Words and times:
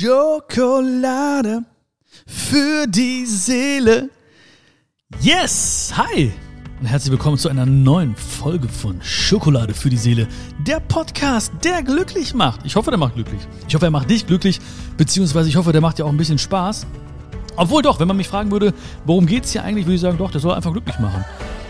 Schokolade 0.00 1.64
für 2.24 2.86
die 2.86 3.26
Seele. 3.26 4.10
Yes! 5.20 5.92
Hi! 5.96 6.32
Und 6.78 6.86
herzlich 6.86 7.10
willkommen 7.10 7.36
zu 7.36 7.48
einer 7.48 7.66
neuen 7.66 8.14
Folge 8.14 8.68
von 8.68 9.02
Schokolade 9.02 9.74
für 9.74 9.90
die 9.90 9.96
Seele. 9.96 10.28
Der 10.64 10.78
Podcast, 10.78 11.50
der 11.64 11.82
glücklich 11.82 12.32
macht. 12.32 12.60
Ich 12.64 12.76
hoffe, 12.76 12.92
der 12.92 12.98
macht 12.98 13.16
glücklich. 13.16 13.40
Ich 13.66 13.74
hoffe, 13.74 13.86
er 13.86 13.90
macht 13.90 14.08
dich 14.08 14.24
glücklich, 14.24 14.60
beziehungsweise 14.96 15.48
ich 15.48 15.56
hoffe, 15.56 15.72
der 15.72 15.80
macht 15.80 15.98
dir 15.98 16.04
auch 16.04 16.10
ein 16.10 16.16
bisschen 16.16 16.38
Spaß. 16.38 16.86
Obwohl 17.56 17.82
doch, 17.82 17.98
wenn 17.98 18.06
man 18.06 18.18
mich 18.18 18.28
fragen 18.28 18.52
würde, 18.52 18.74
worum 19.04 19.26
geht 19.26 19.46
es 19.46 19.50
hier 19.50 19.64
eigentlich, 19.64 19.86
würde 19.86 19.96
ich 19.96 20.00
sagen, 20.00 20.16
doch, 20.16 20.30
der 20.30 20.40
soll 20.40 20.54
einfach 20.54 20.70
glücklich 20.70 21.00
machen. 21.00 21.24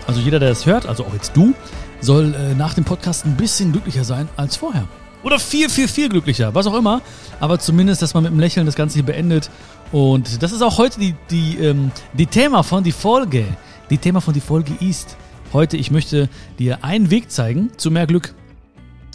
Also 0.07 0.21
jeder, 0.21 0.39
der 0.39 0.51
es 0.51 0.67
hört, 0.67 0.85
also 0.85 1.07
auch 1.07 1.15
jetzt 1.15 1.35
du, 1.35 1.55
soll 2.03 2.35
äh, 2.35 2.55
nach 2.55 2.75
dem 2.75 2.85
Podcast 2.85 3.25
ein 3.25 3.39
bisschen 3.39 3.73
glücklicher 3.73 4.05
sein 4.05 4.29
als 4.37 4.55
vorher. 4.55 4.87
Oder 5.29 5.39
viel, 5.39 5.69
viel, 5.69 5.89
viel 5.89 6.09
glücklicher, 6.09 6.55
was 6.55 6.67
auch 6.67 6.75
immer. 6.75 7.03
Aber 7.39 7.59
zumindest, 7.59 8.01
dass 8.01 8.15
man 8.15 8.23
mit 8.23 8.33
einem 8.33 8.41
Lächeln 8.41 8.65
das 8.65 8.77
Ganze 8.77 8.95
hier 8.95 9.03
beendet. 9.03 9.51
Und 9.93 10.43
das 10.43 10.53
ist 10.53 10.63
auch 10.63 10.79
heute 10.79 10.99
die, 10.99 11.15
die, 11.31 11.59
ähm, 11.59 11.91
die 12.15 12.25
Thema 12.25 12.63
von 12.63 12.83
die 12.83 12.93
Folge. 12.93 13.45
Die 13.91 13.99
Thema 13.99 14.23
von 14.23 14.33
die 14.33 14.41
Folge 14.41 14.73
ist 14.81 15.19
heute, 15.53 15.77
ich 15.77 15.91
möchte 15.91 16.31
dir 16.59 16.83
einen 16.83 17.11
Weg 17.11 17.31
zeigen 17.31 17.69
zu 17.77 17.91
mehr 17.91 18.07
Glück. 18.07 18.33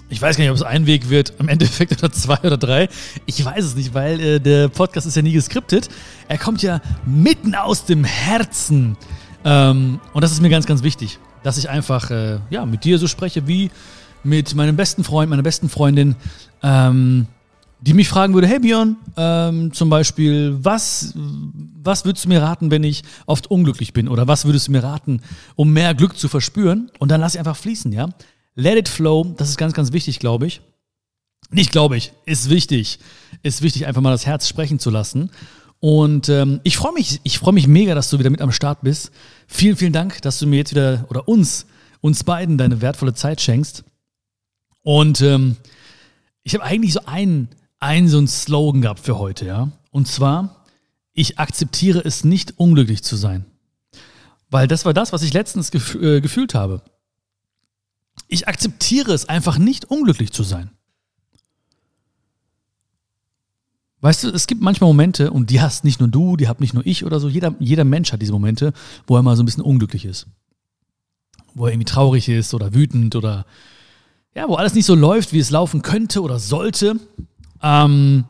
Ich 0.10 0.22
weiß 0.22 0.38
gar 0.38 0.44
nicht, 0.44 0.52
ob 0.52 0.58
es 0.58 0.62
ein 0.62 0.86
Weg 0.86 1.10
wird, 1.10 1.34
im 1.40 1.48
Endeffekt 1.48 1.94
oder 2.04 2.12
zwei 2.12 2.38
oder 2.44 2.58
drei. 2.58 2.90
Ich 3.26 3.44
weiß 3.44 3.66
es 3.66 3.76
nicht, 3.76 3.96
weil 3.96 4.20
äh, 4.20 4.40
der 4.40 4.68
Podcast 4.68 5.08
ist 5.08 5.16
ja 5.16 5.24
nie 5.24 5.34
geskriptet. 5.34 5.90
Er 6.28 6.38
kommt 6.38 6.62
ja 6.62 6.80
mitten 7.08 7.56
aus 7.56 7.86
dem 7.86 8.04
Herzen. 8.04 8.98
Ähm, 9.44 10.00
und 10.14 10.24
das 10.24 10.32
ist 10.32 10.44
mir 10.44 10.50
ganz, 10.50 10.68
ganz 10.68 10.84
wichtig, 10.84 11.18
dass 11.42 11.58
ich 11.58 11.72
einfach 11.72 12.12
äh, 12.12 12.38
ja, 12.52 12.68
mit 12.68 12.84
dir 12.84 13.00
so 13.00 13.08
spreche 13.08 13.48
wie 13.48 13.72
mit 14.24 14.54
meinem 14.56 14.76
besten 14.76 15.04
Freund, 15.04 15.30
meiner 15.30 15.44
besten 15.44 15.70
Freundin, 15.70 16.16
ähm, 16.62 17.28
die 17.82 17.94
mich 17.94 18.08
fragen 18.08 18.34
würde, 18.34 18.48
hey 18.48 18.60
Björn, 18.60 18.96
ähm, 19.18 19.74
zum 19.74 19.90
Beispiel, 19.90 20.58
was, 20.62 21.14
was 21.16 22.06
würdest 22.06 22.26
du 22.26 22.30
mir 22.30 22.42
raten, 22.42 22.72
wenn 22.72 22.84
ich 22.84 23.04
oft 23.26 23.52
unglücklich 23.52 23.92
bin? 23.92 24.08
Oder 24.08 24.28
was 24.28 24.46
würdest 24.46 24.68
du 24.68 24.72
mir 24.72 24.84
raten, 24.84 25.22
um 25.56 25.74
mehr 25.74 25.94
Glück 25.94 26.18
zu 26.18 26.30
verspüren? 26.30 26.92
Und 27.00 27.12
dann 27.12 27.20
lass 27.20 27.34
ich 27.34 27.40
einfach 27.40 27.58
fließen, 27.58 27.92
ja? 27.92 28.10
Let 28.56 28.78
it 28.78 28.88
flow, 28.88 29.34
das 29.38 29.50
ist 29.50 29.58
ganz, 29.58 29.74
ganz 29.74 29.92
wichtig, 29.92 30.20
glaube 30.20 30.48
ich. 30.48 30.62
Nicht 31.52 31.72
glaube 31.72 31.98
ich, 31.98 32.14
ist 32.26 32.50
wichtig. 32.50 33.00
Ist 33.42 33.62
wichtig, 33.62 33.86
einfach 33.86 34.02
mal 34.02 34.12
das 34.12 34.26
Herz 34.26 34.48
sprechen 34.48 34.80
zu 34.80 34.90
lassen. 34.90 35.30
Und 35.80 36.30
ähm, 36.30 36.62
ich 36.64 36.78
freue 36.78 36.94
mich, 36.94 37.20
ich 37.24 37.38
freue 37.38 37.54
mich 37.54 37.68
mega, 37.68 37.94
dass 37.94 38.10
du 38.10 38.18
wieder 38.18 38.30
mit 38.30 38.42
am 38.42 38.54
Start 38.54 38.80
bist. 38.84 39.12
Vielen, 39.48 39.76
vielen 39.76 39.92
Dank, 39.92 40.22
dass 40.22 40.40
du 40.40 40.48
mir 40.48 40.56
jetzt 40.56 40.72
wieder 40.72 41.06
oder 41.10 41.28
uns, 41.28 41.66
uns 42.00 42.24
beiden 42.24 42.58
deine 42.58 42.82
wertvolle 42.82 43.14
Zeit 43.14 43.42
schenkst. 43.42 43.84
Und 44.84 45.22
ähm, 45.22 45.58
ich 46.44 46.54
habe 46.54 46.64
eigentlich 46.64 46.94
so 46.94 47.06
einen, 47.06 47.50
einen 47.80 48.10
so 48.10 48.18
einen 48.18 48.28
Slogan 48.28 48.82
gehabt 48.82 49.00
für 49.00 49.18
heute, 49.18 49.46
ja. 49.46 49.72
Und 49.92 50.08
zwar, 50.08 50.66
ich 51.14 51.40
akzeptiere 51.40 52.00
es 52.00 52.24
nicht, 52.24 52.60
unglücklich 52.60 53.04
zu 53.04 53.16
sein. 53.16 53.46
Weil 54.50 54.68
das 54.68 54.86
war 54.86 54.94
das, 54.94 55.14
was 55.14 55.24
ich 55.24 55.34
letztens 55.34 55.72
gef 55.72 55.96
äh, 55.96 56.22
gefühlt 56.22 56.54
habe. 56.54 56.82
Ich 58.28 58.48
akzeptiere 58.48 59.14
es 59.14 59.28
einfach 59.28 59.58
nicht, 59.58 59.86
unglücklich 59.86 60.32
zu 60.32 60.44
sein. 60.44 60.70
Weißt 64.02 64.26
du, 64.26 64.30
es 64.30 64.48
gibt 64.48 64.62
manchmal 64.62 64.90
Momente, 64.90 65.32
und 65.32 65.50
die 65.50 65.62
hast 65.62 65.86
nicht 65.86 66.02
nur 66.02 66.10
du, 66.10 66.36
die 66.36 66.50
hat 66.50 66.60
nicht 66.60 66.74
nur 66.74 66.86
ich 66.86 67.06
oder 67.06 67.22
so, 67.22 67.30
jeder, 67.30 67.56
jeder 67.60 67.86
Mensch 67.86 68.12
hat 68.12 68.22
diese 68.22 68.34
Momente, 68.34 68.74
wo 69.08 69.16
er 69.16 69.24
mal 69.24 69.38
so 69.38 69.44
ein 69.44 69.46
bisschen 69.46 69.64
unglücklich 69.64 70.04
ist. 70.04 70.28
Wo 71.54 71.66
er 71.66 71.72
irgendwie 71.72 71.86
traurig 71.86 72.28
ist 72.28 72.54
oder 72.54 72.74
wütend 72.74 73.16
oder 73.16 73.46
ja, 74.36 74.48
wo 74.48 74.56
alles 74.56 74.74
nicht 74.74 74.86
so 74.86 74.96
läuft, 74.96 75.34
wie 75.34 75.40
es 75.40 75.50
laufen 75.50 75.82
könnte 75.82 76.22
oder 76.22 76.40
sollte. 76.40 77.00
Ähm, 77.62 78.26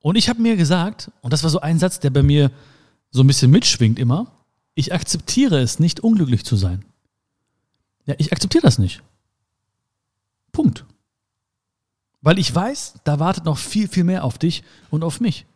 und 0.00 0.16
ich 0.16 0.28
habe 0.28 0.40
mir 0.40 0.56
gesagt, 0.56 1.10
und 1.20 1.32
das 1.32 1.42
war 1.42 1.50
so 1.50 1.60
ein 1.60 1.78
Satz, 1.78 2.00
der 2.00 2.10
bei 2.10 2.22
mir 2.22 2.50
so 3.10 3.22
ein 3.22 3.26
bisschen 3.26 3.50
mitschwingt 3.50 3.98
immer, 3.98 4.32
ich 4.74 4.92
akzeptiere 4.92 5.60
es 5.60 5.78
nicht, 5.78 6.00
unglücklich 6.00 6.44
zu 6.44 6.56
sein. 6.56 6.84
Ja, 8.06 8.14
ich 8.18 8.32
akzeptiere 8.32 8.62
das 8.62 8.78
nicht. 8.78 9.02
Punkt. 10.50 10.84
Weil 12.20 12.38
ich 12.38 12.54
weiß, 12.54 12.94
da 13.04 13.18
wartet 13.18 13.44
noch 13.44 13.58
viel, 13.58 13.88
viel 13.88 14.04
mehr 14.04 14.24
auf 14.24 14.38
dich 14.38 14.62
und 14.90 15.04
auf 15.04 15.20
mich. 15.20 15.46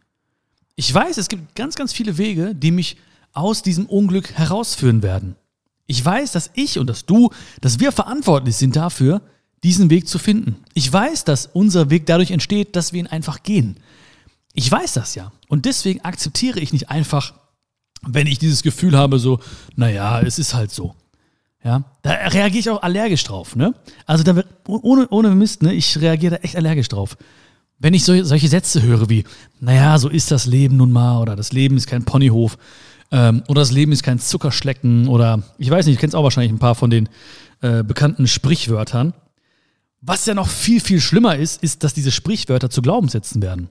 Ich 0.74 0.92
weiß, 0.92 1.16
es 1.16 1.28
gibt 1.28 1.54
ganz, 1.54 1.76
ganz 1.76 1.92
viele 1.92 2.18
Wege, 2.18 2.54
die 2.54 2.70
mich 2.70 2.96
aus 3.32 3.62
diesem 3.62 3.86
Unglück 3.86 4.32
herausführen 4.32 5.02
werden. 5.02 5.36
Ich 5.86 6.04
weiß, 6.04 6.32
dass 6.32 6.50
ich 6.54 6.78
und 6.78 6.88
dass 6.88 7.06
du, 7.06 7.30
dass 7.60 7.80
wir 7.80 7.92
verantwortlich 7.92 8.56
sind 8.56 8.76
dafür, 8.76 9.22
diesen 9.66 9.90
Weg 9.90 10.06
zu 10.06 10.20
finden. 10.20 10.56
Ich 10.74 10.90
weiß, 10.92 11.24
dass 11.24 11.46
unser 11.46 11.90
Weg 11.90 12.06
dadurch 12.06 12.30
entsteht, 12.30 12.76
dass 12.76 12.92
wir 12.92 13.00
ihn 13.00 13.08
einfach 13.08 13.42
gehen. 13.42 13.80
Ich 14.54 14.70
weiß 14.70 14.92
das 14.92 15.16
ja. 15.16 15.32
Und 15.48 15.64
deswegen 15.64 16.02
akzeptiere 16.02 16.60
ich 16.60 16.72
nicht 16.72 16.88
einfach, 16.88 17.34
wenn 18.02 18.28
ich 18.28 18.38
dieses 18.38 18.62
Gefühl 18.62 18.96
habe, 18.96 19.18
so, 19.18 19.40
naja, 19.74 20.20
es 20.20 20.38
ist 20.38 20.54
halt 20.54 20.70
so. 20.70 20.94
Ja, 21.64 21.82
da 22.02 22.12
reagiere 22.12 22.60
ich 22.60 22.70
auch 22.70 22.82
allergisch 22.82 23.24
drauf, 23.24 23.56
ne? 23.56 23.74
Also 24.06 24.22
da 24.22 24.36
wird, 24.36 24.46
ohne, 24.68 25.08
ohne 25.08 25.34
Mist, 25.34 25.62
ne? 25.62 25.74
Ich 25.74 25.98
reagiere 25.98 26.36
da 26.36 26.42
echt 26.42 26.54
allergisch 26.54 26.86
drauf. 26.86 27.16
Wenn 27.80 27.92
ich 27.92 28.04
so, 28.04 28.22
solche 28.22 28.46
Sätze 28.46 28.82
höre 28.82 29.10
wie, 29.10 29.24
naja, 29.58 29.98
so 29.98 30.08
ist 30.08 30.30
das 30.30 30.46
Leben 30.46 30.76
nun 30.76 30.92
mal, 30.92 31.20
oder 31.20 31.34
das 31.34 31.52
Leben 31.52 31.76
ist 31.76 31.88
kein 31.88 32.04
Ponyhof, 32.04 32.56
ähm, 33.10 33.42
oder 33.48 33.62
das 33.62 33.72
Leben 33.72 33.90
ist 33.90 34.04
kein 34.04 34.20
Zuckerschlecken, 34.20 35.08
oder 35.08 35.42
ich 35.58 35.68
weiß 35.68 35.86
nicht, 35.86 35.96
du 35.96 36.00
kennst 36.00 36.14
auch 36.14 36.22
wahrscheinlich 36.22 36.52
ein 36.52 36.60
paar 36.60 36.76
von 36.76 36.90
den 36.90 37.08
äh, 37.62 37.82
bekannten 37.82 38.28
Sprichwörtern. 38.28 39.12
Was 40.06 40.24
ja 40.26 40.34
noch 40.34 40.48
viel, 40.48 40.80
viel 40.80 41.00
schlimmer 41.00 41.34
ist, 41.34 41.62
ist, 41.64 41.82
dass 41.82 41.92
diese 41.92 42.12
Sprichwörter 42.12 42.70
zu 42.70 42.80
Glaubenssätzen 42.80 43.42
werden. 43.42 43.68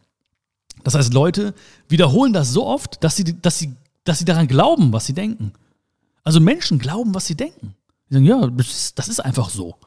Das 0.83 0.93
heißt, 0.93 1.13
Leute 1.13 1.53
wiederholen 1.87 2.33
das 2.33 2.51
so 2.51 2.65
oft, 2.65 3.01
dass 3.03 3.15
sie, 3.15 3.23
dass 3.41 3.57
sie, 3.57 3.73
dass 4.03 4.19
sie 4.19 4.25
daran 4.25 4.47
glauben, 4.47 4.91
was 4.91 5.05
sie 5.05 5.13
denken. 5.13 5.53
Also 6.25 6.41
Menschen 6.41 6.77
glauben, 6.77 7.15
was 7.15 7.25
sie 7.25 7.35
denken. 7.35 7.73
Die 8.09 8.15
sagen, 8.15 8.25
ja, 8.25 8.47
das 8.47 8.67
ist, 8.67 8.99
das 8.99 9.07
ist 9.07 9.21
einfach 9.21 9.49
so. 9.49 9.77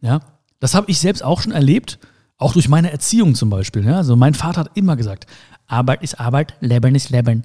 Ja, 0.00 0.20
das 0.60 0.74
habe 0.74 0.88
ich 0.88 1.00
selbst 1.00 1.24
auch 1.24 1.42
schon 1.42 1.52
erlebt, 1.52 1.98
auch 2.38 2.52
durch 2.52 2.68
meine 2.68 2.92
Erziehung 2.92 3.34
zum 3.34 3.50
Beispiel. 3.50 3.84
Ja? 3.84 3.96
Also 3.96 4.14
mein 4.14 4.34
Vater 4.34 4.60
hat 4.60 4.70
immer 4.76 4.94
gesagt, 4.94 5.26
Arbeit 5.66 6.02
ist 6.02 6.20
Arbeit, 6.20 6.54
Leben 6.60 6.94
ist 6.94 7.10
Leben. 7.10 7.44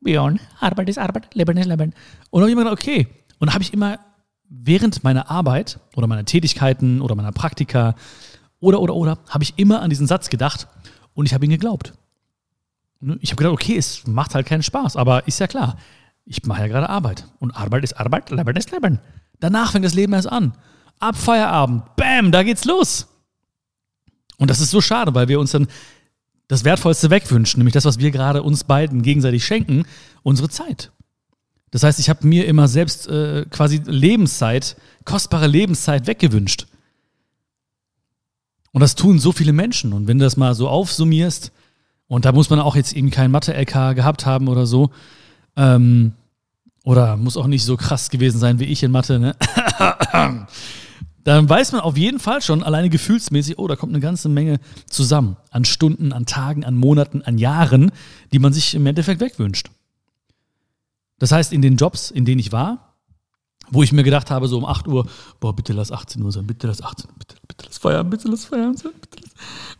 Björn, 0.00 0.40
Arbeit 0.60 0.90
ist 0.90 0.98
Arbeit, 0.98 1.34
Leben 1.34 1.56
ist 1.56 1.66
Leben. 1.66 1.94
Und 2.30 2.40
dann 2.40 2.42
habe 2.42 2.50
ich 2.50 2.52
immer 2.52 2.64
gedacht, 2.64 2.82
okay. 2.82 3.08
Und 3.38 3.54
habe 3.54 3.62
ich 3.62 3.72
immer 3.72 3.98
während 4.48 5.04
meiner 5.04 5.30
Arbeit 5.30 5.80
oder 5.96 6.06
meiner 6.06 6.24
Tätigkeiten 6.24 7.00
oder 7.00 7.14
meiner 7.14 7.32
Praktika 7.32 7.94
oder, 8.60 8.80
oder, 8.80 8.94
oder, 8.94 9.18
habe 9.28 9.44
ich 9.44 9.54
immer 9.56 9.82
an 9.82 9.90
diesen 9.90 10.06
Satz 10.06 10.30
gedacht 10.30 10.68
und 11.14 11.26
ich 11.26 11.34
habe 11.34 11.44
ihn 11.44 11.50
geglaubt. 11.50 11.92
Ne, 13.00 13.18
ich 13.20 13.30
habe 13.30 13.36
gedacht, 13.36 13.52
okay, 13.52 13.76
es 13.76 14.06
macht 14.06 14.34
halt 14.34 14.46
keinen 14.46 14.62
Spaß, 14.62 14.96
aber 14.96 15.26
ist 15.26 15.40
ja 15.40 15.46
klar, 15.46 15.76
ich 16.24 16.44
mache 16.46 16.62
ja 16.62 16.68
gerade 16.68 16.88
Arbeit 16.88 17.26
und 17.38 17.50
Arbeit 17.52 17.84
ist 17.84 17.94
Arbeit, 17.94 18.30
Leben 18.30 18.56
ist 18.56 18.70
Leben. 18.70 19.00
Danach 19.40 19.72
fängt 19.72 19.84
das 19.84 19.94
Leben 19.94 20.12
erst 20.12 20.30
an. 20.30 20.54
Ab 21.00 21.16
Feierabend, 21.16 21.96
bam, 21.96 22.32
da 22.32 22.42
geht's 22.42 22.64
los. 22.64 23.08
Und 24.38 24.48
das 24.48 24.60
ist 24.60 24.70
so 24.70 24.80
schade, 24.80 25.14
weil 25.14 25.28
wir 25.28 25.38
uns 25.38 25.50
dann 25.50 25.68
das 26.48 26.64
Wertvollste 26.64 27.10
wegwünschen, 27.10 27.58
nämlich 27.58 27.74
das, 27.74 27.84
was 27.84 27.98
wir 27.98 28.10
gerade 28.10 28.42
uns 28.42 28.64
beiden 28.64 29.02
gegenseitig 29.02 29.44
schenken, 29.44 29.84
unsere 30.22 30.48
Zeit. 30.48 30.92
Das 31.74 31.82
heißt, 31.82 31.98
ich 31.98 32.08
habe 32.08 32.24
mir 32.24 32.46
immer 32.46 32.68
selbst 32.68 33.08
äh, 33.08 33.46
quasi 33.50 33.82
Lebenszeit, 33.84 34.76
kostbare 35.04 35.48
Lebenszeit 35.48 36.06
weggewünscht. 36.06 36.68
Und 38.70 38.80
das 38.80 38.94
tun 38.94 39.18
so 39.18 39.32
viele 39.32 39.52
Menschen. 39.52 39.92
Und 39.92 40.06
wenn 40.06 40.20
du 40.20 40.24
das 40.24 40.36
mal 40.36 40.54
so 40.54 40.68
aufsummierst, 40.68 41.50
und 42.06 42.26
da 42.26 42.30
muss 42.30 42.48
man 42.48 42.60
auch 42.60 42.76
jetzt 42.76 42.92
eben 42.92 43.10
kein 43.10 43.32
Mathe-LK 43.32 43.96
gehabt 43.96 44.24
haben 44.24 44.46
oder 44.46 44.66
so, 44.66 44.92
ähm, 45.56 46.12
oder 46.84 47.16
muss 47.16 47.36
auch 47.36 47.48
nicht 47.48 47.64
so 47.64 47.76
krass 47.76 48.08
gewesen 48.08 48.38
sein 48.38 48.60
wie 48.60 48.66
ich 48.66 48.84
in 48.84 48.92
Mathe, 48.92 49.18
ne? 49.18 49.34
dann 51.24 51.48
weiß 51.48 51.72
man 51.72 51.80
auf 51.80 51.96
jeden 51.96 52.20
Fall 52.20 52.40
schon 52.40 52.62
alleine 52.62 52.88
gefühlsmäßig, 52.88 53.58
oh, 53.58 53.66
da 53.66 53.74
kommt 53.74 53.90
eine 53.90 54.00
ganze 54.00 54.28
Menge 54.28 54.60
zusammen 54.88 55.38
an 55.50 55.64
Stunden, 55.64 56.12
an 56.12 56.24
Tagen, 56.24 56.64
an 56.64 56.76
Monaten, 56.76 57.22
an 57.22 57.36
Jahren, 57.36 57.90
die 58.32 58.38
man 58.38 58.52
sich 58.52 58.76
im 58.76 58.86
Endeffekt 58.86 59.20
wegwünscht. 59.20 59.70
Das 61.24 61.32
heißt, 61.32 61.54
in 61.54 61.62
den 61.62 61.76
Jobs, 61.76 62.10
in 62.10 62.26
denen 62.26 62.38
ich 62.38 62.52
war, 62.52 62.96
wo 63.70 63.82
ich 63.82 63.92
mir 63.92 64.02
gedacht 64.02 64.30
habe, 64.30 64.46
so 64.46 64.58
um 64.58 64.66
8 64.66 64.86
Uhr, 64.86 65.06
boah, 65.40 65.56
bitte 65.56 65.72
lass 65.72 65.90
18 65.90 66.22
Uhr 66.22 66.30
sein, 66.30 66.46
bitte 66.46 66.66
lass 66.66 66.82
18 66.82 67.08
Uhr, 67.08 67.16
bitte, 67.18 67.36
bitte 67.48 67.64
lass 67.64 67.78
Feiern, 67.78 68.10
bitte 68.10 68.28
lass 68.28 68.44
Feiern 68.44 68.76
sein, 68.76 68.92
bitte 69.00 69.22
lass, 69.22 69.32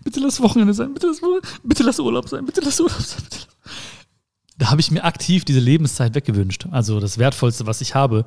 bitte 0.02 0.20
lass 0.20 0.40
Wochenende 0.40 0.72
sein, 0.72 0.94
bitte 0.94 1.08
lass, 1.08 1.20
bitte 1.62 1.82
lass 1.82 2.00
Urlaub 2.00 2.30
sein, 2.30 2.46
bitte 2.46 2.62
lass 2.62 2.80
Urlaub 2.80 2.98
sein. 2.98 3.22
Bitte 3.24 3.40
lass. 3.46 3.48
Da 4.56 4.70
habe 4.70 4.80
ich 4.80 4.90
mir 4.90 5.04
aktiv 5.04 5.44
diese 5.44 5.60
Lebenszeit 5.60 6.14
weggewünscht. 6.14 6.66
Also 6.70 6.98
das 6.98 7.18
Wertvollste, 7.18 7.66
was 7.66 7.82
ich 7.82 7.94
habe. 7.94 8.24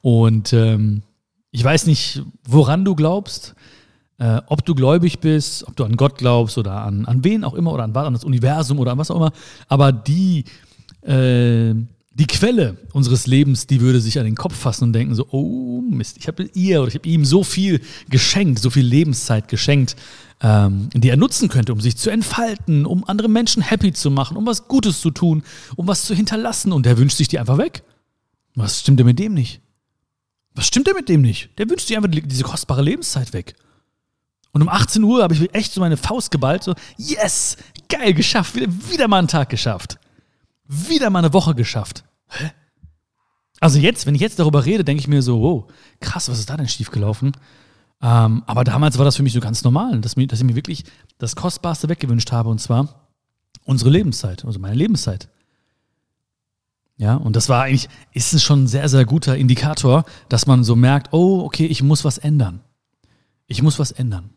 Und 0.00 0.54
ähm, 0.54 1.02
ich 1.50 1.62
weiß 1.62 1.84
nicht, 1.84 2.22
woran 2.48 2.86
du 2.86 2.94
glaubst, 2.94 3.54
äh, 4.16 4.40
ob 4.46 4.64
du 4.64 4.74
gläubig 4.74 5.18
bist, 5.18 5.68
ob 5.68 5.76
du 5.76 5.84
an 5.84 5.96
Gott 5.96 6.16
glaubst 6.16 6.56
oder 6.56 6.80
an, 6.80 7.04
an 7.04 7.24
wen 7.24 7.44
auch 7.44 7.52
immer 7.52 7.74
oder 7.74 7.84
an, 7.84 7.94
an 7.94 8.14
das 8.14 8.24
Universum 8.24 8.78
oder 8.78 8.92
an 8.92 8.96
was 8.96 9.10
auch 9.10 9.16
immer. 9.16 9.32
Aber 9.68 9.92
die, 9.92 10.46
äh, 11.02 11.74
die 12.14 12.26
Quelle 12.26 12.76
unseres 12.92 13.26
Lebens, 13.26 13.66
die 13.66 13.80
würde 13.80 14.00
sich 14.00 14.18
an 14.20 14.24
den 14.24 14.36
Kopf 14.36 14.54
fassen 14.54 14.84
und 14.84 14.92
denken 14.92 15.16
so, 15.16 15.26
oh 15.30 15.82
Mist, 15.82 16.16
ich 16.16 16.28
habe 16.28 16.48
ihr 16.54 16.80
oder 16.80 16.88
ich 16.88 16.94
habe 16.94 17.08
ihm 17.08 17.24
so 17.24 17.42
viel 17.42 17.80
geschenkt, 18.08 18.60
so 18.60 18.70
viel 18.70 18.86
Lebenszeit 18.86 19.48
geschenkt, 19.48 19.96
ähm, 20.40 20.88
die 20.94 21.08
er 21.08 21.16
nutzen 21.16 21.48
könnte, 21.48 21.72
um 21.72 21.80
sich 21.80 21.96
zu 21.96 22.10
entfalten, 22.10 22.86
um 22.86 23.04
andere 23.08 23.28
Menschen 23.28 23.62
happy 23.62 23.92
zu 23.92 24.12
machen, 24.12 24.36
um 24.36 24.46
was 24.46 24.68
Gutes 24.68 25.00
zu 25.00 25.10
tun, 25.10 25.42
um 25.74 25.88
was 25.88 26.04
zu 26.04 26.14
hinterlassen 26.14 26.72
und 26.72 26.86
der 26.86 26.98
wünscht 26.98 27.16
sich 27.16 27.26
die 27.26 27.40
einfach 27.40 27.58
weg. 27.58 27.82
Was 28.54 28.80
stimmt 28.80 29.00
denn 29.00 29.06
mit 29.06 29.18
dem 29.18 29.34
nicht? 29.34 29.60
Was 30.54 30.68
stimmt 30.68 30.86
denn 30.86 30.94
mit 30.94 31.08
dem 31.08 31.20
nicht? 31.20 31.50
Der 31.58 31.68
wünscht 31.68 31.88
sich 31.88 31.96
einfach 31.96 32.10
diese 32.10 32.44
kostbare 32.44 32.82
Lebenszeit 32.82 33.32
weg. 33.32 33.56
Und 34.52 34.62
um 34.62 34.68
18 34.68 35.02
Uhr 35.02 35.24
habe 35.24 35.34
ich 35.34 35.52
echt 35.52 35.72
so 35.72 35.80
meine 35.80 35.96
Faust 35.96 36.30
geballt, 36.30 36.62
so, 36.62 36.74
yes, 36.96 37.56
geil, 37.88 38.14
geschafft, 38.14 38.54
wieder, 38.54 38.68
wieder 38.88 39.08
mal 39.08 39.18
einen 39.18 39.26
Tag 39.26 39.48
geschafft. 39.48 39.98
Wieder 40.66 41.10
mal 41.10 41.20
eine 41.20 41.32
Woche 41.32 41.54
geschafft. 41.54 42.04
Hä? 42.28 42.50
Also 43.60 43.78
jetzt, 43.78 44.06
wenn 44.06 44.14
ich 44.14 44.20
jetzt 44.20 44.38
darüber 44.38 44.64
rede, 44.64 44.84
denke 44.84 45.00
ich 45.00 45.08
mir 45.08 45.22
so, 45.22 45.40
wow, 45.40 45.72
krass, 46.00 46.28
was 46.28 46.38
ist 46.38 46.50
da 46.50 46.56
denn 46.56 46.68
schiefgelaufen? 46.68 47.32
Ähm, 48.02 48.42
aber 48.46 48.64
damals 48.64 48.98
war 48.98 49.04
das 49.04 49.16
für 49.16 49.22
mich 49.22 49.32
so 49.32 49.40
ganz 49.40 49.64
normal, 49.64 50.00
dass, 50.00 50.16
mir, 50.16 50.26
dass 50.26 50.40
ich 50.40 50.44
mir 50.44 50.56
wirklich 50.56 50.84
das 51.18 51.36
Kostbarste 51.36 51.88
weggewünscht 51.88 52.32
habe, 52.32 52.50
und 52.50 52.60
zwar 52.60 53.08
unsere 53.64 53.88
Lebenszeit, 53.88 54.44
also 54.44 54.58
meine 54.58 54.74
Lebenszeit. 54.74 55.28
Ja, 56.96 57.16
und 57.16 57.34
das 57.34 57.48
war 57.48 57.62
eigentlich, 57.62 57.88
ist 58.12 58.34
es 58.34 58.42
schon 58.42 58.64
ein 58.64 58.66
sehr, 58.68 58.88
sehr 58.88 59.04
guter 59.04 59.36
Indikator, 59.36 60.04
dass 60.28 60.46
man 60.46 60.62
so 60.62 60.76
merkt, 60.76 61.12
oh, 61.12 61.40
okay, 61.40 61.66
ich 61.66 61.82
muss 61.82 62.04
was 62.04 62.18
ändern. 62.18 62.60
Ich 63.46 63.62
muss 63.62 63.78
was 63.78 63.90
ändern. 63.90 64.33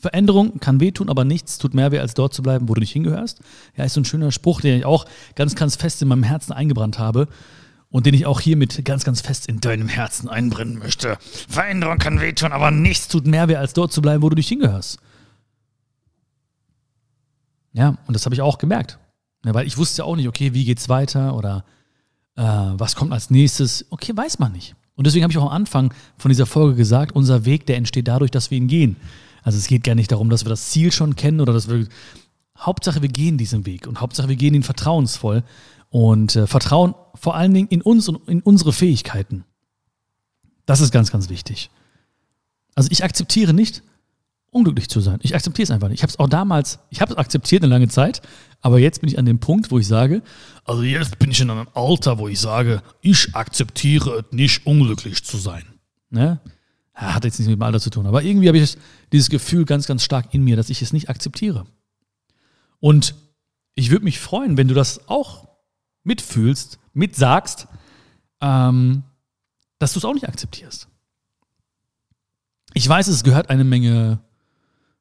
Veränderung 0.00 0.60
kann 0.60 0.80
wehtun, 0.80 1.08
aber 1.08 1.24
nichts 1.24 1.58
tut 1.58 1.74
mehr 1.74 1.92
weh, 1.92 1.98
als 1.98 2.14
dort 2.14 2.34
zu 2.34 2.42
bleiben, 2.42 2.68
wo 2.68 2.74
du 2.74 2.80
nicht 2.80 2.92
hingehörst. 2.92 3.40
Ja, 3.76 3.84
ist 3.84 3.94
so 3.94 4.00
ein 4.00 4.04
schöner 4.04 4.32
Spruch, 4.32 4.60
den 4.60 4.78
ich 4.78 4.84
auch 4.84 5.06
ganz, 5.34 5.54
ganz 5.54 5.76
fest 5.76 6.02
in 6.02 6.08
meinem 6.08 6.22
Herzen 6.22 6.52
eingebrannt 6.52 6.98
habe 6.98 7.28
und 7.90 8.06
den 8.06 8.14
ich 8.14 8.26
auch 8.26 8.40
hiermit 8.40 8.84
ganz, 8.84 9.04
ganz 9.04 9.20
fest 9.20 9.46
in 9.46 9.60
deinem 9.60 9.88
Herzen 9.88 10.28
einbrennen 10.28 10.78
möchte. 10.78 11.18
Veränderung 11.48 11.98
kann 11.98 12.20
wehtun, 12.20 12.52
aber 12.52 12.70
nichts 12.70 13.08
tut 13.08 13.26
mehr 13.26 13.48
weh, 13.48 13.56
als 13.56 13.72
dort 13.72 13.92
zu 13.92 14.02
bleiben, 14.02 14.22
wo 14.22 14.28
du 14.28 14.36
nicht 14.36 14.48
hingehörst. 14.48 14.98
Ja, 17.72 17.96
und 18.06 18.14
das 18.14 18.24
habe 18.24 18.34
ich 18.34 18.42
auch 18.42 18.58
gemerkt. 18.58 18.98
Ja, 19.44 19.54
weil 19.54 19.66
ich 19.66 19.78
wusste 19.78 20.02
ja 20.02 20.04
auch 20.04 20.16
nicht, 20.16 20.28
okay, 20.28 20.52
wie 20.52 20.64
geht's 20.64 20.88
weiter 20.88 21.34
oder 21.36 21.64
äh, 22.36 22.42
was 22.42 22.96
kommt 22.96 23.12
als 23.12 23.30
nächstes. 23.30 23.86
Okay, 23.90 24.16
weiß 24.16 24.38
man 24.38 24.52
nicht. 24.52 24.74
Und 24.94 25.06
deswegen 25.06 25.22
habe 25.22 25.30
ich 25.30 25.38
auch 25.38 25.46
am 25.46 25.48
Anfang 25.56 25.94
von 26.16 26.28
dieser 26.28 26.46
Folge 26.46 26.74
gesagt, 26.74 27.12
unser 27.12 27.44
Weg, 27.44 27.66
der 27.66 27.76
entsteht 27.76 28.08
dadurch, 28.08 28.32
dass 28.32 28.50
wir 28.50 28.58
ihn 28.58 28.66
gehen. 28.66 28.96
Also 29.48 29.56
es 29.56 29.66
geht 29.66 29.82
gar 29.82 29.94
nicht 29.94 30.12
darum, 30.12 30.28
dass 30.28 30.44
wir 30.44 30.50
das 30.50 30.68
Ziel 30.68 30.92
schon 30.92 31.16
kennen 31.16 31.40
oder 31.40 31.54
dass 31.54 31.70
wir. 31.70 31.86
Hauptsache, 32.58 33.00
wir 33.00 33.08
gehen 33.08 33.38
diesen 33.38 33.64
Weg 33.64 33.86
und 33.86 34.02
Hauptsache, 34.02 34.28
wir 34.28 34.36
gehen 34.36 34.52
ihn 34.52 34.62
vertrauensvoll 34.62 35.42
und 35.88 36.36
äh, 36.36 36.46
vertrauen 36.46 36.94
vor 37.14 37.34
allen 37.34 37.54
Dingen 37.54 37.68
in 37.68 37.80
uns 37.80 38.10
und 38.10 38.28
in 38.28 38.42
unsere 38.42 38.74
Fähigkeiten. 38.74 39.44
Das 40.66 40.82
ist 40.82 40.92
ganz, 40.92 41.10
ganz 41.10 41.30
wichtig. 41.30 41.70
Also 42.74 42.90
ich 42.92 43.04
akzeptiere 43.04 43.54
nicht, 43.54 43.82
unglücklich 44.50 44.90
zu 44.90 45.00
sein. 45.00 45.18
Ich 45.22 45.34
akzeptiere 45.34 45.64
es 45.64 45.70
einfach 45.70 45.88
nicht. 45.88 46.00
Ich 46.00 46.02
habe 46.02 46.10
es 46.10 46.18
auch 46.18 46.28
damals, 46.28 46.80
ich 46.90 47.00
habe 47.00 47.12
es 47.12 47.16
akzeptiert 47.16 47.62
eine 47.62 47.72
lange 47.72 47.88
Zeit, 47.88 48.20
aber 48.60 48.78
jetzt 48.78 49.00
bin 49.00 49.08
ich 49.08 49.18
an 49.18 49.24
dem 49.24 49.38
Punkt, 49.38 49.70
wo 49.70 49.78
ich 49.78 49.86
sage, 49.86 50.20
also 50.66 50.82
jetzt 50.82 51.18
bin 51.18 51.30
ich 51.30 51.40
in 51.40 51.48
einem 51.48 51.68
Alter, 51.72 52.18
wo 52.18 52.28
ich 52.28 52.38
sage, 52.38 52.82
ich 53.00 53.34
akzeptiere 53.34 54.18
es 54.18 54.24
nicht, 54.30 54.66
unglücklich 54.66 55.24
zu 55.24 55.38
sein. 55.38 55.62
Ne? 56.10 56.38
Hat 56.98 57.24
jetzt 57.24 57.38
nichts 57.38 57.48
mit 57.48 57.58
dem 57.58 57.62
Alter 57.62 57.80
zu 57.80 57.90
tun, 57.90 58.06
aber 58.06 58.22
irgendwie 58.22 58.48
habe 58.48 58.58
ich 58.58 58.76
dieses 59.12 59.30
Gefühl 59.30 59.64
ganz, 59.64 59.86
ganz 59.86 60.02
stark 60.02 60.34
in 60.34 60.42
mir, 60.42 60.56
dass 60.56 60.70
ich 60.70 60.82
es 60.82 60.92
nicht 60.92 61.08
akzeptiere. 61.08 61.66
Und 62.80 63.14
ich 63.74 63.90
würde 63.90 64.04
mich 64.04 64.18
freuen, 64.18 64.56
wenn 64.56 64.68
du 64.68 64.74
das 64.74 65.08
auch 65.08 65.48
mitfühlst, 66.02 66.78
mitsagst, 66.94 67.68
ähm, 68.40 69.04
dass 69.78 69.92
du 69.92 70.00
es 70.00 70.04
auch 70.04 70.14
nicht 70.14 70.28
akzeptierst. 70.28 70.88
Ich 72.74 72.88
weiß, 72.88 73.06
es 73.08 73.24
gehört 73.24 73.50
eine 73.50 73.64
Menge, 73.64 74.18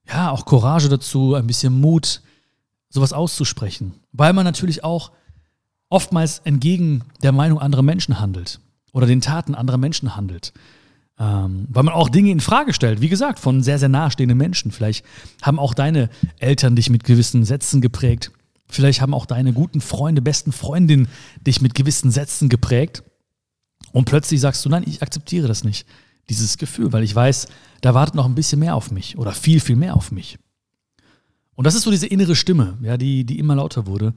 ja, 0.08 0.30
auch 0.30 0.46
Courage 0.46 0.90
dazu, 0.90 1.34
ein 1.34 1.48
bisschen 1.48 1.80
Mut, 1.80 2.22
sowas 2.90 3.14
auszusprechen, 3.14 3.94
weil 4.12 4.34
man 4.34 4.46
natürlich 4.46 4.84
auch 4.84 5.12
oftmals 5.90 6.40
entgegen 6.40 7.04
der 7.24 7.32
Meinung 7.32 7.60
anderer 7.60 7.82
Menschen 7.82 8.20
handelt 8.20 8.60
oder 8.94 9.08
den 9.08 9.22
Taten 9.22 9.56
anderer 9.56 9.78
Menschen 9.78 10.16
handelt. 10.16 10.54
Ähm, 11.20 11.68
weil 11.70 11.84
man 11.84 11.94
auch 11.94 12.10
Dinge 12.10 12.32
in 12.32 12.40
Frage 12.40 12.74
stellt, 12.74 13.02
wie 13.02 13.10
gesagt, 13.10 13.40
von 13.40 13.64
sehr, 13.64 13.80
sehr 13.80 13.90
nahestehenden 13.90 14.38
Menschen. 14.38 14.72
Vielleicht 14.72 15.04
haben 15.42 15.58
auch 15.58 15.74
deine 15.74 16.10
Eltern 16.40 16.76
dich 16.76 16.90
mit 16.90 17.04
gewissen 17.04 17.44
Sätzen 17.44 17.82
geprägt. 17.82 18.32
Vielleicht 18.70 19.02
haben 19.02 19.14
auch 19.14 19.26
deine 19.26 19.54
guten 19.54 19.82
Freunde, 19.82 20.22
besten 20.22 20.52
Freundinnen 20.52 21.08
dich 21.42 21.62
mit 21.62 21.74
gewissen 21.74 22.12
Sätzen 22.12 22.50
geprägt. 22.50 23.04
Und 23.94 24.06
plötzlich 24.06 24.42
sagst 24.42 24.64
du, 24.64 24.70
nein, 24.70 24.84
ich 24.86 25.02
akzeptiere 25.02 25.48
das 25.48 25.64
nicht, 25.64 25.88
dieses 26.30 26.58
Gefühl, 26.58 26.94
weil 26.94 27.04
ich 27.04 27.16
weiß, 27.16 27.48
da 27.82 27.94
wartet 27.94 28.16
noch 28.16 28.26
ein 28.26 28.36
bisschen 28.36 28.60
mehr 28.60 28.76
auf 28.76 28.92
mich 28.92 29.18
oder 29.18 29.32
viel, 29.32 29.60
viel 29.60 29.78
mehr 29.78 29.96
auf 29.96 30.12
mich. 30.12 30.38
Und 31.56 31.66
das 31.66 31.74
ist 31.74 31.84
so 31.84 31.92
diese 31.92 32.06
innere 32.06 32.36
Stimme, 32.36 32.78
ja, 32.84 32.98
die, 32.98 33.24
die 33.24 33.40
immer 33.40 33.56
lauter 33.56 33.88
wurde, 33.88 34.14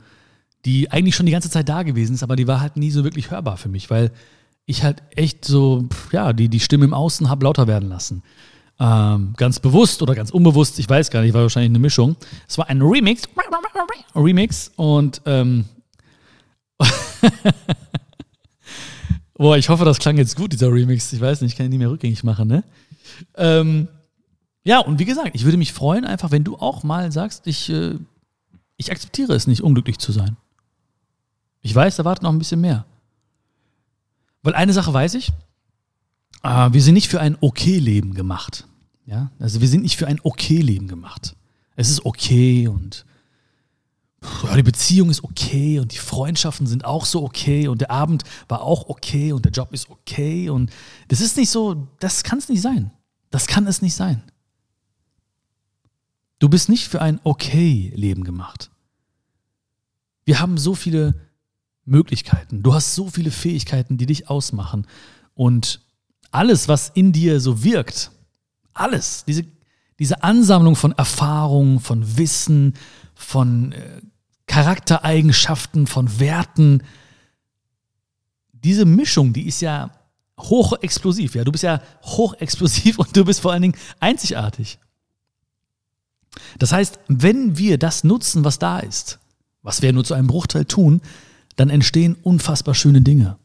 die 0.67 0.91
eigentlich 0.91 1.15
schon 1.17 1.25
die 1.25 1.33
ganze 1.33 1.49
Zeit 1.49 1.69
da 1.69 1.83
gewesen 1.83 2.15
ist, 2.15 2.23
aber 2.23 2.37
die 2.37 2.47
war 2.47 2.61
halt 2.61 2.77
nie 2.77 2.91
so 2.91 3.05
wirklich 3.05 3.31
hörbar 3.31 3.57
für 3.57 3.71
mich, 3.71 3.89
weil 3.89 4.11
ich 4.67 4.83
halt 4.83 5.03
echt 5.17 5.45
so, 5.45 5.89
ja, 6.13 6.33
die, 6.33 6.49
die 6.49 6.61
Stimme 6.61 6.85
im 6.85 6.95
Außen 6.95 7.29
habe 7.29 7.45
lauter 7.45 7.67
werden 7.67 7.89
lassen. 7.89 8.23
Ähm, 8.79 9.35
ganz 9.37 9.61
bewusst 9.61 10.01
oder 10.01 10.15
ganz 10.15 10.31
unbewusst, 10.31 10.79
ich 10.79 10.89
weiß 10.89 11.11
gar 11.11 11.23
nicht, 11.23 11.35
war 11.35 11.43
wahrscheinlich 11.43 11.71
eine 11.71 11.79
Mischung. 11.79 12.17
Es 12.49 12.57
war 12.57 12.69
ein 12.69 12.81
Remix, 12.81 13.25
Remix 14.15 14.73
und 14.77 15.21
ähm, 15.27 15.67
Boah, 19.35 19.57
ich 19.57 19.69
hoffe, 19.69 19.85
das 19.85 19.99
klang 19.99 20.17
jetzt 20.19 20.37
gut, 20.37 20.53
dieser 20.53 20.73
Remix. 20.73 21.13
Ich 21.13 21.21
weiß 21.21 21.41
nicht, 21.41 21.53
ich 21.53 21.57
kann 21.57 21.67
ihn 21.67 21.71
nicht 21.71 21.79
mehr 21.79 21.91
rückgängig 21.91 22.25
machen, 22.25 22.49
ne? 22.49 22.65
Ähm, 23.37 23.89
ja, 24.65 24.81
und 24.81 24.99
wie 24.99 25.05
gesagt, 25.05 25.31
ich 25.35 25.45
würde 25.45 25.57
mich 25.57 25.73
freuen, 25.73 26.05
einfach, 26.05 26.31
wenn 26.31 26.45
du 26.45 26.57
auch 26.57 26.83
mal 26.83 27.11
sagst, 27.11 27.47
ich, 27.47 27.71
äh, 27.71 27.95
ich 28.77 28.93
akzeptiere 28.93 29.33
es 29.35 29.47
nicht, 29.47 29.63
unglücklich 29.63 29.99
zu 29.99 30.13
sein. 30.13 30.37
Ich 31.63 31.75
weiß, 31.75 31.97
da 31.97 32.05
wartet 32.05 32.23
noch 32.23 32.33
ein 32.33 32.39
bisschen 32.39 32.61
mehr. 32.61 32.85
Weil 34.43 34.55
eine 34.55 34.73
Sache 34.73 34.93
weiß 34.93 35.15
ich, 35.15 35.33
äh, 36.43 36.73
wir 36.73 36.83
sind 36.83 36.95
nicht 36.95 37.09
für 37.09 37.21
ein 37.21 37.37
Okay-Leben 37.41 38.15
gemacht. 38.15 38.67
Ja? 39.07 39.31
Also 39.39 39.61
wir 39.61 39.69
sind 39.69 39.83
nicht 39.83 39.97
für 39.97 40.07
ein 40.07 40.21
Okay-Leben 40.23 40.89
gemacht. 40.89 41.37
Es 41.77 41.91
ist 41.91 42.05
okay 42.05 42.69
und 42.69 43.05
ja, 44.45 44.55
die 44.55 44.63
Beziehung 44.63 45.09
ist 45.09 45.25
okay 45.25 45.79
und 45.79 45.93
die 45.93 45.99
Freundschaften 45.99 46.67
sind 46.67 46.85
auch 46.85 47.07
so 47.07 47.23
okay 47.23 47.69
und 47.69 47.81
der 47.81 47.91
Abend 47.91 48.25
war 48.49 48.63
auch 48.63 48.89
okay 48.89 49.33
und 49.33 49.45
der 49.47 49.53
Job 49.53 49.73
ist 49.73 49.89
okay 49.89 50.51
und 50.51 50.71
das 51.09 51.23
ist 51.23 51.39
nicht 51.39 51.49
so, 51.49 51.89
das 52.01 52.23
kann 52.23 52.39
es 52.39 52.49
nicht 52.49 52.61
sein. 52.61 52.91
Das 53.31 53.47
kann 53.47 53.67
es 53.67 53.81
nicht 53.81 53.95
sein. 53.95 54.23
Du 56.39 56.49
bist 56.49 56.69
nicht 56.69 56.89
für 56.89 57.01
ein 57.01 57.21
Okay-Leben 57.25 58.25
gemacht. 58.25 58.71
Wir 60.25 60.41
haben 60.41 60.59
so 60.59 60.75
viele 60.75 61.15
Möglichkeiten. 61.91 62.63
Du 62.63 62.75
hast 62.75 62.95
so 62.95 63.09
viele 63.09 63.31
Fähigkeiten, 63.31 63.99
die 63.99 64.07
dich 64.07 64.31
ausmachen. 64.31 64.87
Und 65.35 65.81
alles, 66.31 66.69
was 66.69 66.91
in 66.91 67.13
dir 67.13 67.41
so 67.41 67.63
wirkt, 67.65 68.11
alles, 68.73 69.25
diese, 69.27 69.45
diese 69.99 70.23
Ansammlung 70.23 70.77
von 70.77 70.93
Erfahrungen, 70.93 71.81
von 71.81 72.17
Wissen, 72.17 72.75
von 73.15 73.73
äh, 73.73 74.01
Charaktereigenschaften, 74.47 75.87
von 75.87 76.19
Werten, 76.19 76.83
diese 78.53 78.85
Mischung, 78.85 79.33
die 79.33 79.47
ist 79.47 79.61
ja 79.61 79.91
hochexplosiv. 80.39 81.35
Ja, 81.35 81.45
du 81.45 81.53
bist 81.53 81.65
ja 81.65 81.83
hochexplosiv 82.03 82.99
und 82.99 83.17
du 83.17 83.25
bist 83.25 83.41
vor 83.41 83.53
allen 83.53 83.63
Dingen 83.63 83.77
einzigartig. 83.99 84.79
Das 86.59 86.73
heißt, 86.73 86.99
wenn 87.09 87.59
wir 87.59 87.79
das 87.79 88.05
nutzen, 88.05 88.45
was 88.45 88.59
da 88.59 88.79
ist, 88.79 89.19
was 89.63 89.83
wir 89.83 89.93
nur 89.93 90.05
zu 90.05 90.15
einem 90.15 90.29
Bruchteil 90.29 90.65
tun, 90.65 91.01
dann 91.61 91.69
entstehen 91.69 92.17
unfassbar 92.23 92.75
schöne 92.75 93.03
Dinge. 93.03 93.37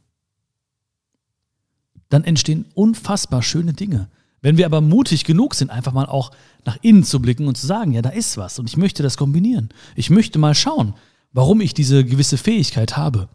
Dann 2.07 2.23
entstehen 2.23 2.63
unfassbar 2.73 3.43
schöne 3.43 3.73
Dinge. 3.73 4.07
Wenn 4.39 4.55
wir 4.55 4.65
aber 4.67 4.79
mutig 4.79 5.25
genug 5.25 5.53
sind, 5.53 5.69
einfach 5.69 5.91
mal 5.91 6.05
auch 6.05 6.31
nach 6.63 6.77
innen 6.81 7.03
zu 7.03 7.21
blicken 7.21 7.45
und 7.45 7.57
zu 7.57 7.67
sagen, 7.67 7.91
ja, 7.91 8.01
da 8.01 8.11
ist 8.11 8.37
was 8.37 8.57
und 8.57 8.69
ich 8.69 8.77
möchte 8.77 9.03
das 9.03 9.17
kombinieren. 9.17 9.67
Ich 9.95 10.09
möchte 10.09 10.39
mal 10.39 10.55
schauen, 10.55 10.93
warum 11.33 11.59
ich 11.59 11.73
diese 11.73 12.05
gewisse 12.05 12.37
Fähigkeit 12.37 12.95
habe. 12.95 13.27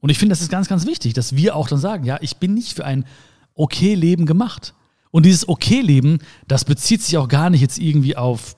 Und 0.00 0.08
ich 0.08 0.18
finde, 0.18 0.32
das 0.32 0.40
ist 0.40 0.50
ganz, 0.50 0.66
ganz 0.66 0.86
wichtig, 0.86 1.12
dass 1.12 1.36
wir 1.36 1.54
auch 1.54 1.68
dann 1.68 1.78
sagen, 1.78 2.04
ja, 2.04 2.16
ich 2.22 2.38
bin 2.38 2.54
nicht 2.54 2.72
für 2.72 2.86
ein 2.86 3.04
okay 3.52 3.94
Leben 3.94 4.24
gemacht. 4.24 4.72
Und 5.10 5.26
dieses 5.26 5.46
okay 5.50 5.82
Leben, 5.82 6.20
das 6.48 6.64
bezieht 6.64 7.02
sich 7.02 7.18
auch 7.18 7.28
gar 7.28 7.50
nicht 7.50 7.60
jetzt 7.60 7.76
irgendwie 7.76 8.16
auf, 8.16 8.56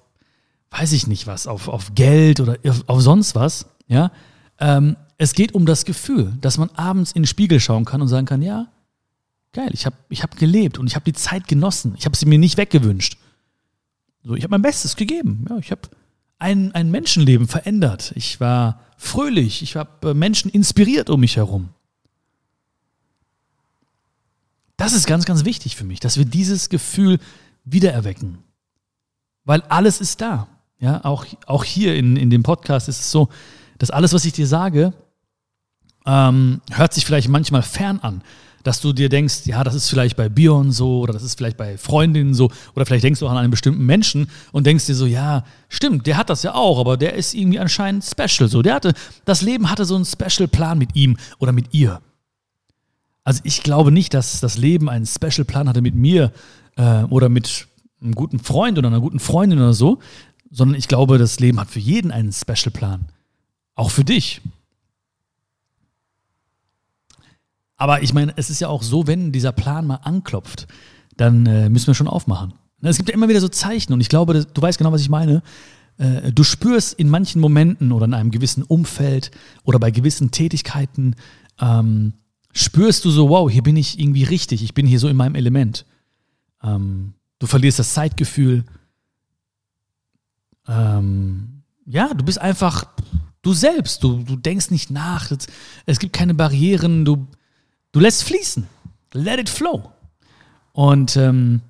weiß 0.71 0.93
ich 0.93 1.09
nicht 1.09 1.27
was, 1.27 1.49
auf, 1.49 1.67
auf 1.67 1.97
Geld 1.97 2.39
oder 2.39 2.57
auf, 2.87 3.03
sonst 3.03 3.35
was, 3.35 3.67
ja, 3.89 4.13
ähm, 4.59 4.97
es 5.19 5.33
geht 5.33 5.55
um 5.55 5.67
das 5.67 5.85
Gefühl, 5.85 6.33
dass 6.41 6.59
man 6.59 6.71
abends 6.71 7.13
in 7.13 7.23
den 7.23 7.27
Spiegel 7.27 7.61
schauen 7.61 7.85
kann 7.85 8.01
und 8.01 8.09
sagen 8.09 8.27
kann, 8.27 8.43
ja, 8.43 8.69
geil, 9.53 9.71
ich 9.73 9.87
habe 9.87 9.97
ich 10.09 10.23
hab 10.23 10.37
gelebt 10.37 10.79
und 10.79 10.87
ich 10.87 10.95
habe 10.95 11.05
die 11.05 11.13
Zeit 11.13 11.49
genossen. 11.49 11.95
Ich 11.99 12.05
habe 12.05 12.17
sie 12.17 12.27
mir 12.27 12.39
nicht 12.39 12.57
weggewünscht. 12.57 13.19
So, 14.23 14.35
ich 14.35 14.45
habe 14.45 14.53
mein 14.53 14.63
Bestes 14.63 14.97
gegeben. 14.97 15.45
Ja, 15.49 15.59
ich 15.59 15.71
habe 15.71 15.83
ein, 16.39 16.73
ein 16.75 16.91
Menschenleben 16.91 17.49
verändert. 17.49 18.13
Ich 18.15 18.41
war 18.41 18.81
fröhlich. 18.97 19.63
Ich 19.63 19.77
habe 19.77 20.11
äh, 20.11 20.15
Menschen 20.15 20.51
inspiriert 20.51 21.11
um 21.11 21.21
mich 21.21 21.37
herum. 21.37 21.71
Das 24.77 24.93
ist 24.93 25.07
ganz, 25.07 25.25
ganz 25.25 25.45
wichtig 25.45 25.75
für 25.75 25.85
mich, 25.85 25.99
dass 25.99 26.19
wir 26.19 26.25
dieses 26.25 26.69
Gefühl 26.69 27.19
wiedererwecken. 27.65 28.39
Weil 29.45 29.63
alles 29.63 30.01
ist 30.01 30.21
da. 30.21 30.47
Ja, 30.79 31.05
auch, 31.05 31.27
auch 31.47 31.65
hier 31.65 31.97
in, 31.97 32.17
in 32.17 32.31
dem 32.31 32.45
Podcast 32.45 32.89
ist 32.89 33.01
es 33.01 33.11
so, 33.11 33.29
dass 33.79 33.91
alles, 33.91 34.13
was 34.13 34.25
ich 34.25 34.33
dir 34.33 34.47
sage, 34.47 34.93
ähm, 36.07 36.61
hört 36.71 36.95
sich 36.95 37.05
vielleicht 37.05 37.29
manchmal 37.29 37.63
fern 37.63 38.01
an. 38.01 38.23
Dass 38.65 38.81
du 38.81 38.93
dir 38.93 39.09
denkst, 39.09 39.43
ja, 39.45 39.63
das 39.63 39.75
ist 39.75 39.89
vielleicht 39.89 40.17
bei 40.17 40.29
Bion 40.29 40.73
so 40.73 41.01
oder 41.01 41.13
das 41.13 41.23
ist 41.23 41.37
vielleicht 41.39 41.57
bei 41.57 41.79
Freundinnen 41.79 42.35
so 42.35 42.51
oder 42.75 42.85
vielleicht 42.85 43.05
denkst 43.05 43.21
du 43.21 43.27
auch 43.27 43.31
an 43.31 43.39
einen 43.39 43.53
bestimmten 43.53 43.87
Menschen 43.87 44.29
und 44.53 44.67
denkst 44.67 44.87
dir 44.87 44.97
so, 44.97 45.07
ja, 45.07 45.45
stimmt, 45.69 46.07
der 46.07 46.17
hat 46.17 46.29
das 46.29 46.43
ja 46.43 46.55
auch, 46.55 46.79
aber 46.81 46.97
der 46.97 47.15
ist 47.15 47.35
irgendwie 47.35 47.61
anscheinend 47.61 48.05
special. 48.05 48.49
So, 48.49 48.61
der 48.61 48.75
hatte, 48.75 48.95
das 49.25 49.43
Leben 49.43 49.71
hatte 49.71 49.85
so 49.85 49.95
einen 49.95 50.05
Special-Plan 50.05 50.77
mit 50.77 50.97
ihm 50.97 51.17
oder 51.39 51.53
mit 51.53 51.73
ihr. 51.73 52.01
Also 53.23 53.41
ich 53.45 53.63
glaube 53.63 53.93
nicht, 53.93 54.13
dass 54.13 54.41
das 54.41 54.59
Leben 54.59 54.89
einen 54.89 55.07
Special-Plan 55.07 55.69
hatte 55.69 55.81
mit 55.81 55.95
mir 55.95 56.33
äh, 56.77 57.05
oder 57.05 57.29
mit 57.29 57.69
einem 58.01 58.15
guten 58.15 58.39
Freund 58.39 58.77
oder 58.79 58.89
einer 58.89 59.01
guten 59.01 59.21
Freundin 59.21 59.59
oder 59.59 59.75
so, 59.75 59.99
sondern 60.51 60.77
ich 60.77 60.89
glaube, 60.89 61.19
das 61.19 61.39
Leben 61.39 61.61
hat 61.61 61.69
für 61.71 61.81
jeden 61.81 62.11
einen 62.11 62.33
Special-Plan. 62.33 63.07
Auch 63.79 63.93
für 63.93 64.03
dich. 64.03 64.41
Aber 67.77 68.03
ich 68.03 68.13
meine, 68.13 68.33
es 68.35 68.51
ist 68.51 68.59
ja 68.59 68.67
auch 68.67 68.83
so, 68.83 69.07
wenn 69.07 69.31
dieser 69.31 69.53
Plan 69.53 69.87
mal 69.87 70.01
anklopft, 70.03 70.67
dann 71.17 71.47
äh, 71.47 71.69
müssen 71.69 71.87
wir 71.87 71.95
schon 71.95 72.09
aufmachen. 72.09 72.55
Es 72.81 72.97
gibt 72.97 73.09
ja 73.09 73.15
immer 73.15 73.29
wieder 73.29 73.41
so 73.41 73.47
Zeichen 73.47 73.93
und 73.93 74.01
ich 74.01 74.09
glaube, 74.09 74.45
du 74.45 74.61
weißt 74.63 74.79
genau, 74.79 74.91
was 74.91 75.01
ich 75.01 75.09
meine. 75.09 75.45
Äh, 75.97 76.33
du 76.33 76.43
spürst 76.43 76.95
in 76.95 77.09
manchen 77.09 77.41
Momenten 77.41 77.93
oder 77.93 78.07
in 78.07 78.15
einem 78.15 78.33
gewissen 78.33 78.65
Umfeld 78.65 79.31
oder 79.63 79.79
bei 79.79 79.93
gewissen 79.93 80.33
Tätigkeiten, 80.33 81.15
ähm, 81.61 82.15
spürst 82.53 83.05
du 83.05 83.11
so, 83.11 83.29
wow, 83.29 83.49
hier 83.49 83.63
bin 83.63 83.77
ich 83.77 84.01
irgendwie 84.01 84.25
richtig, 84.25 84.65
ich 84.65 84.75
bin 84.75 84.89
hier 84.89 84.99
so 84.99 85.07
in 85.07 85.17
meinem 85.17 85.37
Element. 85.37 85.87
Ähm, 86.65 87.15
du 87.39 87.47
verlierst 87.47 87.79
das 87.79 87.95
Zeitgefühl. 87.95 88.65
Ähm, 90.67 91.63
ja, 91.87 92.13
du 92.13 92.25
bist 92.25 92.41
einfach 92.41 92.89
du 93.49 93.55
selbst. 93.55 94.05
Du, 94.05 94.23
du 94.23 94.37
denkst 94.37 94.71
nicht 94.71 94.91
nach. 94.91 95.31
Es 95.87 95.99
gibt 95.99 96.13
keine 96.13 96.35
Barrieren. 96.35 97.05
Du, 97.05 97.27
du 97.93 98.01
lässt 98.01 98.25
fließen. 98.25 98.67
Let 99.13 99.41
it 99.41 99.49
flow. 99.49 99.91
Und 100.73 101.17
ähm, 101.17 101.63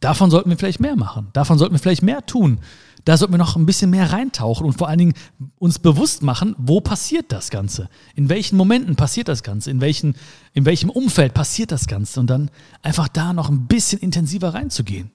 davon 0.00 0.30
sollten 0.30 0.50
wir 0.50 0.56
vielleicht 0.56 0.80
mehr 0.80 0.96
machen. 0.96 1.28
Davon 1.32 1.58
sollten 1.58 1.74
wir 1.74 1.78
vielleicht 1.78 2.02
mehr 2.02 2.24
tun. 2.24 2.60
Da 3.04 3.16
sollten 3.16 3.32
wir 3.32 3.38
noch 3.38 3.56
ein 3.56 3.66
bisschen 3.66 3.90
mehr 3.90 4.12
reintauchen 4.12 4.66
und 4.66 4.74
vor 4.74 4.88
allen 4.88 4.98
Dingen 4.98 5.14
uns 5.58 5.78
bewusst 5.78 6.22
machen, 6.22 6.54
wo 6.58 6.80
passiert 6.80 7.32
das 7.32 7.48
Ganze? 7.48 7.88
In 8.14 8.28
welchen 8.28 8.56
Momenten 8.56 8.94
passiert 8.94 9.28
das 9.28 9.42
Ganze? 9.42 9.70
In, 9.70 9.80
welchen, 9.80 10.16
in 10.52 10.66
welchem 10.66 10.90
Umfeld 10.90 11.32
passiert 11.32 11.72
das 11.72 11.86
Ganze? 11.86 12.20
Und 12.20 12.28
dann 12.28 12.50
einfach 12.82 13.08
da 13.08 13.32
noch 13.32 13.48
ein 13.48 13.66
bisschen 13.66 14.00
intensiver 14.00 14.52
reinzugehen. 14.52 15.10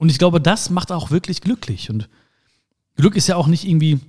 Und 0.00 0.08
ich 0.08 0.18
glaube, 0.18 0.40
das 0.40 0.70
macht 0.70 0.92
auch 0.92 1.10
wirklich 1.10 1.42
glücklich. 1.42 1.90
Und 1.90 2.08
Glück 2.96 3.16
ist 3.16 3.28
ja 3.28 3.36
auch 3.36 3.46
nicht 3.46 3.68
irgendwie 3.68 4.00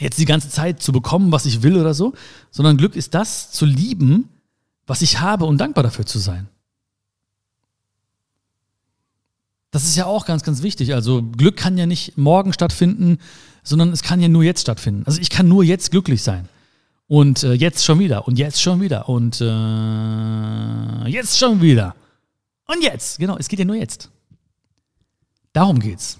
jetzt 0.00 0.18
die 0.18 0.24
ganze 0.24 0.48
Zeit 0.48 0.82
zu 0.82 0.90
bekommen, 0.90 1.30
was 1.30 1.46
ich 1.46 1.62
will 1.62 1.78
oder 1.78 1.94
so, 1.94 2.12
sondern 2.50 2.76
Glück 2.76 2.96
ist 2.96 3.14
das 3.14 3.52
zu 3.52 3.64
lieben, 3.64 4.28
was 4.84 5.00
ich 5.00 5.20
habe 5.20 5.44
und 5.44 5.58
dankbar 5.58 5.84
dafür 5.84 6.06
zu 6.06 6.18
sein. 6.18 6.48
Das 9.70 9.84
ist 9.84 9.94
ja 9.94 10.06
auch 10.06 10.26
ganz, 10.26 10.42
ganz 10.42 10.64
wichtig. 10.64 10.92
Also 10.92 11.22
Glück 11.22 11.56
kann 11.56 11.78
ja 11.78 11.86
nicht 11.86 12.18
morgen 12.18 12.52
stattfinden, 12.52 13.18
sondern 13.62 13.92
es 13.92 14.02
kann 14.02 14.20
ja 14.20 14.26
nur 14.26 14.42
jetzt 14.42 14.62
stattfinden. 14.62 15.04
Also 15.06 15.20
ich 15.20 15.30
kann 15.30 15.46
nur 15.46 15.62
jetzt 15.62 15.92
glücklich 15.92 16.24
sein. 16.24 16.48
Und 17.06 17.44
äh, 17.44 17.52
jetzt 17.52 17.84
schon 17.84 18.00
wieder 18.00 18.26
und 18.26 18.40
jetzt 18.40 18.60
schon 18.60 18.80
wieder 18.80 19.08
und 19.08 19.40
äh, 19.40 21.08
jetzt 21.08 21.38
schon 21.38 21.62
wieder. 21.62 21.94
Und 22.66 22.82
jetzt, 22.82 23.20
genau, 23.20 23.36
es 23.38 23.46
geht 23.46 23.60
ja 23.60 23.64
nur 23.64 23.76
jetzt. 23.76 24.10
Darum 25.52 25.80
geht's. 25.80 26.18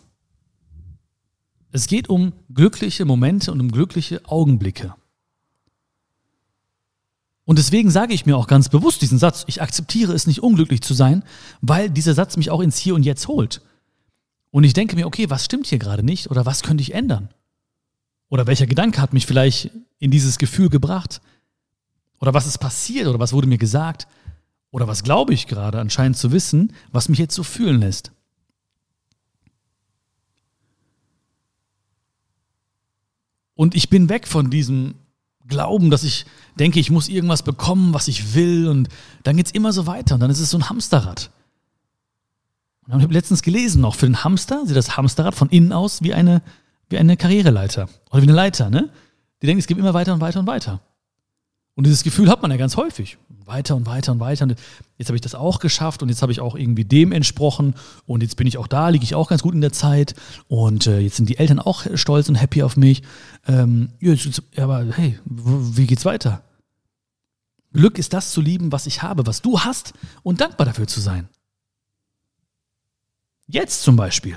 Es 1.70 1.86
geht 1.86 2.08
um 2.08 2.34
glückliche 2.52 3.04
Momente 3.04 3.50
und 3.50 3.60
um 3.60 3.70
glückliche 3.70 4.20
Augenblicke. 4.26 4.94
Und 7.44 7.58
deswegen 7.58 7.90
sage 7.90 8.14
ich 8.14 8.26
mir 8.26 8.36
auch 8.36 8.46
ganz 8.46 8.68
bewusst 8.68 9.02
diesen 9.02 9.18
Satz, 9.18 9.44
ich 9.46 9.62
akzeptiere 9.62 10.12
es 10.12 10.26
nicht 10.26 10.42
unglücklich 10.42 10.82
zu 10.82 10.94
sein, 10.94 11.24
weil 11.60 11.90
dieser 11.90 12.14
Satz 12.14 12.36
mich 12.36 12.50
auch 12.50 12.60
ins 12.60 12.78
Hier 12.78 12.94
und 12.94 13.02
Jetzt 13.02 13.26
holt. 13.26 13.62
Und 14.50 14.64
ich 14.64 14.74
denke 14.74 14.96
mir, 14.96 15.06
okay, 15.06 15.30
was 15.30 15.44
stimmt 15.44 15.66
hier 15.66 15.78
gerade 15.78 16.02
nicht 16.02 16.30
oder 16.30 16.46
was 16.46 16.62
könnte 16.62 16.82
ich 16.82 16.94
ändern? 16.94 17.30
Oder 18.28 18.46
welcher 18.46 18.66
Gedanke 18.66 19.00
hat 19.00 19.12
mich 19.12 19.26
vielleicht 19.26 19.70
in 19.98 20.10
dieses 20.10 20.38
Gefühl 20.38 20.68
gebracht? 20.68 21.20
Oder 22.20 22.34
was 22.34 22.46
ist 22.46 22.58
passiert 22.58 23.08
oder 23.08 23.18
was 23.18 23.32
wurde 23.32 23.48
mir 23.48 23.58
gesagt? 23.58 24.06
Oder 24.70 24.86
was 24.86 25.02
glaube 25.02 25.34
ich 25.34 25.46
gerade 25.46 25.80
anscheinend 25.80 26.16
zu 26.16 26.32
wissen, 26.32 26.74
was 26.92 27.08
mich 27.08 27.18
jetzt 27.18 27.34
so 27.34 27.42
fühlen 27.42 27.80
lässt? 27.80 28.12
Und 33.54 33.74
ich 33.74 33.90
bin 33.90 34.08
weg 34.08 34.26
von 34.26 34.50
diesem 34.50 34.94
Glauben, 35.46 35.90
dass 35.90 36.04
ich 36.04 36.24
denke, 36.58 36.80
ich 36.80 36.90
muss 36.90 37.08
irgendwas 37.08 37.42
bekommen, 37.42 37.94
was 37.94 38.08
ich 38.08 38.34
will. 38.34 38.68
Und 38.68 38.88
dann 39.22 39.36
geht 39.36 39.46
es 39.46 39.52
immer 39.52 39.72
so 39.72 39.86
weiter. 39.86 40.14
Und 40.14 40.20
dann 40.20 40.30
ist 40.30 40.40
es 40.40 40.50
so 40.50 40.58
ein 40.58 40.68
Hamsterrad. 40.68 41.30
Und 42.86 42.98
ich 42.98 43.04
habe 43.04 43.14
letztens 43.14 43.42
gelesen, 43.42 43.80
noch 43.80 43.94
für 43.94 44.06
den 44.06 44.24
Hamster 44.24 44.66
sieht 44.66 44.76
das 44.76 44.96
Hamsterrad 44.96 45.34
von 45.34 45.48
innen 45.50 45.72
aus 45.72 46.02
wie 46.02 46.14
eine, 46.14 46.42
wie 46.88 46.98
eine 46.98 47.16
Karriereleiter. 47.16 47.88
Oder 48.10 48.22
wie 48.22 48.26
eine 48.26 48.32
Leiter, 48.32 48.70
ne? 48.70 48.90
Die 49.40 49.46
denken, 49.46 49.60
es 49.60 49.66
geht 49.66 49.78
immer 49.78 49.94
weiter 49.94 50.14
und 50.14 50.20
weiter 50.20 50.40
und 50.40 50.46
weiter. 50.46 50.80
Und 51.74 51.84
dieses 51.84 52.02
Gefühl 52.02 52.28
hat 52.28 52.42
man 52.42 52.50
ja 52.50 52.56
ganz 52.58 52.76
häufig. 52.76 53.16
Weiter 53.44 53.74
und 53.76 53.86
weiter 53.86 54.12
und 54.12 54.20
weiter. 54.20 54.44
Und 54.44 54.56
jetzt 54.98 55.08
habe 55.08 55.16
ich 55.16 55.22
das 55.22 55.34
auch 55.34 55.58
geschafft 55.58 56.02
und 56.02 56.10
jetzt 56.10 56.22
habe 56.22 56.30
ich 56.30 56.40
auch 56.40 56.54
irgendwie 56.54 56.84
dem 56.84 57.12
entsprochen 57.12 57.74
und 58.06 58.22
jetzt 58.22 58.36
bin 58.36 58.46
ich 58.46 58.58
auch 58.58 58.66
da, 58.66 58.90
liege 58.90 59.04
ich 59.04 59.14
auch 59.14 59.28
ganz 59.28 59.42
gut 59.42 59.54
in 59.54 59.60
der 59.62 59.72
Zeit 59.72 60.14
und 60.48 60.86
äh, 60.86 61.00
jetzt 61.00 61.16
sind 61.16 61.28
die 61.28 61.38
Eltern 61.38 61.58
auch 61.58 61.86
stolz 61.94 62.28
und 62.28 62.34
happy 62.34 62.62
auf 62.62 62.76
mich. 62.76 63.02
Ähm, 63.46 63.90
jetzt, 64.00 64.42
aber 64.56 64.84
hey, 64.92 65.18
wie 65.24 65.86
geht's 65.86 66.04
weiter? 66.04 66.42
Glück 67.72 67.98
ist 67.98 68.12
das 68.12 68.32
zu 68.32 68.42
lieben, 68.42 68.70
was 68.70 68.86
ich 68.86 69.02
habe, 69.02 69.26
was 69.26 69.40
du 69.40 69.60
hast 69.60 69.94
und 70.22 70.40
dankbar 70.40 70.66
dafür 70.66 70.86
zu 70.86 71.00
sein. 71.00 71.28
Jetzt 73.46 73.82
zum 73.82 73.96
Beispiel 73.96 74.36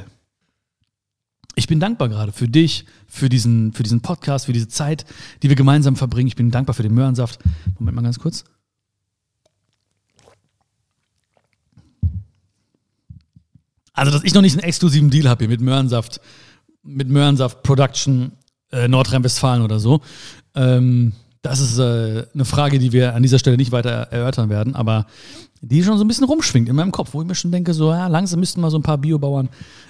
ich 1.56 1.68
bin 1.68 1.80
dankbar 1.80 2.10
gerade 2.10 2.32
für 2.32 2.48
dich, 2.48 2.86
für 3.08 3.30
diesen, 3.30 3.74
für 3.74 3.84
diesen 3.84 4.02
Podcast, 4.02 4.46
für 4.46 4.54
diese 4.54 4.68
Zeit, 4.68 5.06
die 5.42 5.50
wir 5.50 5.56
gemeinsam 5.56 5.96
verbringen. 5.96 6.28
Ich 6.28 6.36
bin 6.36 6.52
dankbar 6.52 6.74
für 6.74 6.84
den 6.84 6.94
Möhrensaft. 6.94 7.40
Moment 7.80 7.96
mal 7.96 8.02
ganz 8.02 8.20
kurz. 8.20 8.44
Also, 13.94 14.12
dass 14.12 14.24
ich 14.24 14.34
noch 14.34 14.42
nicht 14.42 14.54
einen 14.54 14.64
exklusiven 14.64 15.10
Deal 15.10 15.30
habe 15.30 15.46
hier 15.46 15.50
mit 15.50 15.62
Möhrensaft, 15.62 16.20
mit 16.84 17.08
Möhrensaft 17.08 17.64
Production 17.64 18.34
äh, 18.72 18.90
Nordrhein-Westfalen 18.90 19.64
oder 19.64 19.80
so. 19.80 20.02
Ähm, 20.54 21.14
das 21.42 21.62
ist 21.62 21.78
äh, 21.78 22.26
eine 22.34 22.44
Frage, 22.44 22.80
die 22.80 22.92
wir 22.92 23.16
an 23.16 23.24
dieser 23.24 23.40
Stelle 23.40 23.56
nicht 23.56 23.72
weiter 23.72 23.90
erörtern 23.90 24.50
werden, 24.50 24.76
aber 24.76 25.06
die 25.62 25.84
schon 25.84 25.98
so 25.98 26.04
ein 26.04 26.08
bisschen 26.08 26.26
rumschwingt 26.26 26.68
in 26.68 26.76
meinem 26.76 26.92
Kopf, 26.92 27.14
wo 27.14 27.22
ich 27.22 27.28
mir 27.28 27.36
schon 27.36 27.52
denke, 27.52 27.74
so, 27.74 27.92
ja, 27.92 28.08
langsam 28.08 28.40
müssten 28.40 28.60
mal 28.60 28.72
so 28.72 28.78
ein 28.78 28.84
paar 28.84 28.98
Biobauern 28.98 29.50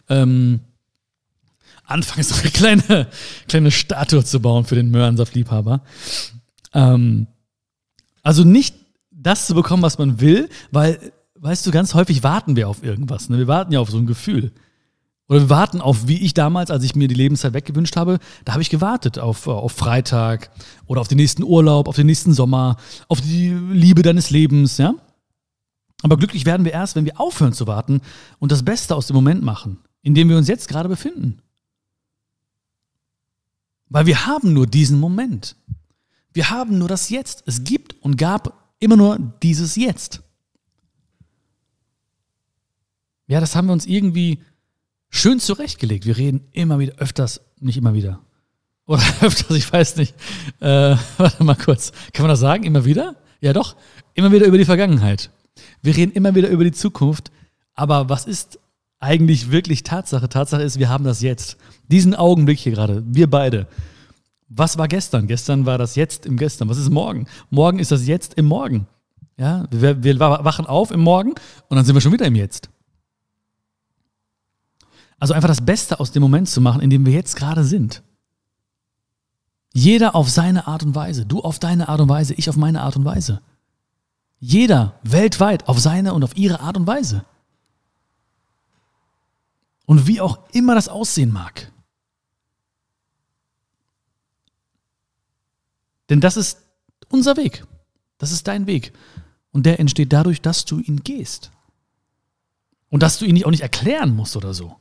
ähm, 0.09 0.59
anfangen, 1.85 2.23
so 2.23 2.35
eine 2.35 2.51
kleine, 2.51 3.07
kleine 3.47 3.71
Statue 3.71 4.23
zu 4.23 4.39
bauen 4.39 4.65
für 4.65 4.75
den 4.75 4.89
Möhrensaftliebhaber. 4.91 5.81
Ähm, 6.73 7.27
also 8.23 8.43
nicht 8.43 8.75
das 9.11 9.47
zu 9.47 9.55
bekommen, 9.55 9.83
was 9.83 9.97
man 9.97 10.19
will, 10.19 10.49
weil, 10.71 10.99
weißt 11.35 11.65
du, 11.65 11.71
ganz 11.71 11.93
häufig 11.93 12.23
warten 12.23 12.55
wir 12.55 12.69
auf 12.69 12.83
irgendwas. 12.83 13.29
Ne? 13.29 13.37
Wir 13.37 13.47
warten 13.47 13.71
ja 13.71 13.79
auf 13.79 13.89
so 13.89 13.97
ein 13.97 14.05
Gefühl. 14.05 14.51
Oder 15.27 15.41
wir 15.41 15.49
warten 15.49 15.81
auf, 15.81 16.07
wie 16.07 16.21
ich 16.21 16.35
damals, 16.35 16.69
als 16.69 16.83
ich 16.83 16.95
mir 16.95 17.07
die 17.07 17.15
Lebenszeit 17.15 17.53
weggewünscht 17.53 17.95
habe, 17.95 18.19
da 18.43 18.53
habe 18.53 18.61
ich 18.61 18.69
gewartet 18.69 19.17
auf, 19.17 19.47
auf 19.47 19.71
Freitag 19.71 20.51
oder 20.85 21.01
auf 21.01 21.07
den 21.07 21.17
nächsten 21.17 21.43
Urlaub, 21.43 21.87
auf 21.87 21.95
den 21.95 22.05
nächsten 22.05 22.33
Sommer, 22.33 22.77
auf 23.07 23.21
die 23.21 23.49
Liebe 23.49 24.03
deines 24.03 24.29
Lebens, 24.29 24.77
ja. 24.77 24.93
Aber 26.03 26.17
glücklich 26.17 26.45
werden 26.45 26.65
wir 26.65 26.73
erst, 26.73 26.95
wenn 26.95 27.05
wir 27.05 27.19
aufhören 27.19 27.53
zu 27.53 27.65
warten 27.65 28.01
und 28.37 28.51
das 28.51 28.63
Beste 28.63 28.95
aus 28.95 29.07
dem 29.07 29.15
Moment 29.15 29.41
machen, 29.41 29.79
in 30.03 30.13
dem 30.13 30.29
wir 30.29 30.37
uns 30.37 30.47
jetzt 30.47 30.67
gerade 30.67 30.89
befinden. 30.89 31.41
Weil 33.89 34.05
wir 34.05 34.25
haben 34.25 34.53
nur 34.53 34.67
diesen 34.67 34.99
Moment. 34.99 35.55
Wir 36.33 36.49
haben 36.49 36.77
nur 36.77 36.87
das 36.87 37.09
Jetzt. 37.09 37.43
Es 37.45 37.63
gibt 37.63 37.95
und 38.01 38.17
gab 38.17 38.71
immer 38.79 38.95
nur 38.97 39.17
dieses 39.41 39.75
Jetzt. 39.75 40.21
Ja, 43.27 43.39
das 43.39 43.55
haben 43.55 43.67
wir 43.67 43.73
uns 43.73 43.85
irgendwie 43.85 44.39
schön 45.09 45.39
zurechtgelegt. 45.39 46.05
Wir 46.05 46.17
reden 46.17 46.47
immer 46.51 46.79
wieder, 46.79 46.95
öfters, 46.95 47.41
nicht 47.59 47.77
immer 47.77 47.93
wieder. 47.93 48.21
Oder 48.85 49.03
öfters, 49.21 49.57
ich 49.57 49.71
weiß 49.71 49.95
nicht. 49.97 50.13
Äh, 50.59 50.95
warte 51.17 51.43
mal 51.43 51.55
kurz. 51.55 51.91
Kann 52.13 52.23
man 52.23 52.29
das 52.29 52.39
sagen? 52.39 52.63
Immer 52.63 52.85
wieder? 52.85 53.15
Ja, 53.41 53.53
doch. 53.53 53.75
Immer 54.13 54.31
wieder 54.31 54.45
über 54.45 54.57
die 54.57 54.65
Vergangenheit. 54.65 55.31
Wir 55.81 55.95
reden 55.95 56.11
immer 56.11 56.35
wieder 56.35 56.49
über 56.49 56.63
die 56.63 56.71
Zukunft, 56.71 57.31
Aber 57.73 58.09
was 58.09 58.25
ist 58.25 58.59
eigentlich 58.99 59.51
wirklich 59.51 59.83
Tatsache? 59.83 60.29
Tatsache 60.29 60.61
ist, 60.61 60.79
wir 60.79 60.89
haben 60.89 61.03
das 61.03 61.21
jetzt. 61.21 61.57
Diesen 61.89 62.15
Augenblick 62.15 62.59
hier 62.59 62.71
gerade, 62.71 63.03
wir 63.05 63.29
beide. 63.29 63.67
Was 64.47 64.77
war 64.77 64.87
gestern? 64.87 65.27
Gestern 65.27 65.65
war 65.65 65.77
das 65.77 65.95
jetzt 65.95 66.25
im 66.25 66.37
Gestern. 66.37 66.69
Was 66.69 66.77
ist 66.77 66.89
morgen? 66.89 67.27
Morgen 67.49 67.79
ist 67.79 67.91
das 67.91 68.07
jetzt 68.07 68.35
im 68.35 68.45
Morgen. 68.45 68.87
Ja, 69.37 69.65
wir, 69.69 70.03
wir 70.03 70.19
wachen 70.19 70.65
auf 70.65 70.91
im 70.91 71.01
Morgen 71.01 71.31
und 71.31 71.75
dann 71.75 71.83
sind 71.83 71.95
wir 71.95 72.01
schon 72.01 72.13
wieder 72.13 72.25
im 72.25 72.35
Jetzt. 72.35 72.69
Also 75.19 75.33
einfach 75.33 75.49
das 75.49 75.65
Beste 75.65 75.99
aus 75.99 76.11
dem 76.11 76.21
Moment 76.21 76.47
zu 76.47 76.61
machen, 76.61 76.81
in 76.81 76.89
dem 76.89 77.05
wir 77.05 77.13
jetzt 77.13 77.35
gerade 77.35 77.63
sind. 77.63 78.03
Jeder 79.73 80.15
auf 80.15 80.29
seine 80.29 80.67
Art 80.67 80.83
und 80.83 80.95
Weise. 80.95 81.25
Du 81.25 81.41
auf 81.41 81.59
deine 81.59 81.89
Art 81.89 81.99
und 81.99 82.07
Weise, 82.07 82.33
ich 82.35 82.49
auf 82.49 82.55
meine 82.55 82.81
Art 82.81 82.95
und 82.95 83.03
Weise. 83.03 83.41
Jeder 84.39 84.99
weltweit 85.03 85.67
auf 85.67 85.79
seine 85.79 86.13
und 86.13 86.23
auf 86.23 86.37
ihre 86.37 86.61
Art 86.61 86.77
und 86.77 86.87
Weise. 86.87 87.25
Und 89.85 90.07
wie 90.07 90.21
auch 90.21 90.39
immer 90.51 90.75
das 90.75 90.87
aussehen 90.87 91.31
mag. 91.31 91.71
Denn 96.09 96.21
das 96.21 96.37
ist 96.37 96.59
unser 97.09 97.37
Weg. 97.37 97.65
Das 98.17 98.31
ist 98.31 98.47
dein 98.47 98.67
Weg. 98.67 98.93
Und 99.51 99.65
der 99.65 99.79
entsteht 99.79 100.13
dadurch, 100.13 100.41
dass 100.41 100.65
du 100.65 100.79
ihn 100.79 101.01
gehst. 101.03 101.51
Und 102.89 103.03
dass 103.03 103.19
du 103.19 103.25
ihn 103.25 103.43
auch 103.43 103.51
nicht 103.51 103.63
erklären 103.63 104.15
musst 104.15 104.35
oder 104.35 104.53
so. 104.53 104.75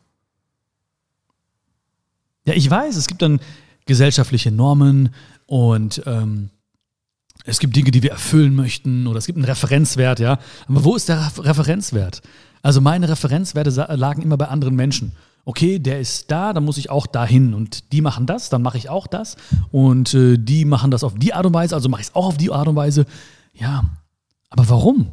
Ja, 2.47 2.55
ich 2.55 2.69
weiß, 2.69 2.97
es 2.97 3.07
gibt 3.07 3.23
dann 3.23 3.41
gesellschaftliche 3.87 4.51
Normen 4.51 5.15
und 5.47 6.03
ähm, 6.07 6.51
es 7.45 7.59
gibt 7.59 7.77
Dinge, 7.77 7.91
die 7.91 8.03
wir 8.03 8.11
erfüllen 8.11 8.55
möchten 8.55 9.07
oder 9.07 9.19
es 9.19 9.27
gibt 9.27 9.37
einen 9.37 9.45
Referenzwert, 9.45 10.21
ja. 10.21 10.39
Aber 10.67 10.85
wo 10.85 10.97
ist 10.97 11.09
der 11.09 11.33
Referenzwert? 11.39 12.23
Also 12.65 12.81
meine 12.81 13.11
Referenzwerte 13.11 13.71
lagen 13.95 14.23
immer 14.23 14.39
bei 14.39 14.49
anderen 14.49 14.75
Menschen. 14.75 15.13
Okay, 15.45 15.79
der 15.79 16.01
ist 16.01 16.31
da, 16.31 16.55
dann 16.55 16.65
muss 16.65 16.79
ich 16.79 16.89
auch 16.89 17.07
dahin 17.07 17.53
und 17.53 17.93
die 17.93 18.01
machen 18.01 18.25
das, 18.25 18.49
dann 18.49 18.63
mache 18.63 18.79
ich 18.79 18.89
auch 18.89 19.07
das 19.07 19.37
und 19.71 20.15
äh, 20.15 20.39
die 20.39 20.65
machen 20.65 20.91
das 20.91 21.05
auf 21.05 21.15
die 21.15 21.35
Art 21.35 21.45
und 21.45 21.53
Weise, 21.53 21.75
also 21.75 21.91
mache 21.91 22.01
ich 22.01 22.07
es 22.09 22.15
auch 22.15 22.25
auf 22.25 22.39
die 22.39 22.51
Art 22.51 22.67
und 22.67 22.75
Weise. 22.75 23.05
Ja, 23.53 23.85
aber 24.49 24.67
warum? 24.71 25.13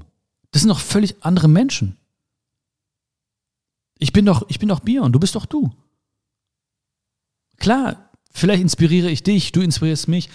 Das 0.51 0.61
sind 0.61 0.69
doch 0.69 0.79
völlig 0.79 1.25
andere 1.25 1.49
Menschen. 1.49 1.97
Ich 3.99 4.13
bin 4.13 4.25
doch, 4.25 4.45
ich 4.47 4.59
bin 4.59 4.69
doch 4.69 4.79
Bion, 4.79 5.11
du 5.11 5.19
bist 5.19 5.35
doch 5.35 5.45
du. 5.45 5.71
Klar, 7.57 8.09
vielleicht 8.31 8.61
inspiriere 8.61 9.09
ich 9.09 9.23
dich, 9.23 9.51
du 9.51 9.59
inspirierst 9.59 10.07
mich, 10.07 10.29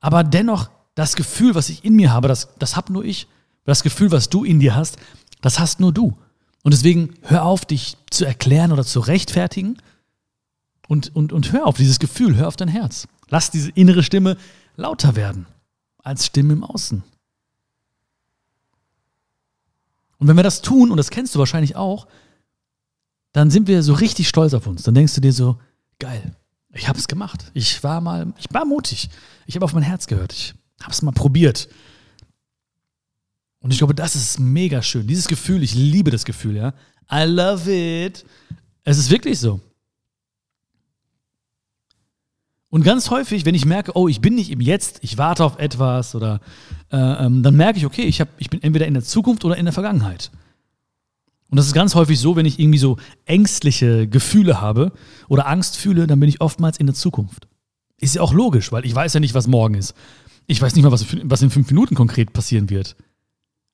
aber 0.00 0.24
dennoch, 0.24 0.70
das 0.96 1.14
Gefühl, 1.14 1.54
was 1.54 1.68
ich 1.68 1.84
in 1.84 1.94
mir 1.94 2.12
habe, 2.12 2.26
das, 2.26 2.48
das 2.58 2.74
habe 2.74 2.92
nur 2.92 3.04
ich. 3.04 3.28
Das 3.64 3.84
Gefühl, 3.84 4.10
was 4.10 4.28
du 4.28 4.42
in 4.42 4.58
dir 4.58 4.74
hast, 4.74 4.96
das 5.40 5.60
hast 5.60 5.78
nur 5.78 5.92
du. 5.92 6.18
Und 6.62 6.74
deswegen 6.74 7.14
hör 7.22 7.44
auf, 7.44 7.64
dich 7.64 7.96
zu 8.10 8.24
erklären 8.24 8.72
oder 8.72 8.84
zu 8.84 9.00
rechtfertigen 9.00 9.78
und, 10.88 11.14
und, 11.14 11.32
und 11.32 11.52
hör 11.52 11.66
auf 11.66 11.76
dieses 11.76 11.98
Gefühl, 11.98 12.36
hör 12.36 12.48
auf 12.48 12.56
dein 12.56 12.68
Herz. 12.68 13.06
Lass 13.28 13.50
diese 13.50 13.70
innere 13.70 14.02
Stimme 14.02 14.36
lauter 14.76 15.16
werden 15.16 15.46
als 16.02 16.26
Stimme 16.26 16.54
im 16.54 16.64
Außen. 16.64 17.02
Und 20.18 20.26
wenn 20.26 20.36
wir 20.36 20.42
das 20.42 20.62
tun, 20.62 20.90
und 20.90 20.96
das 20.96 21.10
kennst 21.10 21.34
du 21.34 21.38
wahrscheinlich 21.38 21.76
auch, 21.76 22.08
dann 23.32 23.50
sind 23.50 23.68
wir 23.68 23.82
so 23.82 23.92
richtig 23.92 24.28
stolz 24.28 24.54
auf 24.54 24.66
uns. 24.66 24.82
Dann 24.82 24.94
denkst 24.94 25.14
du 25.14 25.20
dir 25.20 25.32
so, 25.32 25.60
geil, 25.98 26.34
ich 26.72 26.88
habe 26.88 26.98
es 26.98 27.08
gemacht. 27.08 27.50
Ich 27.54 27.82
war 27.84 28.00
mal, 28.00 28.32
ich 28.38 28.46
war 28.50 28.64
mutig. 28.64 29.10
Ich 29.46 29.54
habe 29.54 29.64
auf 29.64 29.74
mein 29.74 29.82
Herz 29.82 30.06
gehört. 30.06 30.32
Ich 30.32 30.54
habe 30.80 30.92
es 30.92 31.02
mal 31.02 31.12
probiert. 31.12 31.68
Und 33.60 33.72
ich 33.72 33.78
glaube, 33.78 33.94
das 33.94 34.14
ist 34.14 34.38
mega 34.38 34.82
schön. 34.82 35.06
Dieses 35.06 35.28
Gefühl, 35.28 35.62
ich 35.62 35.74
liebe 35.74 36.10
das 36.10 36.24
Gefühl, 36.24 36.56
ja. 36.56 36.74
I 37.10 37.24
love 37.24 37.70
it. 37.70 38.24
Es 38.84 38.98
ist 38.98 39.10
wirklich 39.10 39.38
so. 39.38 39.60
Und 42.70 42.84
ganz 42.84 43.10
häufig, 43.10 43.46
wenn 43.46 43.54
ich 43.54 43.64
merke, 43.64 43.92
oh, 43.94 44.08
ich 44.08 44.20
bin 44.20 44.34
nicht 44.34 44.50
im 44.50 44.60
Jetzt, 44.60 44.98
ich 45.02 45.16
warte 45.16 45.44
auf 45.44 45.58
etwas 45.58 46.14
oder 46.14 46.40
äh, 46.92 46.96
ähm, 46.96 47.42
dann 47.42 47.56
merke 47.56 47.78
ich, 47.78 47.86
okay, 47.86 48.02
ich, 48.02 48.20
hab, 48.20 48.28
ich 48.38 48.50
bin 48.50 48.62
entweder 48.62 48.86
in 48.86 48.94
der 48.94 49.02
Zukunft 49.02 49.44
oder 49.44 49.56
in 49.56 49.64
der 49.64 49.72
Vergangenheit. 49.72 50.30
Und 51.50 51.56
das 51.56 51.66
ist 51.66 51.72
ganz 51.72 51.94
häufig 51.94 52.20
so, 52.20 52.36
wenn 52.36 52.44
ich 52.44 52.58
irgendwie 52.58 52.78
so 52.78 52.98
ängstliche 53.24 54.06
Gefühle 54.06 54.60
habe 54.60 54.92
oder 55.28 55.46
Angst 55.46 55.78
fühle, 55.78 56.06
dann 56.06 56.20
bin 56.20 56.28
ich 56.28 56.42
oftmals 56.42 56.76
in 56.76 56.86
der 56.86 56.94
Zukunft. 56.94 57.48
Ist 57.96 58.16
ja 58.16 58.22
auch 58.22 58.34
logisch, 58.34 58.70
weil 58.70 58.84
ich 58.84 58.94
weiß 58.94 59.14
ja 59.14 59.20
nicht, 59.20 59.32
was 59.32 59.46
morgen 59.46 59.74
ist. 59.74 59.94
Ich 60.46 60.60
weiß 60.60 60.74
nicht 60.74 60.84
mal, 60.84 60.92
was, 60.92 61.06
was 61.22 61.40
in 61.40 61.50
fünf 61.50 61.70
Minuten 61.70 61.94
konkret 61.94 62.34
passieren 62.34 62.68
wird. 62.68 62.96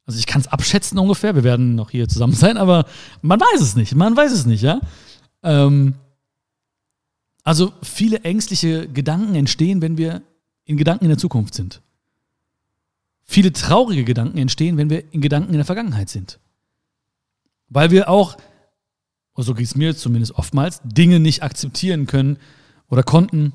Also 0.07 0.19
ich 0.19 0.27
kann 0.27 0.41
es 0.41 0.49
abschätzen 0.49 0.99
ungefähr, 0.99 1.35
wir 1.35 1.45
werden 1.45 1.75
noch 1.75 1.91
hier 1.91 2.09
zusammen 2.09 2.33
sein, 2.35 2.57
aber 2.57 2.87
man 3.23 3.41
weiß 3.41 3.61
es 3.61 3.77
nicht, 3.77 3.95
man 3.95 4.17
weiß 4.17 4.33
es 4.33 4.47
nicht, 4.47 4.63
ja. 4.63 4.81
Ähm, 5.43 5.95
also 7.43 7.73
viele 7.83 8.21
ängstliche 8.21 8.89
Gedanken 8.89 9.35
entstehen, 9.35 9.83
wenn 9.83 9.99
wir 9.99 10.23
in 10.65 10.79
Gedanken 10.79 11.05
in 11.05 11.11
der 11.11 11.19
Zukunft 11.19 11.55
sind. 11.55 11.83
Viele 13.25 13.53
traurige 13.53 14.05
Gedanken 14.05 14.39
entstehen, 14.39 14.77
wenn 14.77 14.91
wir 14.91 15.13
in 15.13 15.21
Gedanken 15.21 15.51
in 15.51 15.59
der 15.59 15.65
Vergangenheit 15.67 16.09
sind. 16.09 16.39
Weil 17.69 17.91
wir 17.91 18.09
auch, 18.09 18.37
so 19.37 19.55
geht 19.55 19.67
es 19.67 19.77
mir 19.77 19.97
zumindest 19.97 20.33
oftmals, 20.33 20.81
Dinge 20.85 21.21
nicht 21.21 21.43
akzeptieren 21.43 22.07
können 22.07 22.39
oder 22.89 23.03
konnten, 23.03 23.53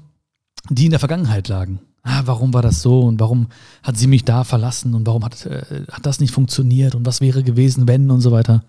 die 0.70 0.86
in 0.86 0.92
der 0.92 1.00
Vergangenheit 1.00 1.48
lagen. 1.48 1.80
Ah, 2.02 2.22
warum 2.26 2.54
war 2.54 2.62
das 2.62 2.82
so 2.82 3.02
und 3.02 3.20
warum 3.20 3.48
hat 3.84 3.98
sie 3.98 4.08
mich 4.08 4.24
da 4.24 4.44
verlassen 4.44 4.96
und 4.96 5.06
warum 5.06 5.24
hat, 5.26 5.46
äh, 5.46 5.86
hat 5.92 6.06
das 6.06 6.20
nicht 6.20 6.34
funktioniert 6.34 6.96
und 6.96 7.06
was 7.06 7.22
wäre 7.22 7.44
gewesen, 7.44 7.88
wenn 7.88 8.10
und 8.10 8.22
so 8.22 8.32
weiter. 8.32 8.64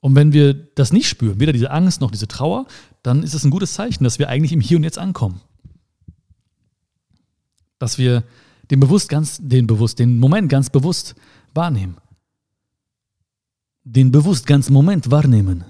Und 0.00 0.14
wenn 0.14 0.32
wir 0.32 0.52
das 0.52 0.92
nicht 0.92 1.08
spüren, 1.08 1.40
weder 1.40 1.52
diese 1.52 1.70
Angst 1.70 2.00
noch 2.00 2.10
diese 2.10 2.28
Trauer, 2.28 2.66
dann 3.02 3.22
ist 3.22 3.34
es 3.34 3.44
ein 3.44 3.50
gutes 3.50 3.72
Zeichen, 3.72 4.04
dass 4.04 4.18
wir 4.18 4.28
eigentlich 4.28 4.52
im 4.52 4.60
Hier 4.60 4.76
und 4.76 4.84
Jetzt 4.84 4.98
ankommen. 4.98 5.40
Dass 7.78 7.98
wir 7.98 8.22
den 8.70 8.80
bewusst 8.80 9.08
ganz, 9.08 9.38
den 9.40 9.66
bewusst, 9.66 9.98
den 9.98 10.18
Moment 10.18 10.48
ganz 10.50 10.70
bewusst 10.70 11.14
wahrnehmen. 11.54 11.96
Den 13.82 14.12
bewusst 14.12 14.46
ganzen 14.46 14.72
Moment 14.72 15.10
wahrnehmen. 15.10 15.64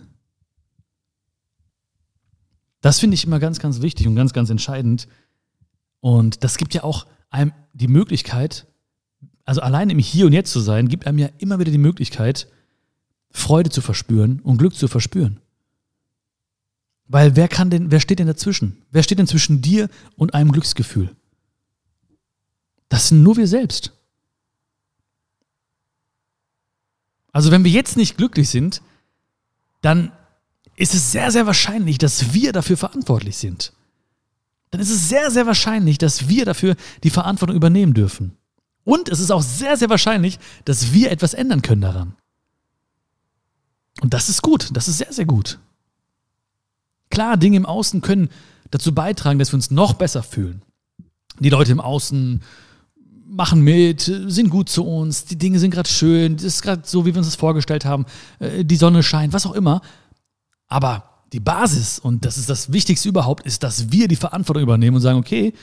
Das 2.84 3.00
finde 3.00 3.14
ich 3.14 3.24
immer 3.24 3.38
ganz, 3.38 3.60
ganz 3.60 3.80
wichtig 3.80 4.06
und 4.06 4.14
ganz, 4.14 4.34
ganz 4.34 4.50
entscheidend. 4.50 5.08
Und 6.00 6.44
das 6.44 6.58
gibt 6.58 6.74
ja 6.74 6.84
auch 6.84 7.06
einem 7.30 7.54
die 7.72 7.88
Möglichkeit, 7.88 8.66
also 9.46 9.62
allein 9.62 9.88
im 9.88 9.98
Hier 9.98 10.26
und 10.26 10.34
Jetzt 10.34 10.52
zu 10.52 10.60
sein, 10.60 10.88
gibt 10.88 11.06
einem 11.06 11.16
ja 11.16 11.30
immer 11.38 11.58
wieder 11.58 11.70
die 11.70 11.78
Möglichkeit, 11.78 12.46
Freude 13.30 13.70
zu 13.70 13.80
verspüren 13.80 14.38
und 14.40 14.58
Glück 14.58 14.74
zu 14.74 14.86
verspüren. 14.86 15.40
Weil 17.06 17.36
wer 17.36 17.48
kann 17.48 17.70
denn, 17.70 17.90
wer 17.90 18.00
steht 18.00 18.18
denn 18.18 18.26
dazwischen? 18.26 18.82
Wer 18.90 19.02
steht 19.02 19.18
denn 19.18 19.26
zwischen 19.26 19.62
dir 19.62 19.88
und 20.16 20.34
einem 20.34 20.52
Glücksgefühl? 20.52 21.08
Das 22.90 23.08
sind 23.08 23.22
nur 23.22 23.38
wir 23.38 23.48
selbst. 23.48 23.94
Also 27.32 27.50
wenn 27.50 27.64
wir 27.64 27.70
jetzt 27.70 27.96
nicht 27.96 28.18
glücklich 28.18 28.50
sind, 28.50 28.82
dann 29.80 30.12
ist 30.76 30.94
es 30.94 31.12
sehr, 31.12 31.30
sehr 31.30 31.46
wahrscheinlich, 31.46 31.98
dass 31.98 32.32
wir 32.32 32.52
dafür 32.52 32.76
verantwortlich 32.76 33.37
sind. 33.37 33.72
Dann 34.70 34.80
ist 34.80 34.90
es 34.90 35.08
sehr, 35.08 35.30
sehr 35.30 35.46
wahrscheinlich, 35.46 35.98
dass 35.98 36.28
wir 36.28 36.44
dafür 36.44 36.74
die 37.04 37.10
Verantwortung 37.10 37.56
übernehmen 37.56 37.94
dürfen. 37.94 38.37
Und 38.82 39.08
es 39.08 39.20
ist 39.20 39.30
auch 39.30 39.42
sehr, 39.42 39.76
sehr 39.76 39.88
wahrscheinlich, 39.88 40.38
dass 40.64 40.92
wir 40.92 41.10
etwas 41.10 41.32
ändern 41.32 41.62
können 41.62 41.80
daran. 41.80 42.16
Und 44.00 44.12
das 44.12 44.28
ist 44.28 44.42
gut, 44.42 44.70
das 44.72 44.88
ist 44.88 44.98
sehr, 44.98 45.12
sehr 45.12 45.24
gut. 45.24 45.58
Klar, 47.10 47.37
Dinge 47.37 47.56
im 47.56 47.66
Außen 47.66 48.00
können 48.00 48.28
dazu 48.70 48.92
beitragen, 48.92 49.38
dass 49.38 49.52
wir 49.52 49.56
uns 49.56 49.70
noch 49.70 49.94
besser 49.94 50.22
fühlen. 50.22 50.62
Die 51.38 51.50
Leute 51.50 51.72
im 51.72 51.80
Außen 51.80 52.42
machen 53.26 53.62
mit, 53.62 54.00
sind 54.02 54.50
gut 54.50 54.68
zu 54.68 54.84
uns, 54.84 55.24
die 55.24 55.38
Dinge 55.38 55.58
sind 55.58 55.70
gerade 55.70 55.88
schön, 55.88 56.37
das 56.37 56.44
ist 56.44 56.62
gerade 56.62 56.82
so, 56.84 57.06
wie 57.06 57.14
wir 57.14 57.18
uns 57.18 57.26
das 57.26 57.37
vorgestellt 57.37 57.84
haben, 57.84 58.06
äh, 58.38 58.64
die 58.64 58.76
Sonne 58.76 59.02
scheint, 59.02 59.32
was 59.32 59.46
auch 59.46 59.54
immer. 59.54 59.80
Aber 60.74 61.04
die 61.32 61.38
Basis, 61.38 62.00
und 62.00 62.24
das 62.24 62.37
ist 62.37 62.50
das 62.50 62.72
Wichtigste 62.72 63.08
überhaupt, 63.08 63.46
ist, 63.46 63.62
dass 63.62 63.92
wir 63.92 64.08
die 64.08 64.16
Verantwortung 64.16 64.64
übernehmen 64.64 64.96
und 64.96 65.02
sagen, 65.02 65.20
okay, 65.20 65.54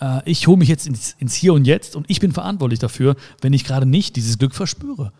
äh, 0.00 0.22
ich 0.24 0.46
hole 0.46 0.56
mich 0.56 0.70
jetzt 0.70 0.86
ins, 0.86 1.14
ins 1.18 1.34
Hier 1.34 1.52
und 1.52 1.66
Jetzt 1.66 1.94
und 1.96 2.06
ich 2.08 2.18
bin 2.18 2.32
verantwortlich 2.32 2.78
dafür, 2.78 3.14
wenn 3.42 3.52
ich 3.52 3.64
gerade 3.64 3.84
nicht 3.84 4.16
dieses 4.16 4.38
Glück 4.38 4.54
verspüre. 4.54 5.12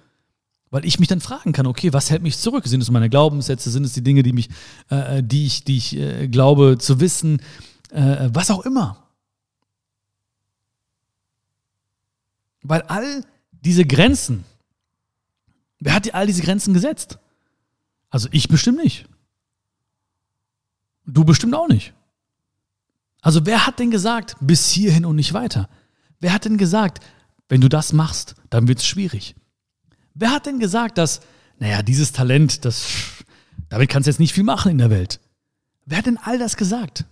Weil 0.71 0.87
ich 0.87 0.99
mich 0.99 1.09
dann 1.09 1.21
fragen 1.21 1.53
kann, 1.53 1.67
okay, 1.67 1.93
was 1.93 2.11
hält 2.11 2.23
mich 2.23 2.39
zurück? 2.39 2.67
Sind 2.67 2.81
es 2.81 2.91
meine 2.91 3.11
Glaubenssätze? 3.11 3.69
Sind 3.69 3.85
es 3.85 3.93
die 3.93 4.03
Dinge, 4.03 4.23
die 4.23 4.33
mich, 4.33 4.49
äh, 4.89 5.23
die 5.23 5.45
ich, 5.45 5.63
die 5.63 5.77
ich 5.77 5.95
äh, 5.95 6.27
glaube 6.27 6.79
zu 6.79 7.01
wissen? 7.01 7.43
Äh, 7.91 8.31
was 8.33 8.51
auch 8.51 8.65
immer. 8.65 9.11
Weil 12.63 12.81
all 12.81 13.27
diese 13.51 13.85
Grenzen, 13.85 14.47
wer 15.81 15.93
hat 15.93 16.07
dir 16.07 16.15
all 16.15 16.27
diese 16.27 16.41
Grenzen 16.41 16.73
gesetzt? 16.73 17.19
Also 18.09 18.31
ich 18.33 18.49
bestimmt 18.49 18.83
nicht. 18.83 19.07
Du 21.07 21.25
bestimmt 21.25 21.55
auch 21.55 21.69
nicht. 21.69 21.93
Also 23.21 23.47
wer 23.47 23.67
hat 23.67 23.79
denn 23.79 23.91
gesagt, 23.91 24.37
bis 24.41 24.71
hierhin 24.71 25.05
und 25.05 25.17
nicht 25.17 25.33
weiter? 25.33 25.69
Wer 26.21 26.33
hat 26.33 26.45
denn 26.45 26.59
gesagt, 26.59 27.03
wenn 27.49 27.61
du 27.61 27.69
das 27.69 27.93
machst, 27.93 28.35
dann 28.51 28.69
wird 28.69 28.79
es 28.79 28.87
schwierig? 28.87 29.35
Wer 30.15 30.31
hat 30.31 30.47
denn 30.47 30.59
gesagt, 30.59 30.99
dass, 30.99 31.21
naja, 31.59 31.83
dieses 31.83 32.13
Talent, 32.13 32.65
das, 32.65 32.87
damit 33.69 33.89
kannst 33.89 34.07
du 34.07 34.11
jetzt 34.11 34.21
nicht 34.21 34.33
viel 34.33 34.45
machen 34.45 34.71
in 34.71 34.79
der 34.79 34.91
Welt? 34.91 35.21
Wer 35.87 35.99
hat 35.99 36.07
denn 36.07 36.19
all 36.19 36.39
das 36.39 36.57
gesagt? 36.57 37.05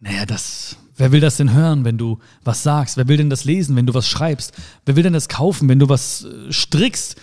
Naja, 0.00 0.26
das, 0.26 0.76
wer 0.96 1.12
will 1.12 1.20
das 1.20 1.36
denn 1.36 1.52
hören, 1.52 1.84
wenn 1.84 1.98
du 1.98 2.18
was 2.42 2.62
sagst? 2.62 2.96
Wer 2.96 3.06
will 3.06 3.16
denn 3.18 3.30
das 3.30 3.44
lesen, 3.44 3.76
wenn 3.76 3.86
du 3.86 3.94
was 3.94 4.08
schreibst? 4.08 4.52
Wer 4.86 4.96
will 4.96 5.02
denn 5.02 5.12
das 5.12 5.28
kaufen, 5.28 5.68
wenn 5.68 5.78
du 5.78 5.88
was 5.88 6.24
äh, 6.24 6.52
strickst? 6.52 7.16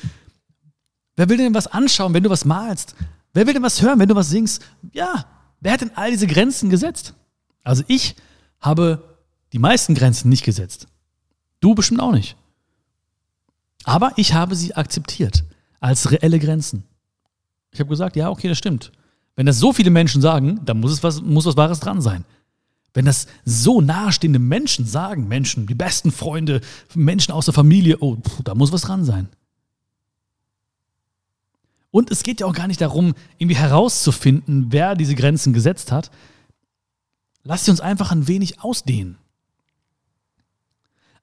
Wer 1.15 1.29
will 1.29 1.37
denn 1.37 1.55
was 1.55 1.67
anschauen, 1.67 2.13
wenn 2.13 2.23
du 2.23 2.29
was 2.29 2.45
malst? 2.45 2.95
Wer 3.33 3.47
will 3.47 3.53
denn 3.53 3.63
was 3.63 3.81
hören, 3.81 3.99
wenn 3.99 4.09
du 4.09 4.15
was 4.15 4.29
singst? 4.29 4.63
Ja, 4.91 5.25
wer 5.59 5.73
hat 5.73 5.81
denn 5.81 5.95
all 5.95 6.11
diese 6.11 6.27
Grenzen 6.27 6.69
gesetzt? 6.69 7.13
Also 7.63 7.83
ich 7.87 8.15
habe 8.59 9.17
die 9.53 9.59
meisten 9.59 9.95
Grenzen 9.95 10.29
nicht 10.29 10.43
gesetzt. 10.43 10.87
Du 11.59 11.75
bestimmt 11.75 12.01
auch 12.01 12.11
nicht. 12.11 12.35
Aber 13.83 14.11
ich 14.17 14.33
habe 14.33 14.55
sie 14.55 14.75
akzeptiert 14.75 15.43
als 15.79 16.11
reelle 16.11 16.39
Grenzen. 16.39 16.83
Ich 17.71 17.79
habe 17.79 17.89
gesagt, 17.89 18.15
ja, 18.15 18.29
okay, 18.29 18.47
das 18.47 18.57
stimmt. 18.57 18.91
Wenn 19.35 19.45
das 19.45 19.59
so 19.59 19.71
viele 19.71 19.91
Menschen 19.91 20.21
sagen, 20.21 20.61
dann 20.65 20.79
muss 20.79 20.91
es 20.91 21.03
was, 21.03 21.21
muss 21.21 21.45
was 21.45 21.57
Wahres 21.57 21.79
dran 21.79 22.01
sein. 22.01 22.25
Wenn 22.93 23.05
das 23.05 23.27
so 23.45 23.81
nahestehende 23.81 24.39
Menschen 24.39 24.85
sagen, 24.85 25.27
Menschen, 25.27 25.67
die 25.67 25.75
besten 25.75 26.11
Freunde, 26.11 26.61
Menschen 26.95 27.31
aus 27.31 27.45
der 27.45 27.53
Familie, 27.53 27.97
oh, 27.99 28.15
pff, 28.15 28.43
da 28.43 28.55
muss 28.55 28.71
was 28.71 28.81
dran 28.81 29.05
sein. 29.05 29.29
Und 31.97 32.11
es 32.11 32.21
geht 32.21 32.41
ja 32.41 32.45
auch 32.45 32.53
gar 32.53 32.67
nicht 32.67 32.79
darum, 32.79 33.15
irgendwie 33.39 33.55
herauszufinden, 33.55 34.67
wer 34.69 34.93
diese 34.93 35.15
Grenzen 35.15 35.51
gesetzt 35.51 35.91
hat. 35.91 36.11
Lass 37.41 37.65
sie 37.65 37.71
uns 37.71 37.81
einfach 37.81 38.11
ein 38.11 38.27
wenig 38.27 38.61
ausdehnen. 38.61 39.17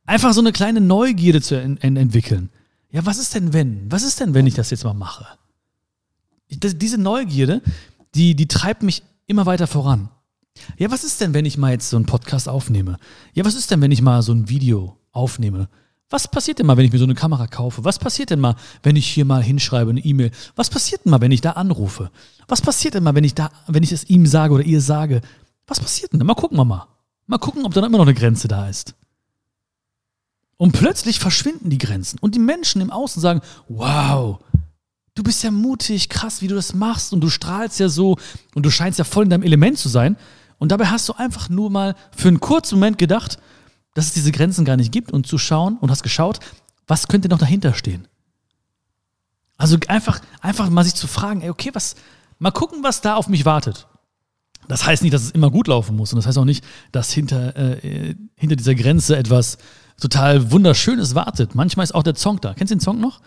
Einfach 0.04 0.32
so 0.32 0.40
eine 0.40 0.50
kleine 0.50 0.80
Neugierde 0.80 1.40
zu 1.40 1.54
ent 1.54 1.80
entwickeln. 1.80 2.50
Ja, 2.90 3.06
was 3.06 3.18
ist 3.18 3.36
denn 3.36 3.52
wenn? 3.52 3.88
Was 3.92 4.02
ist 4.02 4.18
denn, 4.18 4.34
wenn 4.34 4.48
ich 4.48 4.54
das 4.54 4.70
jetzt 4.70 4.82
mal 4.82 4.94
mache? 4.94 5.24
Das, 6.50 6.76
diese 6.76 6.98
Neugierde, 6.98 7.62
die, 8.16 8.34
die 8.34 8.48
treibt 8.48 8.82
mich 8.82 9.04
immer 9.26 9.46
weiter 9.46 9.68
voran. 9.68 10.08
Ja, 10.76 10.90
was 10.90 11.04
ist 11.04 11.20
denn, 11.20 11.34
wenn 11.34 11.44
ich 11.44 11.56
mal 11.56 11.70
jetzt 11.70 11.88
so 11.88 11.96
einen 11.96 12.06
Podcast 12.06 12.48
aufnehme? 12.48 12.98
Ja, 13.32 13.44
was 13.44 13.54
ist 13.54 13.70
denn, 13.70 13.80
wenn 13.80 13.92
ich 13.92 14.02
mal 14.02 14.22
so 14.22 14.32
ein 14.32 14.48
Video 14.48 14.98
aufnehme? 15.12 15.68
Was 16.10 16.28
passiert 16.28 16.58
denn 16.58 16.66
mal, 16.66 16.76
wenn 16.76 16.84
ich 16.84 16.92
mir 16.92 16.98
so 16.98 17.04
eine 17.04 17.14
Kamera 17.14 17.46
kaufe? 17.46 17.84
Was 17.84 17.98
passiert 17.98 18.30
denn 18.30 18.40
mal, 18.40 18.56
wenn 18.82 18.96
ich 18.96 19.06
hier 19.08 19.24
mal 19.24 19.42
hinschreibe, 19.42 19.90
eine 19.90 20.04
E-Mail? 20.04 20.30
Was 20.54 20.70
passiert 20.70 21.04
denn 21.04 21.10
mal, 21.10 21.20
wenn 21.20 21.32
ich 21.32 21.40
da 21.40 21.52
anrufe? 21.52 22.10
Was 22.46 22.60
passiert 22.60 22.94
denn 22.94 23.02
mal, 23.02 23.14
wenn 23.14 23.24
ich 23.24 23.34
da, 23.34 23.50
wenn 23.66 23.82
ich 23.82 23.92
es 23.92 24.04
ihm 24.04 24.26
sage 24.26 24.54
oder 24.54 24.64
ihr 24.64 24.80
sage? 24.80 25.22
Was 25.66 25.80
passiert 25.80 26.12
denn? 26.12 26.20
Mal 26.20 26.34
gucken 26.34 26.58
wir 26.58 26.64
mal. 26.64 26.88
Mal 27.26 27.38
gucken, 27.38 27.64
ob 27.64 27.72
dann 27.72 27.84
immer 27.84 27.98
noch 27.98 28.04
eine 28.04 28.14
Grenze 28.14 28.48
da 28.48 28.68
ist. 28.68 28.94
Und 30.56 30.72
plötzlich 30.72 31.18
verschwinden 31.18 31.70
die 31.70 31.78
Grenzen. 31.78 32.18
Und 32.20 32.34
die 32.34 32.40
Menschen 32.40 32.80
im 32.80 32.90
Außen 32.90 33.20
sagen, 33.20 33.40
wow, 33.68 34.38
du 35.14 35.22
bist 35.22 35.42
ja 35.42 35.50
mutig, 35.50 36.08
krass, 36.08 36.42
wie 36.42 36.48
du 36.48 36.54
das 36.54 36.74
machst 36.74 37.12
und 37.12 37.20
du 37.20 37.30
strahlst 37.30 37.80
ja 37.80 37.88
so 37.88 38.18
und 38.54 38.64
du 38.64 38.70
scheinst 38.70 38.98
ja 38.98 39.04
voll 39.04 39.24
in 39.24 39.30
deinem 39.30 39.42
Element 39.42 39.78
zu 39.78 39.88
sein. 39.88 40.16
Und 40.58 40.70
dabei 40.70 40.86
hast 40.86 41.08
du 41.08 41.14
einfach 41.14 41.48
nur 41.48 41.70
mal 41.70 41.96
für 42.16 42.28
einen 42.28 42.40
kurzen 42.40 42.76
Moment 42.76 42.98
gedacht, 42.98 43.38
dass 43.94 44.06
es 44.06 44.12
diese 44.12 44.32
Grenzen 44.32 44.64
gar 44.64 44.76
nicht 44.76 44.92
gibt 44.92 45.12
und 45.12 45.26
zu 45.26 45.38
schauen 45.38 45.78
und 45.78 45.90
hast 45.90 46.02
geschaut, 46.02 46.40
was 46.86 47.08
könnte 47.08 47.28
noch 47.28 47.38
dahinter 47.38 47.74
stehen. 47.74 48.06
Also 49.56 49.78
einfach, 49.88 50.20
einfach 50.40 50.68
mal 50.68 50.84
sich 50.84 50.94
zu 50.94 51.06
fragen, 51.06 51.40
ey, 51.40 51.50
okay, 51.50 51.70
was, 51.72 51.94
mal 52.38 52.50
gucken, 52.50 52.82
was 52.82 53.00
da 53.00 53.14
auf 53.14 53.28
mich 53.28 53.44
wartet. 53.44 53.86
Das 54.66 54.86
heißt 54.86 55.02
nicht, 55.02 55.12
dass 55.12 55.22
es 55.22 55.30
immer 55.30 55.50
gut 55.50 55.68
laufen 55.68 55.94
muss 55.96 56.12
und 56.12 56.16
das 56.16 56.26
heißt 56.26 56.38
auch 56.38 56.44
nicht, 56.44 56.64
dass 56.90 57.12
hinter, 57.12 57.56
äh, 57.56 58.14
hinter 58.34 58.56
dieser 58.56 58.74
Grenze 58.74 59.16
etwas 59.16 59.58
total 60.00 60.50
Wunderschönes 60.50 61.14
wartet. 61.14 61.54
Manchmal 61.54 61.84
ist 61.84 61.94
auch 61.94 62.02
der 62.02 62.16
Song 62.16 62.40
da. 62.40 62.54
Kennst 62.54 62.70
du 62.70 62.76
den 62.76 62.80
Song 62.80 63.00
noch? 63.00 63.20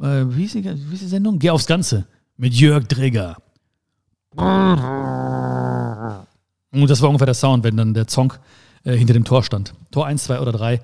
Äh, 0.00 0.24
wie, 0.36 0.44
ist 0.44 0.54
die, 0.54 0.64
wie 0.64 0.94
ist 0.94 1.02
die 1.02 1.08
Sendung? 1.08 1.38
Geh 1.38 1.50
aufs 1.50 1.66
Ganze 1.66 2.06
mit 2.36 2.54
Jörg 2.54 2.86
Dreger. 2.86 3.36
Und 6.72 6.88
das 6.88 7.00
war 7.02 7.08
ungefähr 7.08 7.26
der 7.26 7.34
Sound, 7.34 7.64
wenn 7.64 7.76
dann 7.76 7.94
der 7.94 8.08
Song 8.08 8.32
äh, 8.84 8.94
hinter 8.94 9.14
dem 9.14 9.24
Tor 9.24 9.42
stand. 9.42 9.74
Tor 9.90 10.06
1, 10.06 10.24
2 10.24 10.40
oder 10.40 10.52
3. 10.52 10.80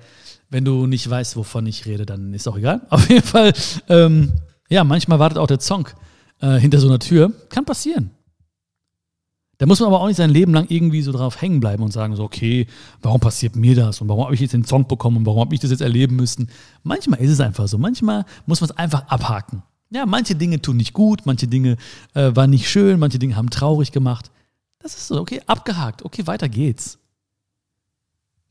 Wenn 0.49 0.65
du 0.65 0.87
nicht 0.87 1.07
weißt, 1.09 1.35
wovon 1.35 1.65
ich 1.67 1.85
rede, 1.85 2.05
dann 2.05 2.33
ist 2.33 2.47
auch 2.47 2.57
egal. 2.57 2.81
Auf 2.89 3.09
jeden 3.09 3.25
Fall, 3.25 3.53
ähm, 3.87 4.33
ja, 4.69 4.83
manchmal 4.83 5.19
wartet 5.19 5.37
auch 5.37 5.47
der 5.47 5.59
Song 5.59 5.87
äh, 6.41 6.57
hinter 6.57 6.79
so 6.79 6.87
einer 6.87 6.99
Tür. 6.99 7.31
Kann 7.49 7.65
passieren. 7.65 8.11
Da 9.59 9.65
muss 9.65 9.81
man 9.81 9.87
aber 9.87 9.99
auch 9.99 10.07
nicht 10.07 10.15
sein 10.15 10.29
Leben 10.29 10.53
lang 10.53 10.67
irgendwie 10.69 11.01
so 11.01 11.11
drauf 11.11 11.41
hängen 11.41 11.59
bleiben 11.59 11.83
und 11.83 11.91
sagen 11.91 12.15
so, 12.15 12.23
okay, 12.23 12.65
warum 13.01 13.19
passiert 13.19 13.57
mir 13.57 13.75
das 13.75 13.99
und 13.99 14.07
warum 14.07 14.23
habe 14.23 14.33
ich 14.33 14.39
jetzt 14.39 14.53
den 14.53 14.63
Song 14.63 14.87
bekommen 14.87 15.17
und 15.17 15.25
warum 15.25 15.41
habe 15.41 15.53
ich 15.53 15.59
das 15.59 15.69
jetzt 15.69 15.81
erleben 15.81 16.15
müssen. 16.15 16.49
Manchmal 16.83 17.19
ist 17.19 17.31
es 17.31 17.41
einfach 17.41 17.67
so. 17.67 17.77
Manchmal 17.77 18.23
muss 18.45 18.61
man 18.61 18.69
es 18.69 18.77
einfach 18.77 19.07
abhaken. 19.09 19.63
Ja, 19.89 20.05
manche 20.05 20.35
Dinge 20.35 20.61
tun 20.61 20.77
nicht 20.77 20.93
gut, 20.93 21.25
manche 21.25 21.47
Dinge 21.47 21.75
äh, 22.13 22.33
waren 22.35 22.51
nicht 22.51 22.69
schön, 22.69 22.99
manche 22.99 23.19
Dinge 23.19 23.35
haben 23.35 23.49
traurig 23.49 23.91
gemacht. 23.91 24.31
Das 24.79 24.95
ist 24.95 25.07
so, 25.07 25.19
okay, 25.19 25.41
abgehakt. 25.45 26.05
Okay, 26.05 26.25
weiter 26.25 26.47
geht's. 26.47 26.98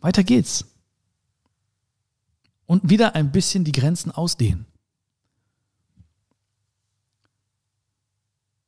Weiter 0.00 0.22
geht's. 0.22 0.64
Und 2.66 2.88
wieder 2.88 3.14
ein 3.14 3.32
bisschen 3.32 3.64
die 3.64 3.72
Grenzen 3.72 4.10
ausdehnen. 4.10 4.66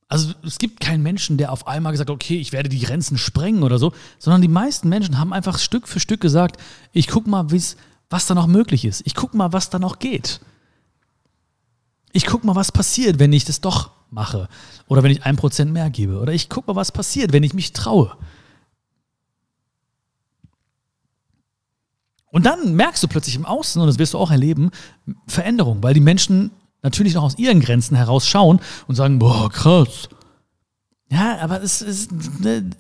Also 0.09 0.35
es 0.43 0.59
gibt 0.59 0.81
keinen 0.81 1.05
Menschen, 1.05 1.37
der 1.37 1.53
auf 1.53 1.69
einmal 1.69 1.93
gesagt 1.93 2.11
hat, 2.11 2.15
okay, 2.15 2.37
ich 2.37 2.51
werde 2.51 2.69
die 2.69 2.81
Grenzen 2.81 3.17
sprengen 3.17 3.63
oder 3.63 3.79
so, 3.79 3.93
sondern 4.19 4.43
die 4.43 4.49
meisten 4.49 4.89
Menschen 4.89 5.19
haben 5.19 5.33
einfach 5.33 5.59
Stück 5.59 5.87
für 5.87 6.01
Stück 6.01 6.21
gesagt, 6.21 6.61
ich 6.93 7.07
guck 7.07 7.29
mal, 7.29 7.47
was 8.09 8.27
da 8.27 8.35
noch 8.35 8.49
möglich 8.49 8.85
ist. 8.85 9.03
Ich 9.07 9.15
guck 9.15 9.35
mal, 9.35 9.53
was 9.53 9.71
da 9.71 9.79
noch 9.79 10.01
geht. 10.01 10.41
Ich 12.13 12.27
guck 12.27 12.43
mal, 12.43 12.57
was 12.57 12.73
passiert, 12.73 13.21
wenn 13.21 13.33
ich 13.33 13.45
das 13.45 13.61
doch 13.61 13.93
mache. 14.11 14.49
Oder 14.89 15.05
wenn 15.05 15.13
ich 15.13 15.23
ein 15.23 15.37
Prozent 15.37 15.73
mehr 15.73 15.91
gebe. 15.91 16.19
Oder 16.19 16.33
ich 16.33 16.49
guck 16.49 16.67
mal, 16.67 16.75
was 16.75 16.91
passiert, 16.91 17.33
wenn 17.33 17.45
ich 17.45 17.55
mich 17.55 17.73
traue. 17.73 18.17
Und 22.31 22.47
dann 22.47 22.75
merkst 22.75 23.03
du 23.03 23.09
plötzlich 23.09 23.37
im 23.37 23.45
Außen, 23.45 23.81
und 23.81 23.89
das 23.89 23.99
wirst 23.99 24.15
du 24.15 24.19
auch 24.19 24.31
erleben, 24.31 24.71
Veränderung, 25.27 25.83
weil 25.83 25.95
die 25.95 26.01
Menschen 26.01 26.53
natürlich 26.83 27.15
noch 27.15 27.25
aus 27.25 27.39
ihren 27.39 27.61
Grenzen 27.61 27.97
heraus 27.97 28.27
schauen 28.27 28.61
und 28.87 28.95
sagen, 28.95 29.19
boah, 29.19 29.51
krass. 29.51 30.09
Ja, 31.11 31.39
aber 31.41 31.63
es 31.63 31.83
ist, 31.83 32.13
ne, 32.41 32.71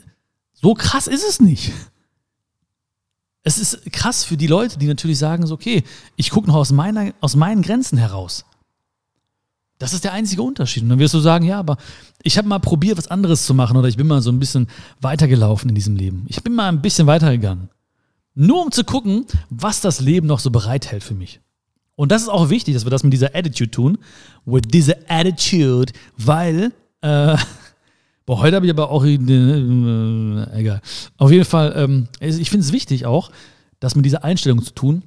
so 0.53 0.75
krass 0.75 1.07
ist 1.07 1.25
es 1.29 1.41
nicht. 1.41 1.73
Es 3.43 3.59
ist 3.59 3.91
krass 3.93 4.23
für 4.23 4.37
die 4.37 4.47
Leute, 4.47 4.79
die 4.79 4.87
natürlich 4.87 5.19
sagen, 5.19 5.47
so, 5.47 5.55
okay, 5.55 5.83
ich 6.17 6.31
gucke 6.31 6.47
noch 6.47 6.57
aus, 6.57 6.73
meiner, 6.73 7.13
aus 7.21 7.37
meinen 7.37 7.63
Grenzen 7.63 7.99
heraus. 7.99 8.45
Das 9.79 9.95
ist 9.95 10.05
der 10.05 10.13
einzige 10.13 10.43
Unterschied. 10.43 10.83
Und 10.83 10.91
dann 10.91 10.99
wirst 10.99 11.15
du 11.15 11.21
sagen, 11.21 11.47
ja, 11.47 11.59
aber 11.59 11.79
ich 12.23 12.37
habe 12.37 12.47
mal 12.47 12.59
probiert, 12.59 12.99
was 12.99 13.09
anderes 13.09 13.47
zu 13.47 13.55
machen 13.55 13.79
oder 13.79 13.89
ich 13.89 13.97
bin 13.97 14.07
mal 14.07 14.21
so 14.21 14.31
ein 14.31 14.39
bisschen 14.39 14.69
weitergelaufen 15.01 15.71
in 15.71 15.75
diesem 15.75 15.97
Leben. 15.97 16.27
Ich 16.29 16.43
bin 16.43 16.55
mal 16.55 16.69
ein 16.69 16.83
bisschen 16.83 17.07
weitergegangen. 17.07 17.71
Nur 18.42 18.62
um 18.62 18.72
zu 18.72 18.85
gucken, 18.85 19.26
was 19.50 19.83
das 19.83 20.00
Leben 20.00 20.26
noch 20.26 20.38
so 20.38 20.50
bereithält 20.50 21.05
für 21.05 21.12
mich. 21.12 21.40
Und 21.94 22.11
das 22.11 22.22
ist 22.22 22.31
auch 22.31 22.48
wichtig, 22.48 22.72
dass 22.72 22.87
wir 22.87 22.90
das 22.90 23.05
mit 23.05 23.12
dieser 23.12 23.37
Attitude 23.37 23.70
tun. 23.70 23.98
With 24.46 24.62
dieser 24.66 24.94
Attitude, 25.09 25.92
weil, 26.16 26.72
äh, 27.03 27.37
boah, 28.24 28.40
heute 28.40 28.57
habe 28.57 28.64
ich 28.64 28.72
aber 28.72 28.88
auch, 28.88 29.05
äh, 29.05 29.16
egal. 30.59 30.81
Auf 31.18 31.31
jeden 31.31 31.44
Fall, 31.44 31.74
ähm, 31.76 32.09
ich 32.18 32.48
finde 32.48 32.64
es 32.64 32.72
wichtig 32.72 33.05
auch, 33.05 33.31
das 33.79 33.94
mit 33.94 34.07
dieser 34.07 34.24
Einstellung 34.24 34.64
zu 34.64 34.72
tun, 34.72 35.03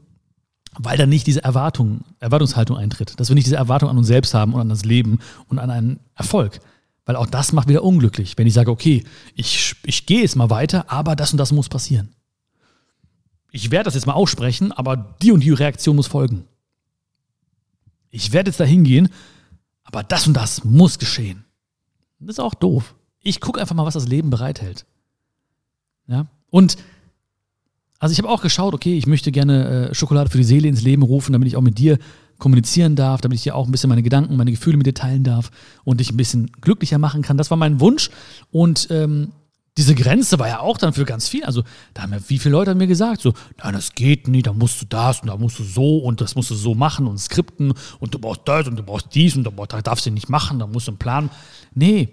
weil 0.77 0.99
dann 0.99 1.09
nicht 1.09 1.25
diese 1.25 1.43
Erwartung, 1.43 2.01
Erwartungshaltung 2.19 2.77
eintritt. 2.77 3.19
Dass 3.19 3.29
wir 3.29 3.33
nicht 3.33 3.47
diese 3.47 3.55
Erwartung 3.55 3.89
an 3.89 3.97
uns 3.97 4.05
selbst 4.05 4.35
haben 4.35 4.53
und 4.53 4.61
an 4.61 4.69
das 4.69 4.85
Leben 4.85 5.17
und 5.47 5.57
an 5.57 5.71
einen 5.71 5.99
Erfolg. 6.13 6.59
Weil 7.07 7.15
auch 7.15 7.25
das 7.25 7.51
macht 7.51 7.67
wieder 7.67 7.83
unglücklich, 7.83 8.37
wenn 8.37 8.45
ich 8.45 8.53
sage, 8.53 8.69
okay, 8.69 9.03
ich, 9.33 9.73
ich 9.85 10.05
gehe 10.05 10.21
jetzt 10.21 10.35
mal 10.35 10.51
weiter, 10.51 10.85
aber 10.91 11.15
das 11.15 11.31
und 11.31 11.39
das 11.39 11.51
muss 11.51 11.67
passieren. 11.67 12.13
Ich 13.53 13.71
werde 13.71 13.85
das 13.85 13.93
jetzt 13.93 14.07
mal 14.07 14.13
aussprechen, 14.13 14.73
aber 14.73 15.15
die 15.21 15.31
und 15.31 15.39
die 15.39 15.51
Reaktion 15.51 15.95
muss 15.95 16.07
folgen 16.07 16.45
ich 18.13 18.31
werde 18.31 18.49
jetzt 18.49 18.59
da 18.59 18.63
hingehen, 18.63 19.09
aber 19.83 20.03
das 20.03 20.27
und 20.27 20.35
das 20.35 20.63
muss 20.63 20.99
geschehen. 20.99 21.43
Das 22.19 22.35
ist 22.35 22.39
auch 22.39 22.53
doof. 22.53 22.95
Ich 23.19 23.41
gucke 23.41 23.59
einfach 23.59 23.75
mal, 23.75 23.85
was 23.85 23.95
das 23.95 24.07
Leben 24.07 24.29
bereithält. 24.29 24.85
Ja? 26.07 26.27
Und 26.51 26.77
also 27.97 28.13
ich 28.13 28.19
habe 28.19 28.29
auch 28.29 28.41
geschaut, 28.41 28.75
okay, 28.75 28.97
ich 28.97 29.07
möchte 29.07 29.31
gerne 29.31 29.89
äh, 29.89 29.95
Schokolade 29.95 30.29
für 30.29 30.37
die 30.37 30.43
Seele 30.43 30.67
ins 30.67 30.83
Leben 30.83 31.01
rufen, 31.01 31.33
damit 31.33 31.47
ich 31.47 31.55
auch 31.55 31.61
mit 31.61 31.79
dir 31.79 31.97
kommunizieren 32.37 32.95
darf, 32.95 33.21
damit 33.21 33.37
ich 33.37 33.43
dir 33.43 33.55
auch 33.55 33.65
ein 33.65 33.71
bisschen 33.71 33.89
meine 33.89 34.03
Gedanken, 34.03 34.35
meine 34.35 34.51
Gefühle 34.51 34.77
mit 34.77 34.85
dir 34.85 34.93
teilen 34.93 35.23
darf 35.23 35.49
und 35.83 35.99
dich 35.99 36.11
ein 36.11 36.17
bisschen 36.17 36.51
glücklicher 36.61 36.99
machen 36.99 37.23
kann. 37.23 37.37
Das 37.37 37.49
war 37.49 37.57
mein 37.57 37.79
Wunsch. 37.79 38.11
Und 38.51 38.89
ähm, 38.91 39.31
diese 39.77 39.95
Grenze 39.95 40.37
war 40.37 40.47
ja 40.47 40.59
auch 40.59 40.77
dann 40.77 40.93
für 40.93 41.03
ganz 41.03 41.27
viel. 41.27 41.43
Also, 41.43 41.63
da 41.93 42.03
haben 42.03 42.13
ja 42.13 42.19
wie 42.27 42.37
viele 42.37 42.53
Leute 42.53 42.71
haben 42.71 42.77
mir 42.77 42.87
gesagt, 42.87 43.21
so, 43.21 43.33
nein, 43.63 43.73
das 43.73 43.93
geht 43.93 44.27
nicht, 44.27 44.45
da 44.45 44.53
musst 44.53 44.81
du 44.81 44.85
das 44.85 45.21
und 45.21 45.27
da 45.27 45.37
musst 45.37 45.57
du 45.57 45.63
so 45.63 45.97
und 45.97 46.21
das 46.21 46.35
musst 46.35 46.51
du 46.51 46.55
so 46.55 46.75
machen 46.75 47.07
und 47.07 47.17
skripten 47.17 47.73
und 47.99 48.13
du 48.13 48.19
brauchst 48.19 48.41
das 48.45 48.67
und 48.67 48.75
du 48.75 48.83
brauchst 48.83 49.07
dies 49.15 49.35
und 49.35 49.43
da 49.43 49.81
darfst 49.81 50.05
du 50.05 50.11
nicht 50.11 50.29
machen, 50.29 50.59
da 50.59 50.67
musst 50.67 50.87
du 50.87 50.91
einen 50.91 50.99
Plan. 50.99 51.29
Nee, 51.73 52.09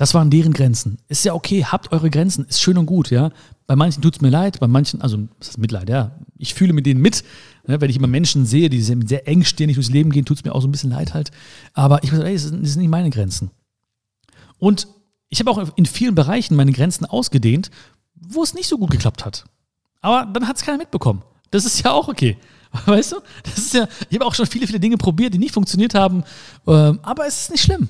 Das 0.00 0.14
waren 0.14 0.30
deren 0.30 0.54
Grenzen. 0.54 0.96
Ist 1.08 1.26
ja 1.26 1.34
okay, 1.34 1.66
habt 1.66 1.92
eure 1.92 2.08
Grenzen, 2.08 2.46
ist 2.46 2.62
schön 2.62 2.78
und 2.78 2.86
gut, 2.86 3.10
ja. 3.10 3.32
Bei 3.66 3.76
manchen 3.76 4.00
tut 4.00 4.14
es 4.14 4.22
mir 4.22 4.30
leid, 4.30 4.58
bei 4.58 4.66
manchen, 4.66 5.02
also 5.02 5.18
das 5.38 5.50
ist 5.50 5.58
Mitleid, 5.58 5.90
ja. 5.90 6.16
Ich 6.38 6.54
fühle 6.54 6.72
mit 6.72 6.86
denen 6.86 7.02
mit. 7.02 7.22
Ne? 7.66 7.82
Wenn 7.82 7.90
ich 7.90 7.96
immer 7.96 8.06
Menschen 8.06 8.46
sehe, 8.46 8.70
die 8.70 8.80
sehr, 8.80 8.96
sehr 9.04 9.28
engstirnig 9.28 9.74
durchs 9.76 9.90
Leben 9.90 10.10
gehen, 10.10 10.24
tut 10.24 10.38
es 10.38 10.44
mir 10.44 10.54
auch 10.54 10.62
so 10.62 10.68
ein 10.68 10.72
bisschen 10.72 10.88
leid 10.88 11.12
halt. 11.12 11.32
Aber 11.74 12.02
ich 12.02 12.12
muss 12.12 12.18
sagen, 12.18 12.28
ey, 12.30 12.34
das 12.34 12.44
sind, 12.44 12.62
das 12.62 12.72
sind 12.72 12.80
nicht 12.80 12.90
meine 12.90 13.10
Grenzen. 13.10 13.50
Und 14.56 14.88
ich 15.30 15.40
habe 15.40 15.50
auch 15.50 15.76
in 15.76 15.86
vielen 15.86 16.14
Bereichen 16.14 16.56
meine 16.56 16.72
Grenzen 16.72 17.06
ausgedehnt, 17.06 17.70
wo 18.14 18.42
es 18.42 18.54
nicht 18.54 18.68
so 18.68 18.78
gut 18.78 18.90
geklappt 18.90 19.24
hat. 19.24 19.44
Aber 20.02 20.30
dann 20.30 20.46
hat 20.46 20.56
es 20.56 20.62
keiner 20.62 20.78
mitbekommen. 20.78 21.22
Das 21.50 21.64
ist 21.64 21.82
ja 21.82 21.92
auch 21.92 22.08
okay. 22.08 22.36
Weißt 22.86 23.12
du? 23.12 23.16
Das 23.44 23.58
ist 23.58 23.74
ja, 23.74 23.88
ich 24.08 24.16
habe 24.16 24.26
auch 24.26 24.34
schon 24.34 24.46
viele, 24.46 24.66
viele 24.66 24.80
Dinge 24.80 24.96
probiert, 24.96 25.34
die 25.34 25.38
nicht 25.38 25.54
funktioniert 25.54 25.94
haben. 25.94 26.24
Ähm, 26.66 27.00
aber 27.02 27.26
es 27.26 27.42
ist 27.42 27.50
nicht 27.50 27.62
schlimm 27.62 27.88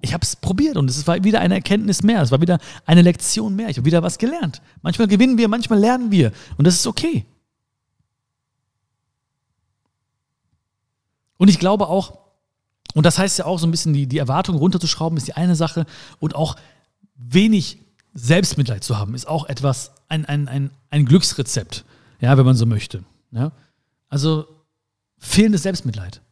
ich 0.00 0.14
habe 0.14 0.22
es 0.22 0.36
probiert 0.36 0.76
und 0.76 0.88
es 0.90 1.06
war 1.06 1.22
wieder 1.24 1.40
eine 1.40 1.54
Erkenntnis 1.54 2.02
mehr. 2.02 2.22
Es 2.22 2.30
war 2.30 2.40
wieder 2.40 2.58
eine 2.84 3.02
Lektion 3.02 3.56
mehr. 3.56 3.68
Ich 3.68 3.76
habe 3.76 3.86
wieder 3.86 4.02
was 4.02 4.18
gelernt. 4.18 4.62
Manchmal 4.82 5.08
gewinnen 5.08 5.38
wir, 5.38 5.48
manchmal 5.48 5.78
lernen 5.78 6.10
wir. 6.10 6.32
Und 6.56 6.66
das 6.66 6.74
ist 6.74 6.86
okay. 6.86 7.24
Und 11.38 11.48
ich 11.48 11.58
glaube 11.58 11.88
auch, 11.88 12.18
und 12.94 13.04
das 13.04 13.18
heißt 13.18 13.38
ja 13.38 13.44
auch 13.46 13.58
so 13.58 13.66
ein 13.66 13.70
bisschen, 13.70 13.92
die, 13.92 14.06
die 14.06 14.18
Erwartungen 14.18 14.58
runterzuschrauben, 14.58 15.18
ist 15.18 15.26
die 15.26 15.34
eine 15.34 15.56
Sache. 15.56 15.86
Und 16.18 16.34
auch 16.34 16.56
wenig 17.16 17.78
Selbstmitleid 18.14 18.84
zu 18.84 18.98
haben, 18.98 19.14
ist 19.14 19.26
auch 19.26 19.46
etwas, 19.46 19.92
ein, 20.08 20.24
ein, 20.24 20.48
ein, 20.48 20.70
ein 20.90 21.04
Glücksrezept, 21.04 21.84
ja, 22.20 22.36
wenn 22.38 22.46
man 22.46 22.56
so 22.56 22.66
möchte. 22.66 23.04
Ja? 23.30 23.52
Also 24.08 24.46
fehlendes 25.18 25.62
Selbstmitleid. 25.62 26.22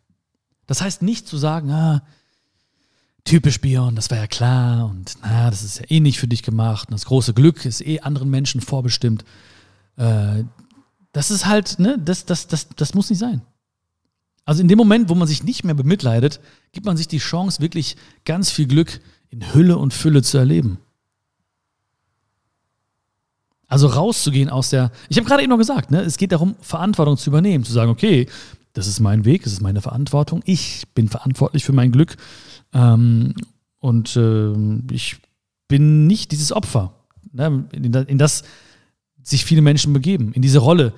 Das 0.66 0.80
heißt 0.80 1.02
nicht 1.02 1.26
zu 1.26 1.36
sagen, 1.36 1.70
ah, 1.70 2.02
typisch 3.24 3.60
Björn, 3.60 3.96
das 3.96 4.10
war 4.10 4.18
ja 4.18 4.26
klar 4.26 4.86
und 4.86 5.16
na, 5.22 5.50
das 5.50 5.62
ist 5.62 5.78
ja 5.78 5.84
eh 5.88 6.00
nicht 6.00 6.18
für 6.18 6.28
dich 6.28 6.42
gemacht 6.42 6.88
und 6.88 6.92
das 6.92 7.06
große 7.06 7.34
Glück 7.34 7.64
ist 7.64 7.80
eh 7.80 8.00
anderen 8.00 8.30
Menschen 8.30 8.60
vorbestimmt. 8.60 9.24
Äh, 9.96 10.44
das 11.12 11.30
ist 11.30 11.46
halt, 11.46 11.78
ne, 11.78 11.98
das, 11.98 12.26
das, 12.26 12.48
das, 12.48 12.68
das 12.76 12.94
muss 12.94 13.10
nicht 13.10 13.18
sein. 13.18 13.42
Also 14.44 14.60
in 14.60 14.68
dem 14.68 14.76
Moment, 14.76 15.08
wo 15.08 15.14
man 15.14 15.26
sich 15.26 15.42
nicht 15.42 15.64
mehr 15.64 15.74
bemitleidet, 15.74 16.40
gibt 16.72 16.84
man 16.84 16.96
sich 16.96 17.08
die 17.08 17.18
Chance, 17.18 17.62
wirklich 17.62 17.96
ganz 18.24 18.50
viel 18.50 18.66
Glück 18.66 19.00
in 19.34 19.52
Hülle 19.52 19.76
und 19.78 19.92
Fülle 19.92 20.22
zu 20.22 20.38
erleben. 20.38 20.78
Also 23.66 23.88
rauszugehen 23.88 24.48
aus 24.48 24.70
der, 24.70 24.92
ich 25.08 25.16
habe 25.16 25.26
gerade 25.26 25.42
eben 25.42 25.50
noch 25.50 25.58
gesagt, 25.58 25.90
ne, 25.90 26.02
es 26.02 26.16
geht 26.16 26.30
darum, 26.30 26.54
Verantwortung 26.60 27.16
zu 27.16 27.30
übernehmen, 27.30 27.64
zu 27.64 27.72
sagen, 27.72 27.90
okay, 27.90 28.28
das 28.72 28.86
ist 28.86 29.00
mein 29.00 29.24
Weg, 29.24 29.42
das 29.42 29.52
ist 29.52 29.62
meine 29.62 29.80
Verantwortung, 29.80 30.42
ich 30.44 30.84
bin 30.94 31.08
verantwortlich 31.08 31.64
für 31.64 31.72
mein 31.72 31.90
Glück 31.90 32.16
ähm, 32.72 33.34
und 33.80 34.14
äh, 34.16 34.52
ich 34.92 35.16
bin 35.66 36.06
nicht 36.06 36.30
dieses 36.30 36.52
Opfer, 36.52 36.94
ne, 37.32 37.64
in, 37.72 38.18
das 38.18 38.44
sich 39.22 39.44
viele 39.44 39.62
Menschen 39.62 39.92
begeben, 39.92 40.32
in 40.34 40.42
diese 40.42 40.58
Rolle. 40.58 40.92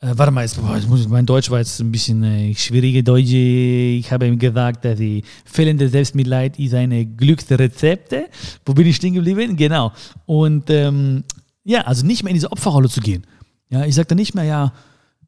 Äh, 0.00 0.12
warte 0.14 0.30
mal, 0.30 0.42
jetzt, 0.42 0.60
boah, 0.60 0.76
jetzt 0.76 0.88
muss 0.88 1.08
mein 1.08 1.26
Deutsch 1.26 1.50
war 1.50 1.58
jetzt 1.58 1.80
ein 1.80 1.90
bisschen 1.90 2.22
äh, 2.22 2.54
schwierige 2.54 3.02
Deutsche. 3.02 3.36
Ich 3.36 4.12
habe 4.12 4.28
ihm 4.28 4.38
gesagt, 4.38 4.84
dass 4.84 4.96
die 4.98 5.24
fehlende 5.44 5.88
Selbstmitleid 5.88 6.58
ist 6.58 6.74
eine 6.74 7.04
Glücksrezepte. 7.04 8.28
Wo 8.64 8.74
bin 8.74 8.86
ich 8.86 8.96
stehen 8.96 9.14
geblieben? 9.14 9.56
Genau. 9.56 9.92
Und 10.24 10.70
ähm, 10.70 11.24
ja, 11.64 11.80
also 11.80 12.06
nicht 12.06 12.22
mehr 12.22 12.30
in 12.30 12.36
diese 12.36 12.52
Opferrolle 12.52 12.88
zu 12.88 13.00
gehen. 13.00 13.26
Ja, 13.70 13.84
ich 13.84 13.96
dann 13.96 14.16
nicht 14.16 14.34
mehr, 14.34 14.44
ja, 14.44 14.72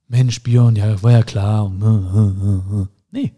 Mensch, 0.06 0.40
Björn, 0.42 0.76
ja, 0.76 1.02
war 1.02 1.12
ja 1.12 1.22
klar. 1.22 1.70
Äh, 1.80 1.84
äh, 1.84 2.82
äh, 2.82 2.86
nee, 3.10 3.32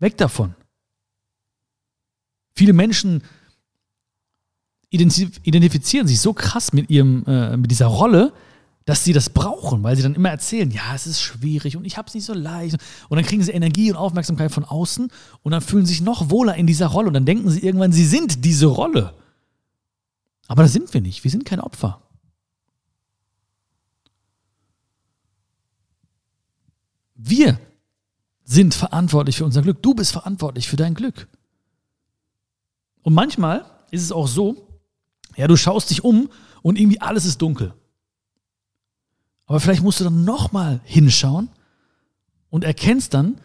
Weg 0.00 0.16
davon. 0.16 0.54
Viele 2.54 2.72
Menschen 2.72 3.22
identifizieren 4.90 6.08
sich 6.08 6.20
so 6.20 6.32
krass 6.32 6.72
mit, 6.72 6.90
ihrem, 6.90 7.24
mit 7.60 7.70
dieser 7.70 7.86
Rolle, 7.86 8.32
dass 8.86 9.04
sie 9.04 9.12
das 9.12 9.30
brauchen, 9.30 9.82
weil 9.82 9.96
sie 9.96 10.02
dann 10.02 10.14
immer 10.14 10.30
erzählen, 10.30 10.70
ja, 10.70 10.94
es 10.94 11.06
ist 11.06 11.20
schwierig 11.20 11.76
und 11.76 11.84
ich 11.84 11.96
habe 11.96 12.08
es 12.08 12.14
nicht 12.14 12.24
so 12.24 12.32
leicht. 12.34 12.76
Und 13.08 13.16
dann 13.16 13.24
kriegen 13.24 13.42
sie 13.42 13.52
Energie 13.52 13.90
und 13.90 13.96
Aufmerksamkeit 13.96 14.50
von 14.50 14.64
außen 14.64 15.10
und 15.42 15.52
dann 15.52 15.60
fühlen 15.60 15.86
sie 15.86 15.94
sich 15.94 16.02
noch 16.02 16.30
wohler 16.30 16.54
in 16.56 16.66
dieser 16.66 16.86
Rolle 16.86 17.08
und 17.08 17.14
dann 17.14 17.26
denken 17.26 17.50
sie 17.50 17.60
irgendwann, 17.60 17.92
sie 17.92 18.06
sind 18.06 18.44
diese 18.44 18.66
Rolle. 18.66 19.14
Aber 20.48 20.62
das 20.62 20.72
sind 20.72 20.92
wir 20.92 21.00
nicht. 21.00 21.22
Wir 21.22 21.30
sind 21.30 21.44
kein 21.44 21.60
Opfer. 21.60 22.02
Wir 27.14 27.60
sind 28.44 28.74
verantwortlich 28.74 29.36
für 29.36 29.44
unser 29.44 29.62
Glück. 29.62 29.82
Du 29.82 29.94
bist 29.94 30.10
verantwortlich 30.10 30.68
für 30.68 30.76
dein 30.76 30.94
Glück. 30.94 31.28
Und 33.02 33.14
manchmal 33.14 33.64
ist 33.90 34.02
es 34.02 34.10
auch 34.10 34.26
so, 34.26 34.66
ja, 35.36 35.46
du 35.46 35.56
schaust 35.56 35.90
dich 35.90 36.02
um 36.02 36.30
und 36.62 36.78
irgendwie 36.78 37.00
alles 37.00 37.24
ist 37.24 37.40
dunkel. 37.40 37.74
Aber 39.50 39.58
vielleicht 39.58 39.82
musst 39.82 39.98
du 39.98 40.04
dann 40.04 40.24
nochmal 40.24 40.80
hinschauen 40.84 41.48
und 42.50 42.62
erkennst 42.62 43.14
dann, 43.14 43.40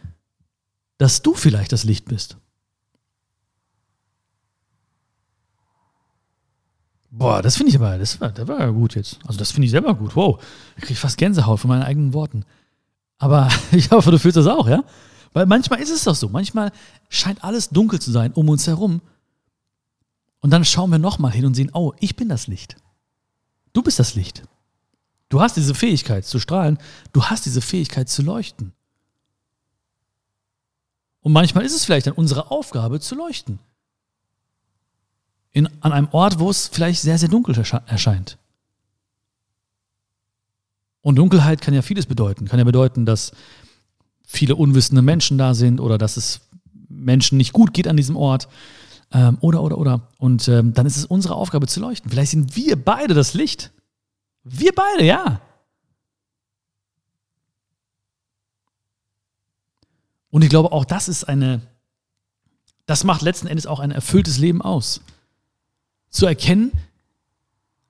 dass 0.99 1.23
du 1.23 1.33
vielleicht 1.33 1.71
das 1.71 1.83
Licht 1.83 2.05
bist. 2.05 2.37
Boah, 7.09 7.41
das 7.41 7.57
finde 7.57 7.71
ich 7.71 7.75
aber, 7.77 7.97
das 7.97 8.21
war, 8.21 8.29
das 8.29 8.47
war 8.47 8.59
ja 8.59 8.69
gut 8.69 8.93
jetzt. 8.93 9.17
Also 9.25 9.39
das 9.39 9.51
finde 9.51 9.65
ich 9.65 9.71
selber 9.71 9.95
gut. 9.95 10.15
Wow, 10.15 10.39
ich 10.77 10.83
kriege 10.83 10.99
fast 10.99 11.17
Gänsehaut 11.17 11.59
von 11.59 11.69
meinen 11.69 11.81
eigenen 11.81 12.13
Worten. 12.13 12.45
Aber 13.17 13.49
ich 13.71 13.89
hoffe, 13.89 14.11
du 14.11 14.19
fühlst 14.19 14.37
das 14.37 14.45
auch, 14.45 14.67
ja? 14.67 14.83
Weil 15.33 15.47
manchmal 15.47 15.79
ist 15.79 15.89
es 15.89 16.03
doch 16.03 16.13
so. 16.13 16.29
Manchmal 16.29 16.71
scheint 17.09 17.43
alles 17.43 17.69
dunkel 17.69 17.99
zu 17.99 18.11
sein 18.11 18.31
um 18.33 18.47
uns 18.49 18.67
herum. 18.67 19.01
Und 20.39 20.51
dann 20.51 20.63
schauen 20.63 20.91
wir 20.91 20.99
nochmal 20.99 21.31
hin 21.31 21.47
und 21.47 21.55
sehen, 21.55 21.71
oh, 21.73 21.93
ich 21.99 22.15
bin 22.15 22.29
das 22.29 22.45
Licht. 22.45 22.75
Du 23.73 23.81
bist 23.81 23.97
das 23.97 24.13
Licht. 24.13 24.43
Du 25.35 25.41
hast 25.41 25.57
diese 25.57 25.75
Fähigkeit 25.75 26.23
zu 26.23 26.39
strahlen. 26.39 26.77
Du 27.11 27.25
hast 27.25 27.45
diese 27.45 27.59
Fähigkeit 27.59 28.07
zu 28.07 28.21
leuchten. 28.21 28.71
Und 31.19 31.33
manchmal 31.33 31.65
ist 31.65 31.75
es 31.75 31.83
vielleicht 31.83 32.07
dann 32.07 32.13
unsere 32.13 32.51
Aufgabe 32.51 33.01
zu 33.01 33.15
leuchten. 33.15 33.59
In, 35.51 35.67
an 35.81 35.91
einem 35.91 36.07
Ort, 36.13 36.39
wo 36.39 36.49
es 36.49 36.69
vielleicht 36.69 37.01
sehr, 37.01 37.17
sehr 37.17 37.27
dunkel 37.27 37.53
erscheint. 37.53 38.37
Und 41.01 41.17
Dunkelheit 41.17 41.59
kann 41.59 41.73
ja 41.73 41.81
vieles 41.81 42.05
bedeuten. 42.05 42.47
Kann 42.47 42.59
ja 42.59 42.63
bedeuten, 42.63 43.05
dass 43.05 43.33
viele 44.25 44.55
unwissende 44.55 45.01
Menschen 45.01 45.37
da 45.37 45.53
sind 45.53 45.81
oder 45.81 45.97
dass 45.97 46.15
es 46.15 46.47
Menschen 46.87 47.37
nicht 47.37 47.51
gut 47.51 47.73
geht 47.73 47.89
an 47.89 47.97
diesem 47.97 48.15
Ort. 48.15 48.47
Ähm, 49.11 49.37
oder, 49.41 49.61
oder, 49.63 49.79
oder. 49.79 50.07
Und 50.17 50.47
ähm, 50.47 50.73
dann 50.73 50.85
ist 50.85 50.95
es 50.95 51.03
unsere 51.03 51.35
Aufgabe 51.35 51.67
zu 51.67 51.81
leuchten. 51.81 52.09
Vielleicht 52.09 52.31
sind 52.31 52.55
wir 52.55 52.81
beide 52.81 53.13
das 53.13 53.33
Licht. 53.33 53.73
Wir 54.45 54.71
beide, 54.73 55.03
ja. 55.03 55.41
Und 60.29 60.43
ich 60.43 60.49
glaube, 60.49 60.71
auch 60.71 60.85
das 60.85 61.09
ist 61.09 61.23
eine, 61.23 61.61
das 62.85 63.03
macht 63.03 63.23
letzten 63.23 63.47
Endes 63.47 63.65
auch 63.65 63.79
ein 63.79 63.89
erfülltes 63.89 64.37
Leben 64.37 64.61
aus. 64.61 65.01
Zu 66.09 66.27
erkennen, 66.27 66.71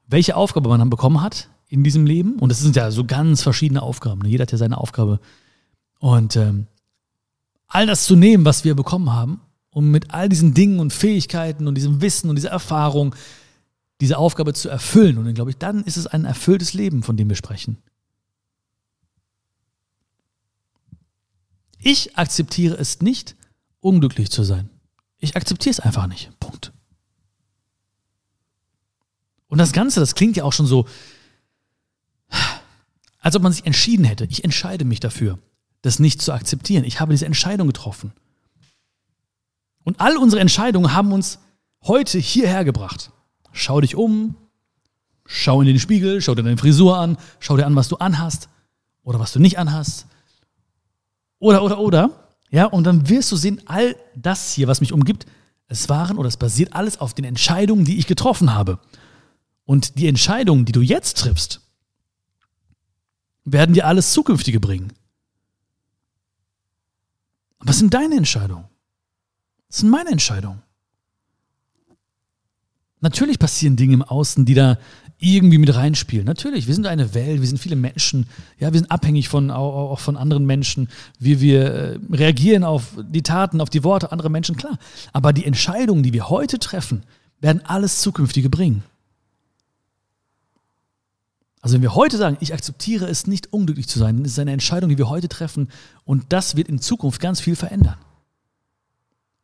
welche 0.07 0.37
Aufgabe 0.37 0.69
man 0.69 0.79
dann 0.79 0.89
bekommen 0.89 1.21
hat, 1.21 1.49
in 1.67 1.83
diesem 1.83 2.05
Leben. 2.05 2.39
Und 2.39 2.51
es 2.51 2.59
sind 2.59 2.77
ja 2.77 2.89
so 2.89 3.03
ganz 3.03 3.41
verschiedene 3.43 3.81
Aufgaben. 3.81 4.21
Ne? 4.21 4.29
Jeder 4.29 4.43
hat 4.43 4.51
ja 4.53 4.57
seine 4.57 4.77
Aufgabe. 4.77 5.19
Und 5.99 6.37
ähm, 6.37 6.67
all 7.67 7.85
das 7.85 8.05
zu 8.05 8.15
nehmen, 8.15 8.45
was 8.45 8.63
wir 8.63 8.75
bekommen 8.75 9.11
haben, 9.11 9.41
um 9.71 9.91
mit 9.91 10.13
all 10.13 10.29
diesen 10.29 10.53
Dingen 10.53 10.79
und 10.79 10.93
Fähigkeiten 10.93 11.67
und 11.67 11.75
diesem 11.75 11.99
Wissen 11.99 12.29
und 12.29 12.37
dieser 12.37 12.51
Erfahrung 12.51 13.13
diese 14.01 14.17
Aufgabe 14.17 14.53
zu 14.53 14.69
erfüllen. 14.69 15.17
Und 15.17 15.25
dann 15.25 15.33
glaube 15.33 15.51
ich, 15.51 15.57
dann 15.57 15.83
ist 15.83 15.97
es 15.97 16.07
ein 16.07 16.25
erfülltes 16.25 16.73
Leben, 16.73 17.03
von 17.03 17.17
dem 17.17 17.29
wir 17.29 17.35
sprechen. 17.35 17.77
Ich 21.79 22.17
akzeptiere 22.17 22.75
es 22.75 23.01
nicht, 23.01 23.35
unglücklich 23.79 24.31
zu 24.31 24.43
sein. 24.43 24.69
Ich 25.19 25.35
akzeptiere 25.35 25.71
es 25.71 25.79
einfach 25.79 26.07
nicht. 26.07 26.31
Punkt. 26.39 26.73
Und 29.47 29.59
das 29.59 29.71
Ganze, 29.71 29.99
das 29.99 30.15
klingt 30.15 30.35
ja 30.35 30.43
auch 30.43 30.53
schon 30.53 30.65
so, 30.65 30.87
als 33.19 33.35
ob 33.35 33.43
man 33.43 33.51
sich 33.51 33.65
entschieden 33.65 34.03
hätte. 34.03 34.25
Ich 34.25 34.43
entscheide 34.43 34.85
mich 34.85 34.99
dafür, 34.99 35.39
das 35.81 35.99
nicht 35.99 36.21
zu 36.21 36.33
akzeptieren. 36.33 36.83
Ich 36.83 36.99
habe 36.99 37.13
diese 37.13 37.25
Entscheidung 37.25 37.67
getroffen. 37.67 38.13
Und 39.83 40.01
all 40.01 40.17
unsere 40.17 40.41
Entscheidungen 40.41 40.93
haben 40.93 41.11
uns 41.11 41.39
heute 41.83 42.17
hierher 42.17 42.65
gebracht. 42.65 43.11
Schau 43.57 43.79
dich 43.79 43.95
um, 43.95 44.35
schau 45.25 45.61
in 45.61 45.67
den 45.67 45.79
Spiegel, 45.79 46.21
schau 46.21 46.35
dir 46.35 46.43
deine 46.43 46.57
Frisur 46.57 46.97
an, 46.97 47.17
schau 47.39 47.55
dir 47.55 47.65
an, 47.65 47.73
was 47.73 47.87
du 47.87 47.95
anhast 47.95 48.49
oder 49.01 49.17
was 49.17 49.31
du 49.31 49.39
nicht 49.39 49.57
anhast. 49.57 50.07
Oder, 51.39 51.63
oder, 51.63 51.79
oder. 51.79 52.09
Ja, 52.51 52.65
und 52.65 52.83
dann 52.83 53.07
wirst 53.07 53.31
du 53.31 53.37
sehen, 53.37 53.61
all 53.65 53.95
das 54.13 54.51
hier, 54.51 54.67
was 54.67 54.81
mich 54.81 54.91
umgibt, 54.91 55.25
es 55.67 55.87
waren 55.87 56.17
oder 56.17 56.27
es 56.27 56.35
basiert 56.35 56.73
alles 56.73 56.99
auf 56.99 57.13
den 57.13 57.23
Entscheidungen, 57.23 57.85
die 57.85 57.97
ich 57.97 58.07
getroffen 58.07 58.53
habe. 58.53 58.77
Und 59.63 59.97
die 59.97 60.07
Entscheidungen, 60.07 60.65
die 60.65 60.73
du 60.73 60.81
jetzt 60.81 61.17
triffst, 61.17 61.61
werden 63.45 63.73
dir 63.73 63.87
alles 63.87 64.11
Zukünftige 64.11 64.59
bringen. 64.59 64.91
Es 67.65 67.79
sind 67.79 67.93
deine 67.93 68.17
Entscheidungen. 68.17 68.65
Es 69.69 69.77
sind 69.77 69.89
meine 69.89 70.09
Entscheidungen. 70.09 70.61
Natürlich 73.05 73.37
passieren 73.37 73.75
Dinge 73.75 73.93
im 73.93 74.01
Außen, 74.01 74.45
die 74.45 74.55
da 74.55 74.79
irgendwie 75.19 75.59
mit 75.59 75.75
reinspielen. 75.75 76.25
Natürlich, 76.25 76.65
wir 76.65 76.73
sind 76.73 76.87
eine 76.87 77.13
Welt, 77.13 77.39
wir 77.39 77.47
sind 77.47 77.59
viele 77.59 77.75
Menschen, 77.75 78.25
ja, 78.57 78.73
wir 78.73 78.79
sind 78.79 78.89
abhängig 78.89 79.29
von, 79.29 79.51
auch, 79.51 79.99
von 79.99 80.17
anderen 80.17 80.47
Menschen, 80.47 80.89
wie 81.19 81.39
wir 81.39 81.65
äh, 81.71 81.99
reagieren 82.11 82.63
auf 82.63 82.93
die 82.97 83.21
Taten, 83.21 83.61
auf 83.61 83.69
die 83.69 83.83
Worte 83.83 84.11
anderer 84.11 84.29
Menschen, 84.29 84.57
klar. 84.57 84.79
Aber 85.13 85.33
die 85.33 85.45
Entscheidungen, 85.45 86.01
die 86.01 86.13
wir 86.13 86.31
heute 86.31 86.57
treffen, 86.57 87.03
werden 87.39 87.61
alles 87.63 88.01
Zukünftige 88.01 88.49
bringen. 88.49 88.81
Also 91.61 91.75
wenn 91.75 91.83
wir 91.83 91.93
heute 91.93 92.17
sagen, 92.17 92.37
ich 92.39 92.55
akzeptiere 92.55 93.05
es 93.05 93.27
nicht, 93.27 93.53
unglücklich 93.53 93.87
zu 93.87 93.99
sein, 93.99 94.15
dann 94.15 94.25
ist 94.25 94.31
es 94.31 94.39
eine 94.39 94.51
Entscheidung, 94.51 94.89
die 94.89 94.97
wir 94.97 95.09
heute 95.09 95.29
treffen 95.29 95.69
und 96.05 96.25
das 96.29 96.55
wird 96.55 96.69
in 96.69 96.79
Zukunft 96.79 97.21
ganz 97.21 97.39
viel 97.39 97.55
verändern. 97.55 97.97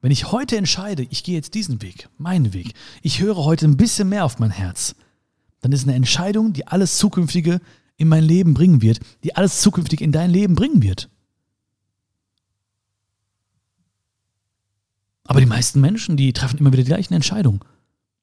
Wenn 0.02 0.12
ich 0.12 0.32
heute 0.32 0.58
entscheide, 0.58 1.04
ich 1.04 1.24
gehe 1.24 1.36
jetzt 1.36 1.54
diesen 1.54 1.82
Weg, 1.82 2.10
meinen 2.18 2.54
Weg, 2.54 2.74
ich 3.04 3.22
höre 3.22 3.38
heute 3.38 3.68
ein 3.68 3.78
bisschen 3.78 4.10
mehr 4.10 4.26
auf 4.26 4.40
mein 4.40 4.50
Herz, 4.50 4.96
dann 5.62 5.72
ist 5.72 5.84
eine 5.84 5.94
Entscheidung, 5.94 6.54
die 6.54 6.68
alles 6.68 6.98
Zukünftige 6.98 7.62
in 7.98 8.08
mein 8.08 8.24
Leben 8.24 8.56
bringen 8.56 8.82
wird, 8.82 9.00
die 9.24 9.36
alles 9.36 9.62
Zukünftige 9.62 10.04
in 10.04 10.12
dein 10.12 10.32
Leben 10.32 10.56
bringen 10.56 10.82
wird. 10.82 11.10
Aber 15.24 15.40
die 15.40 15.46
meisten 15.46 15.80
Menschen, 15.80 16.18
die 16.18 16.34
treffen 16.34 16.58
immer 16.58 16.74
wieder 16.74 16.84
die 16.84 16.90
gleichen 16.90 17.14
Entscheidungen 17.14 17.62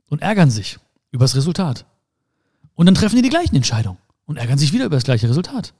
und 0.08 0.20
ärgern 0.20 0.50
sich 0.50 0.78
über 1.12 1.24
das 1.24 1.36
Resultat. 1.36 1.86
Und 2.74 2.86
dann 2.86 2.96
treffen 2.96 3.16
die 3.16 3.22
die 3.22 3.28
gleichen 3.28 3.54
Entscheidungen 3.54 3.98
und 4.26 4.36
ärgern 4.36 4.58
sich 4.58 4.72
wieder 4.72 4.84
über 4.84 4.96
das 4.96 5.04
gleiche 5.04 5.28
Resultat. 5.28 5.74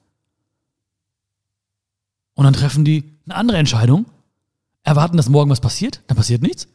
Und 2.34 2.44
dann 2.44 2.54
treffen 2.54 2.84
die 2.84 3.18
eine 3.26 3.34
andere 3.34 3.58
Entscheidung, 3.58 4.06
erwarten, 4.88 5.16
dass 5.16 5.28
morgen 5.28 5.50
was 5.50 5.60
passiert, 5.60 6.02
dann 6.06 6.16
passiert 6.16 6.42
nichts 6.42 6.68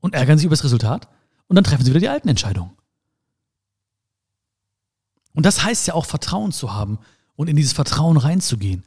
und 0.00 0.14
ärgern 0.14 0.38
sich 0.38 0.46
über 0.46 0.56
das 0.56 0.64
Resultat 0.64 1.08
und 1.46 1.56
dann 1.56 1.64
treffen 1.64 1.84
sie 1.84 1.90
wieder 1.90 2.00
die 2.00 2.08
alten 2.08 2.28
Entscheidungen. 2.28 2.72
Und 5.34 5.46
das 5.46 5.64
heißt 5.64 5.86
ja 5.86 5.94
auch 5.94 6.06
Vertrauen 6.06 6.52
zu 6.52 6.72
haben 6.72 6.98
und 7.36 7.48
in 7.48 7.56
dieses 7.56 7.72
Vertrauen 7.72 8.16
reinzugehen. 8.16 8.84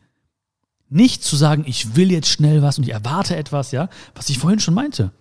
Nicht 0.89 1.23
zu 1.23 1.35
sagen, 1.35 1.63
ich 1.65 1.95
will 1.95 2.11
jetzt 2.11 2.29
schnell 2.29 2.61
was 2.61 2.77
und 2.77 2.83
ich 2.83 2.91
erwarte 2.91 3.35
etwas, 3.35 3.71
ja, 3.71 3.89
was 4.13 4.29
ich 4.29 4.37
vorhin 4.37 4.59
schon 4.59 4.75
meinte. 4.75 5.11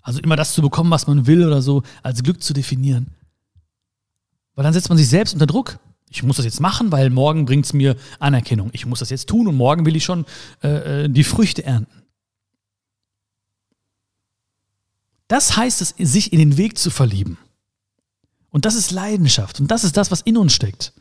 Also 0.00 0.20
immer 0.20 0.36
das 0.36 0.54
zu 0.54 0.62
bekommen, 0.62 0.90
was 0.90 1.06
man 1.06 1.26
will 1.26 1.46
oder 1.46 1.62
so, 1.62 1.82
als 2.02 2.22
Glück 2.22 2.42
zu 2.42 2.54
definieren. 2.54 3.14
Weil 4.54 4.64
dann 4.64 4.72
setzt 4.72 4.88
man 4.88 4.98
sich 4.98 5.08
selbst 5.08 5.34
unter 5.34 5.46
Druck. 5.46 5.78
Ich 6.10 6.22
muss 6.22 6.36
das 6.36 6.44
jetzt 6.44 6.60
machen, 6.60 6.92
weil 6.92 7.08
morgen 7.08 7.44
bringt 7.44 7.64
es 7.64 7.72
mir 7.72 7.96
Anerkennung. 8.18 8.70
Ich 8.72 8.84
muss 8.84 8.98
das 8.98 9.10
jetzt 9.10 9.28
tun 9.28 9.46
und 9.46 9.56
morgen 9.56 9.86
will 9.86 9.96
ich 9.96 10.04
schon 10.04 10.26
äh, 10.62 11.04
äh 11.04 11.08
die 11.08 11.24
Früchte 11.24 11.64
ernten. 11.64 12.01
Das 15.32 15.56
heißt 15.56 15.80
es, 15.80 15.94
sich 15.96 16.30
in 16.34 16.38
den 16.38 16.58
Weg 16.58 16.76
zu 16.76 16.90
verlieben. 16.90 17.38
Und 18.50 18.66
das 18.66 18.74
ist 18.74 18.90
Leidenschaft. 18.90 19.60
Und 19.60 19.70
das 19.70 19.82
ist 19.82 19.96
das, 19.96 20.10
was 20.10 20.20
in 20.20 20.36
uns 20.36 20.52
steckt. 20.52 20.92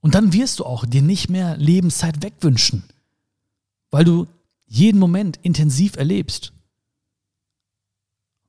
Und 0.00 0.16
dann 0.16 0.32
wirst 0.32 0.58
du 0.58 0.64
auch 0.64 0.84
dir 0.84 1.02
nicht 1.02 1.30
mehr 1.30 1.56
Lebenszeit 1.58 2.24
wegwünschen, 2.24 2.82
weil 3.92 4.02
du 4.02 4.26
jeden 4.66 4.98
Moment 4.98 5.38
intensiv 5.42 5.94
erlebst. 5.94 6.52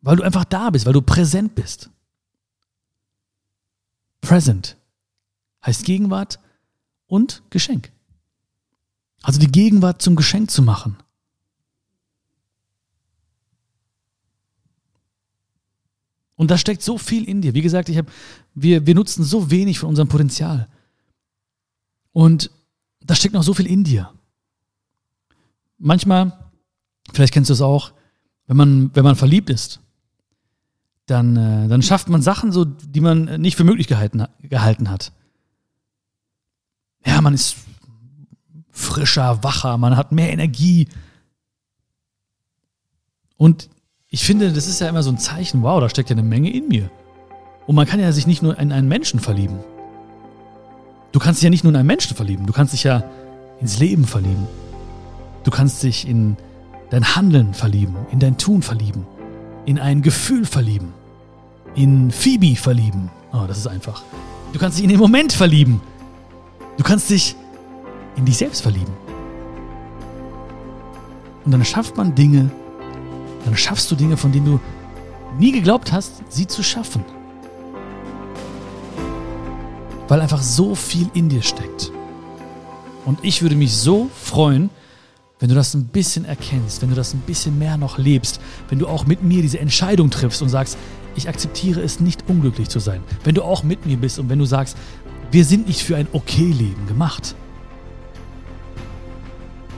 Weil 0.01 0.15
du 0.15 0.23
einfach 0.23 0.45
da 0.45 0.71
bist, 0.71 0.87
weil 0.87 0.93
du 0.93 1.03
präsent 1.03 1.53
bist. 1.53 1.91
Present 4.21 4.77
heißt 5.63 5.85
Gegenwart 5.85 6.39
und 7.05 7.43
Geschenk. 7.51 7.91
Also 9.21 9.39
die 9.39 9.51
Gegenwart 9.51 10.01
zum 10.01 10.15
Geschenk 10.15 10.49
zu 10.49 10.63
machen. 10.63 10.97
Und 16.37 16.51
da 16.51 16.57
steckt 16.57 16.83
so 16.83 16.97
viel 16.97 17.23
in 17.23 17.41
dir. 17.41 17.53
Wie 17.55 17.61
gesagt, 17.61 17.89
ich 17.89 17.97
hab, 17.97 18.05
wir, 18.53 18.85
wir 18.85 18.95
nutzen 18.95 19.23
so 19.23 19.51
wenig 19.51 19.79
von 19.79 19.89
unserem 19.89 20.07
Potenzial. 20.07 20.69
Und 22.13 22.51
da 23.01 23.15
steckt 23.15 23.33
noch 23.33 23.43
so 23.43 23.53
viel 23.53 23.65
in 23.65 23.83
dir. 23.83 24.13
Manchmal, 25.79 26.31
vielleicht 27.11 27.33
kennst 27.33 27.49
du 27.49 27.53
es 27.53 27.61
auch, 27.61 27.91
wenn 28.45 28.55
man, 28.55 28.95
wenn 28.95 29.03
man 29.03 29.15
verliebt 29.15 29.49
ist, 29.49 29.81
dann, 31.07 31.35
äh, 31.37 31.67
dann 31.67 31.81
schafft 31.81 32.07
man 32.07 32.21
Sachen 32.21 32.51
so, 32.51 32.65
die 32.65 33.01
man 33.01 33.41
nicht 33.41 33.57
für 33.57 33.63
möglich 33.63 33.87
gehalten, 33.87 34.25
gehalten 34.41 34.89
hat. 34.89 35.11
Ja, 37.05 37.21
man 37.21 37.33
ist 37.33 37.55
frischer, 38.69 39.43
wacher, 39.43 39.77
man 39.77 39.97
hat 39.97 40.11
mehr 40.11 40.31
Energie. 40.31 40.87
Und 43.37 43.69
ich 44.09 44.23
finde, 44.23 44.53
das 44.53 44.67
ist 44.67 44.79
ja 44.79 44.87
immer 44.87 45.03
so 45.03 45.11
ein 45.11 45.17
Zeichen, 45.17 45.61
wow, 45.63 45.81
da 45.81 45.89
steckt 45.89 46.09
ja 46.09 46.13
eine 46.15 46.23
Menge 46.23 46.49
in 46.49 46.67
mir. 46.69 46.89
Und 47.65 47.75
man 47.75 47.85
kann 47.85 47.99
ja 47.99 48.11
sich 48.11 48.25
nicht 48.25 48.41
nur 48.41 48.57
in 48.57 48.71
einen 48.71 48.87
Menschen 48.87 49.19
verlieben. 49.19 49.59
Du 51.11 51.19
kannst 51.19 51.41
dich 51.41 51.43
ja 51.43 51.49
nicht 51.49 51.63
nur 51.63 51.71
in 51.71 51.77
einen 51.77 51.87
Menschen 51.87 52.15
verlieben, 52.15 52.45
du 52.45 52.53
kannst 52.53 52.73
dich 52.73 52.83
ja 52.83 53.03
ins 53.59 53.79
Leben 53.79 54.05
verlieben. 54.05 54.47
Du 55.43 55.51
kannst 55.51 55.83
dich 55.83 56.07
in 56.07 56.37
dein 56.89 57.15
Handeln 57.15 57.53
verlieben, 57.53 57.95
in 58.11 58.19
dein 58.19 58.37
Tun 58.37 58.61
verlieben, 58.61 59.05
in 59.65 59.79
ein 59.79 60.01
Gefühl 60.01 60.45
verlieben, 60.45 60.93
in 61.75 62.11
Phoebe 62.11 62.55
verlieben. 62.55 63.09
Oh, 63.33 63.45
das 63.47 63.57
ist 63.57 63.67
einfach. 63.67 64.03
Du 64.53 64.59
kannst 64.59 64.77
dich 64.77 64.83
in 64.83 64.89
den 64.89 64.99
Moment 64.99 65.33
verlieben. 65.33 65.81
Du 66.77 66.83
kannst 66.83 67.09
dich 67.09 67.35
in 68.15 68.25
dich 68.25 68.37
selbst 68.37 68.61
verlieben. 68.61 68.93
Und 71.45 71.51
dann 71.51 71.63
schafft 71.65 71.97
man 71.97 72.13
Dinge, 72.15 72.51
dann 73.47 73.55
schaffst 73.55 73.89
du 73.89 73.95
Dinge, 73.95 74.17
von 74.17 74.33
denen 74.33 74.45
du 74.45 74.59
nie 75.39 75.53
geglaubt 75.53 75.93
hast, 75.93 76.21
sie 76.27 76.47
zu 76.47 76.63
schaffen. 76.63 77.03
Weil 80.09 80.21
einfach 80.21 80.41
so 80.41 80.75
viel 80.75 81.09
in 81.13 81.29
dir 81.29 81.41
steckt. 81.41 81.91
Und 83.05 83.19
ich 83.21 83.41
würde 83.41 83.55
mich 83.55 83.73
so 83.73 84.09
freuen, 84.13 84.69
wenn 85.39 85.47
du 85.47 85.55
das 85.55 85.73
ein 85.75 85.85
bisschen 85.85 86.25
erkennst, 86.25 86.81
wenn 86.81 86.89
du 86.89 86.95
das 86.95 87.13
ein 87.13 87.21
bisschen 87.21 87.57
mehr 87.57 87.77
noch 87.77 87.97
lebst, 87.97 88.41
wenn 88.67 88.79
du 88.79 88.87
auch 88.87 89.05
mit 89.05 89.23
mir 89.23 89.41
diese 89.41 89.59
Entscheidung 89.59 90.09
triffst 90.09 90.41
und 90.41 90.49
sagst, 90.49 90.77
ich 91.15 91.29
akzeptiere 91.29 91.81
es 91.81 92.01
nicht, 92.01 92.25
unglücklich 92.27 92.67
zu 92.67 92.79
sein. 92.79 93.01
Wenn 93.23 93.35
du 93.35 93.43
auch 93.43 93.63
mit 93.63 93.85
mir 93.85 93.97
bist 93.97 94.19
und 94.19 94.29
wenn 94.29 94.39
du 94.39 94.45
sagst, 94.45 94.75
wir 95.31 95.45
sind 95.45 95.67
nicht 95.67 95.81
für 95.81 95.95
ein 95.95 96.07
Okay-Leben 96.11 96.85
gemacht. 96.87 97.35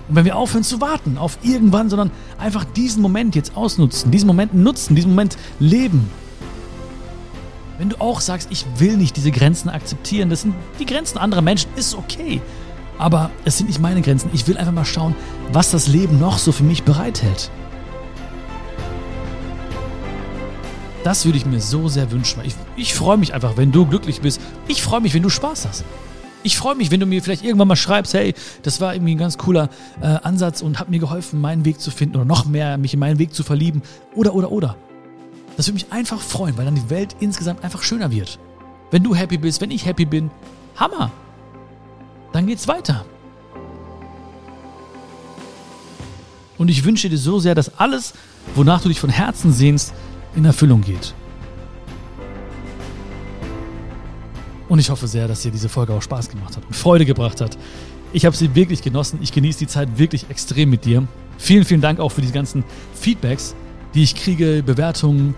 Und 0.09 0.15
wenn 0.15 0.25
wir 0.25 0.35
aufhören 0.35 0.63
zu 0.63 0.81
warten 0.81 1.19
auf 1.19 1.37
irgendwann, 1.43 1.89
sondern 1.89 2.09
einfach 2.39 2.65
diesen 2.65 3.01
Moment 3.01 3.35
jetzt 3.35 3.55
ausnutzen, 3.55 4.09
diesen 4.09 4.25
Moment 4.25 4.55
nutzen, 4.55 4.95
diesen 4.95 5.11
Moment 5.11 5.37
leben. 5.59 6.09
Wenn 7.77 7.89
du 7.89 8.01
auch 8.01 8.19
sagst, 8.19 8.49
ich 8.51 8.65
will 8.77 8.97
nicht 8.97 9.15
diese 9.15 9.31
Grenzen 9.31 9.69
akzeptieren, 9.69 10.29
das 10.29 10.41
sind 10.41 10.55
die 10.79 10.85
Grenzen 10.87 11.19
anderer 11.19 11.41
Menschen, 11.41 11.69
ist 11.75 11.95
okay. 11.95 12.41
Aber 12.97 13.29
es 13.45 13.57
sind 13.57 13.67
nicht 13.67 13.79
meine 13.79 14.01
Grenzen. 14.01 14.29
Ich 14.33 14.47
will 14.47 14.57
einfach 14.57 14.73
mal 14.73 14.83
schauen, 14.83 15.15
was 15.53 15.71
das 15.71 15.87
Leben 15.87 16.19
noch 16.19 16.39
so 16.39 16.51
für 16.51 16.63
mich 16.63 16.83
bereithält. 16.83 17.51
Das 21.03 21.23
würde 21.23 21.37
ich 21.37 21.45
mir 21.45 21.61
so 21.61 21.87
sehr 21.87 22.11
wünschen. 22.11 22.41
Ich, 22.43 22.55
ich 22.75 22.93
freue 22.93 23.17
mich 23.17 23.33
einfach, 23.33 23.55
wenn 23.55 23.71
du 23.71 23.85
glücklich 23.85 24.21
bist. 24.21 24.41
Ich 24.67 24.81
freue 24.81 24.99
mich, 24.99 25.13
wenn 25.13 25.23
du 25.23 25.29
Spaß 25.29 25.67
hast. 25.67 25.85
Ich 26.41 26.57
freue 26.57 26.75
mich, 26.75 26.89
wenn 26.89 26.99
du 26.99 27.05
mir 27.05 27.21
vielleicht 27.21 27.43
irgendwann 27.43 27.67
mal 27.67 27.75
schreibst, 27.75 28.13
hey, 28.13 28.33
das 28.63 28.79
war 28.79 28.93
irgendwie 28.93 29.15
ein 29.15 29.17
ganz 29.17 29.37
cooler 29.37 29.69
äh, 30.01 30.05
Ansatz 30.05 30.61
und 30.61 30.79
hat 30.79 30.89
mir 30.89 30.99
geholfen, 30.99 31.41
meinen 31.41 31.65
Weg 31.65 31.81
zu 31.81 31.91
finden 31.91 32.15
oder 32.15 32.25
noch 32.25 32.45
mehr, 32.45 32.77
mich 32.77 32.93
in 32.93 32.99
meinen 32.99 33.19
Weg 33.19 33.33
zu 33.33 33.43
verlieben 33.43 33.81
oder, 34.15 34.33
oder, 34.33 34.51
oder. 34.51 34.77
Das 35.57 35.67
würde 35.67 35.73
mich 35.73 35.91
einfach 35.91 36.21
freuen, 36.21 36.57
weil 36.57 36.63
dann 36.63 36.75
die 36.75 36.89
Welt 36.89 37.17
insgesamt 37.19 37.63
einfach 37.63 37.83
schöner 37.83 38.11
wird. 38.11 38.39
Wenn 38.91 39.03
du 39.03 39.13
happy 39.13 39.37
bist, 39.37 39.59
wenn 39.59 39.71
ich 39.71 39.85
happy 39.85 40.05
bin, 40.05 40.31
Hammer. 40.77 41.11
Dann 42.31 42.47
geht's 42.47 42.67
weiter. 42.67 43.05
Und 46.57 46.69
ich 46.69 46.85
wünsche 46.85 47.09
dir 47.09 47.17
so 47.17 47.39
sehr, 47.39 47.55
dass 47.55 47.77
alles, 47.77 48.13
wonach 48.55 48.81
du 48.81 48.87
dich 48.87 48.99
von 48.99 49.09
Herzen 49.09 49.51
sehnst, 49.51 49.93
in 50.35 50.45
Erfüllung 50.45 50.81
geht. 50.81 51.13
Und 54.69 54.77
ich 54.79 54.91
hoffe 54.91 55.07
sehr, 55.07 55.27
dass 55.27 55.41
dir 55.41 55.51
diese 55.51 55.67
Folge 55.67 55.93
auch 55.93 56.01
Spaß 56.01 56.29
gemacht 56.29 56.55
hat 56.55 56.63
und 56.65 56.75
Freude 56.75 57.05
gebracht 57.05 57.41
hat. 57.41 57.57
Ich 58.13 58.25
habe 58.25 58.35
sie 58.35 58.53
wirklich 58.55 58.81
genossen. 58.81 59.19
Ich 59.21 59.31
genieße 59.31 59.59
die 59.59 59.67
Zeit 59.67 59.97
wirklich 59.97 60.29
extrem 60.29 60.69
mit 60.69 60.85
dir. 60.85 61.07
Vielen, 61.37 61.65
vielen 61.65 61.81
Dank 61.81 61.99
auch 61.99 62.09
für 62.09 62.21
die 62.21 62.31
ganzen 62.31 62.63
Feedbacks, 62.93 63.55
die 63.95 64.03
ich 64.03 64.15
kriege, 64.15 64.63
Bewertungen. 64.63 65.35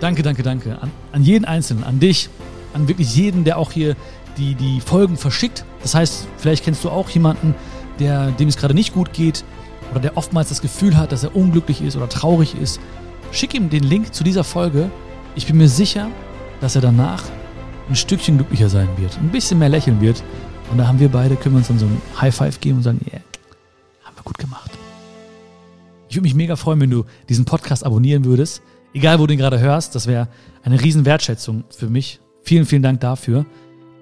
Danke, 0.00 0.22
danke, 0.22 0.42
danke. 0.42 0.82
An, 0.82 0.90
an 1.12 1.22
jeden 1.22 1.44
Einzelnen, 1.44 1.84
an 1.84 2.00
dich, 2.00 2.28
an 2.74 2.88
wirklich 2.88 3.14
jeden, 3.14 3.44
der 3.44 3.56
auch 3.56 3.70
hier 3.70 3.94
die, 4.36 4.54
die 4.56 4.80
Folgen 4.80 5.16
verschickt. 5.16 5.64
Das 5.82 5.94
heißt, 5.94 6.26
vielleicht 6.36 6.64
kennst 6.64 6.82
du 6.82 6.90
auch 6.90 7.08
jemanden, 7.10 7.54
der, 8.00 8.32
dem 8.32 8.48
es 8.48 8.56
gerade 8.56 8.74
nicht 8.74 8.94
gut 8.94 9.12
geht 9.12 9.44
oder 9.92 10.00
der 10.00 10.16
oftmals 10.16 10.48
das 10.48 10.60
Gefühl 10.60 10.96
hat, 10.96 11.12
dass 11.12 11.22
er 11.22 11.36
unglücklich 11.36 11.82
ist 11.82 11.96
oder 11.96 12.08
traurig 12.08 12.56
ist. 12.60 12.80
Schick 13.30 13.54
ihm 13.54 13.70
den 13.70 13.84
Link 13.84 14.12
zu 14.12 14.24
dieser 14.24 14.42
Folge. 14.42 14.90
Ich 15.36 15.46
bin 15.46 15.56
mir 15.56 15.68
sicher, 15.68 16.08
dass 16.60 16.74
er 16.74 16.82
danach 16.82 17.22
ein 17.88 17.96
Stückchen 17.96 18.36
glücklicher 18.36 18.68
sein 18.68 18.88
wird, 18.96 19.18
ein 19.18 19.30
bisschen 19.30 19.58
mehr 19.58 19.68
lächeln 19.68 20.00
wird. 20.00 20.22
Und 20.70 20.78
da 20.78 20.86
haben 20.86 21.00
wir 21.00 21.08
beide, 21.08 21.36
können 21.36 21.54
wir 21.56 21.58
uns 21.58 21.68
dann 21.68 21.78
so 21.78 21.86
ein 21.86 22.00
High 22.20 22.34
Five 22.34 22.60
geben 22.60 22.78
und 22.78 22.82
sagen, 22.82 23.00
yeah, 23.10 23.20
haben 24.04 24.16
wir 24.16 24.22
gut 24.22 24.38
gemacht. 24.38 24.70
Ich 26.08 26.16
würde 26.16 26.24
mich 26.24 26.34
mega 26.34 26.56
freuen, 26.56 26.80
wenn 26.80 26.90
du 26.90 27.04
diesen 27.28 27.44
Podcast 27.44 27.84
abonnieren 27.84 28.24
würdest. 28.24 28.62
Egal, 28.94 29.18
wo 29.18 29.26
du 29.26 29.32
ihn 29.32 29.38
gerade 29.38 29.60
hörst, 29.60 29.94
das 29.94 30.06
wäre 30.06 30.28
eine 30.62 30.80
riesen 30.80 31.04
Wertschätzung 31.04 31.64
für 31.70 31.88
mich. 31.88 32.20
Vielen, 32.42 32.66
vielen 32.66 32.82
Dank 32.82 33.00
dafür. 33.00 33.46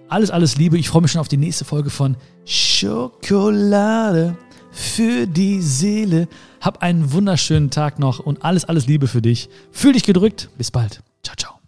Alles, 0.09 0.31
alles 0.31 0.57
Liebe. 0.57 0.77
Ich 0.77 0.89
freue 0.89 1.03
mich 1.03 1.13
schon 1.13 1.21
auf 1.21 1.29
die 1.29 1.37
nächste 1.37 1.65
Folge 1.65 1.91
von 1.91 2.17
Schokolade 2.45 4.37
für 4.73 5.27
die 5.27 5.61
Seele. 5.61 6.27
Hab 6.61 6.83
einen 6.83 7.13
wunderschönen 7.13 7.71
Tag 7.71 7.99
noch 8.01 8.19
und 8.19 8.45
alles, 8.45 8.65
alles 8.65 8.87
Liebe 8.89 9.07
für 9.07 9.23
dich. 9.23 9.49
Fühl 9.71 9.93
dich 9.93 10.03
gedrückt. 10.05 10.51
Bis 10.59 10.71
bald. 10.71 11.03
Ciao, 11.23 11.37
ciao. 11.37 11.60